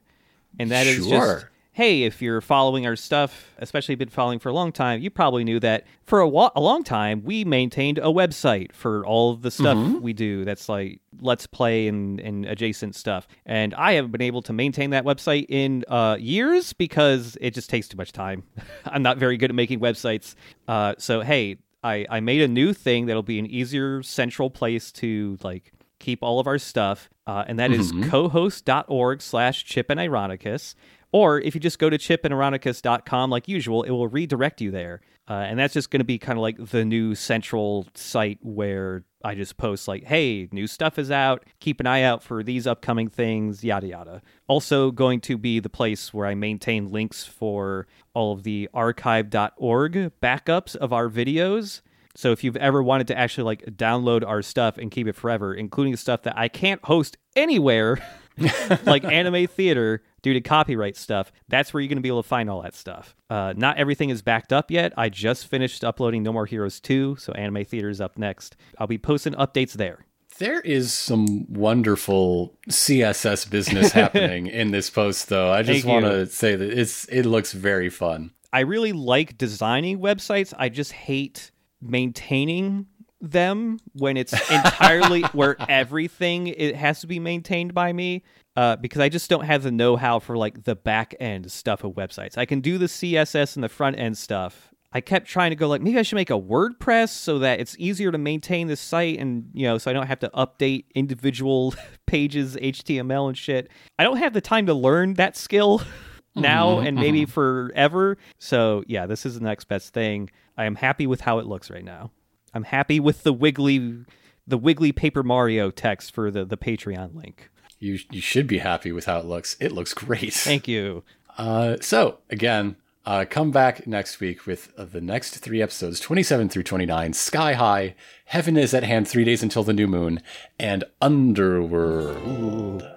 and 0.60 0.70
that 0.72 0.86
is 0.86 0.98
just 0.98 1.10
Sure. 1.10 1.50
Hey, 1.74 2.04
if 2.04 2.22
you're 2.22 2.40
following 2.40 2.86
our 2.86 2.96
stuff, 2.96 3.52
especially 3.58 3.96
been 3.96 4.08
following 4.08 4.38
for 4.38 4.50
a 4.50 4.54
long 4.54 4.72
time, 4.72 5.02
you 5.02 5.10
probably 5.10 5.44
knew 5.44 5.60
that 5.60 5.86
for 6.06 6.20
a, 6.20 6.28
wa- 6.28 6.52
a 6.56 6.62
long 6.62 6.84
time 6.84 7.24
we 7.24 7.44
maintained 7.44 7.98
a 7.98 8.04
website 8.04 8.72
for 8.74 9.04
all 9.06 9.32
of 9.32 9.42
the 9.42 9.50
stuff 9.50 9.76
we 10.02 10.14
do. 10.14 10.46
That's 10.46 10.70
like 10.70 11.02
Let's 11.20 11.48
Play 11.48 11.88
and, 11.88 12.20
and 12.20 12.46
adjacent 12.46 12.96
stuff. 12.96 13.28
And 13.46 13.74
I 13.74 13.94
haven't 13.94 14.12
been 14.12 14.22
able 14.22 14.44
to 14.44 14.54
maintain 14.54 14.92
that 14.92 15.04
website 15.04 15.48
in 15.50 15.84
uh, 15.88 16.16
years 16.20 16.74
because 16.74 17.38
it 17.42 17.56
just 17.56 17.72
takes 17.72 17.88
too 17.88 17.98
much 17.98 18.12
time. 18.12 18.44
I'm 18.86 19.02
not 19.02 19.18
very 19.18 19.38
good 19.38 19.50
at 19.50 19.56
making 19.56 19.80
websites. 19.80 20.36
Uh, 20.68 20.94
so 21.00 21.22
hey, 21.22 21.58
I, 21.84 22.06
I 22.10 22.20
made 22.20 22.42
a 22.42 22.48
new 22.48 22.74
thing 22.74 23.08
that'll 23.08 23.24
be 23.24 23.40
an 23.40 23.48
easier 23.48 24.04
central 24.04 24.50
place 24.52 24.92
to 24.94 25.38
like 25.44 25.74
keep 26.00 26.22
all 26.22 26.40
of 26.40 26.46
our 26.46 26.60
stuff, 26.60 27.10
uh, 27.26 27.46
and 27.48 27.58
that 27.58 27.72
is 27.72 27.92
cohost.org 28.10 29.22
slash 29.22 29.66
chip 29.66 29.90
and 29.90 30.00
ironicus. 30.00 30.76
Or 31.14 31.40
if 31.40 31.54
you 31.54 31.62
just 31.62 31.78
go 31.78 31.92
to 31.92 31.98
chipandironicus.com 31.98 33.30
like 33.30 33.48
usual, 33.48 33.84
it 33.84 33.92
will 33.92 34.08
redirect 34.08 34.62
you 34.62 34.72
there. 34.72 35.00
Uh, 35.30 35.34
and 35.34 35.60
that's 35.60 35.74
just 35.74 35.92
going 35.92 36.00
to 36.00 36.06
be 36.06 36.18
kind 36.18 36.38
of 36.38 36.42
like 36.42 36.58
the 36.58 36.84
new 36.84 37.14
central 37.14 37.88
site 37.94 38.40
where 38.42 39.06
I 39.24 39.36
just 39.36 39.56
post 39.56 39.88
like, 39.88 40.04
hey, 40.04 40.50
new 40.52 40.66
stuff 40.66 40.98
is 40.98 41.12
out. 41.12 41.46
Keep 41.60 41.80
an 41.80 41.88
eye 41.88 42.02
out 42.02 42.24
for 42.24 42.44
these 42.44 42.66
upcoming 42.66 43.10
things, 43.10 43.64
yada 43.64 43.88
yada. 43.88 44.22
Also 44.48 44.90
going 44.90 45.22
to 45.22 45.38
be 45.38 45.60
the 45.60 45.70
place 45.70 46.14
where 46.14 46.26
I 46.26 46.34
maintain 46.34 46.90
links 46.92 47.24
for 47.24 47.88
all 48.16 48.34
of 48.34 48.42
the 48.42 48.68
archive.org 48.74 50.12
backups 50.20 50.76
of 50.76 50.92
our 50.92 51.10
videos. 51.10 51.82
So 52.16 52.32
if 52.32 52.44
you've 52.44 52.58
ever 52.58 52.82
wanted 52.82 53.08
to 53.08 53.18
actually 53.18 53.46
like 53.46 53.62
download 53.78 54.28
our 54.28 54.42
stuff 54.42 54.80
and 54.80 54.90
keep 54.90 55.08
it 55.08 55.16
forever, 55.16 55.54
including 55.54 55.96
stuff 55.96 56.24
that 56.24 56.38
I 56.38 56.48
can't 56.48 56.84
host 56.84 57.18
anywhere, 57.36 58.00
like 58.86 59.04
anime 59.06 59.48
theater 59.48 60.02
due 60.24 60.34
to 60.34 60.42
copyright 60.42 60.98
stuff, 60.98 61.32
that's 61.48 61.74
where 61.74 61.82
you're 61.82 61.90
going 61.90 61.98
to 61.98 62.02
be 62.02 62.10
able 62.10 62.24
to 62.24 62.28
find 62.28 62.50
all 62.50 62.64
that 62.64 62.74
stuff. 62.74 63.16
Uh, 63.30 63.54
not 63.56 63.78
everything 63.78 64.10
is 64.10 64.24
backed 64.24 64.52
up 64.52 64.72
yet. 64.72 64.94
I 64.98 65.10
just 65.10 65.46
finished 65.46 65.84
uploading 65.84 66.24
No 66.24 66.34
More 66.34 66.48
Heroes 66.48 66.80
2, 66.80 67.18
so 67.18 67.34
anime 67.34 67.66
theater 67.66 67.90
is 67.90 68.02
up 68.02 68.18
next. 68.18 68.56
I'll 68.80 68.88
be 68.88 68.98
posting 68.98 69.34
updates 69.34 69.74
there. 69.74 70.06
There 70.40 70.62
is 70.62 70.92
some 70.92 71.46
wonderful 71.48 72.58
CSS 72.68 73.48
business 73.48 73.92
happening 73.92 74.48
in 74.48 74.72
this 74.72 74.90
post, 74.90 75.30
though. 75.30 75.52
I 75.52 75.62
just 75.62 75.86
want 75.86 76.06
to 76.06 76.26
say 76.26 76.56
that 76.56 76.72
it's 76.72 77.06
it 77.06 77.28
looks 77.28 77.52
very 77.52 77.90
fun. 77.90 78.32
I 78.52 78.62
really 78.62 78.94
like 78.94 79.38
designing 79.38 80.00
websites. 80.00 80.54
I 80.58 80.70
just 80.70 80.92
hate 80.92 81.52
maintaining 81.82 82.88
them 83.24 83.80
when 83.94 84.18
it's 84.18 84.34
entirely 84.52 85.22
where 85.32 85.56
everything 85.70 86.48
it 86.48 86.76
has 86.76 87.00
to 87.02 87.08
be 87.08 87.20
maintained 87.20 87.74
by 87.74 87.94
me 87.94 88.22
uh, 88.56 88.76
because 88.76 89.02
I 89.02 89.10
just 89.10 89.30
don't 89.30 89.46
have 89.46 89.64
the 89.64 89.72
know-how 89.72 90.20
for 90.20 90.38
like 90.38 90.66
the 90.66 90.76
back 90.76 91.16
end 91.20 91.52
stuff 91.52 91.84
of 91.84 91.94
websites. 91.94 92.38
I 92.38 92.46
can 92.46 92.60
do 92.60 92.78
the 92.78 92.86
CSS 92.86 93.56
and 93.56 93.64
the 93.64 93.70
front 93.70 93.98
end 93.98 94.18
stuff. 94.18 94.74
I 94.92 95.02
kept 95.02 95.26
trying 95.26 95.50
to 95.50 95.56
go 95.56 95.68
like 95.68 95.82
maybe 95.82 95.98
I 95.98 96.04
should 96.04 96.18
make 96.18 96.30
a 96.30 96.40
WordPress 96.40 97.10
so 97.10 97.40
that 97.40 97.60
it's 97.60 97.76
easier 97.80 98.12
to 98.12 98.18
maintain 98.20 98.68
the 98.68 98.76
site 98.76 99.18
and 99.18 99.50
you 99.54 99.66
know 99.66 99.80
so 99.80 99.90
I 99.90 99.94
don't 99.94 100.06
have 100.06 100.20
to 100.20 100.30
update 100.36 100.86
individual 100.94 101.74
pages 102.06 102.56
HTML 102.58 103.30
and 103.30 103.38
shit. 103.38 103.72
I 103.98 104.04
don't 104.04 104.18
have 104.18 104.34
the 104.34 104.42
time 104.42 104.68
to 104.68 104.74
learn 104.76 105.16
that 105.16 105.36
skill 105.36 105.82
now 106.36 106.78
and 106.80 106.96
maybe 106.96 107.26
forever. 107.26 108.18
So 108.38 108.84
yeah, 108.86 109.08
this 109.08 109.26
is 109.26 109.40
the 109.40 109.44
next 109.44 109.66
best 109.66 109.94
thing. 109.94 110.30
I 110.58 110.66
am 110.66 110.76
happy 110.76 111.08
with 111.08 111.22
how 111.22 111.40
it 111.40 111.48
looks 111.48 111.72
right 111.72 111.84
now. 111.84 112.12
I'm 112.54 112.64
happy 112.64 113.00
with 113.00 113.24
the 113.24 113.34
wiggly 113.34 114.06
the 114.46 114.58
wiggly 114.58 114.92
Paper 114.92 115.24
Mario 115.24 115.72
text 115.72 116.14
for 116.14 116.30
the 116.32 116.46
the 116.46 116.58
Patreon 116.58 117.16
link. 117.16 117.50
You 117.80 118.00
you 118.12 118.22
should 118.22 118.48
be 118.48 118.60
happy 118.60 118.92
with 118.92 119.06
how 119.06 119.20
it 119.20 119.26
looks. 119.26 119.58
It 119.60 119.72
looks 119.72 119.94
great. 119.94 120.34
Thank 120.34 120.68
you. 120.68 121.04
Uh, 121.38 121.78
so 121.82 122.20
again, 122.30 122.76
uh, 123.06 123.26
come 123.30 123.52
back 123.52 123.86
next 123.88 124.20
week 124.20 124.46
with 124.46 124.72
uh, 124.78 124.86
the 124.86 125.02
next 125.02 125.38
three 125.40 125.62
episodes, 125.62 126.00
twenty-seven 126.00 126.50
through 126.50 126.64
twenty-nine. 126.64 127.14
Sky 127.14 127.54
High, 127.54 127.96
Heaven 128.26 128.56
is 128.56 128.74
at 128.74 128.84
hand, 128.84 129.08
three 129.08 129.24
days 129.26 129.44
until 129.44 129.64
the 129.64 129.74
new 129.74 129.88
moon, 129.88 130.22
and 130.60 130.84
Underworld. 131.02 132.88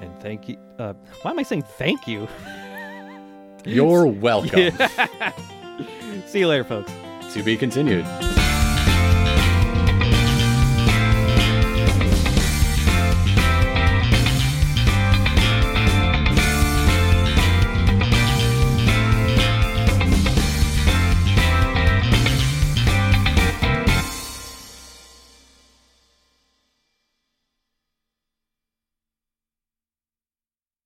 And 0.00 0.20
thank 0.20 0.48
you. 0.48 0.56
Uh, 0.78 0.92
why 1.22 1.32
am 1.32 1.38
I 1.38 1.42
saying 1.42 1.62
thank 1.62 2.06
you? 2.06 2.28
You're 3.64 4.06
welcome. 4.06 4.72
See 6.26 6.40
you 6.40 6.48
later, 6.48 6.64
folks. 6.64 6.92
To 7.32 7.42
be 7.42 7.56
continued. 7.56 8.06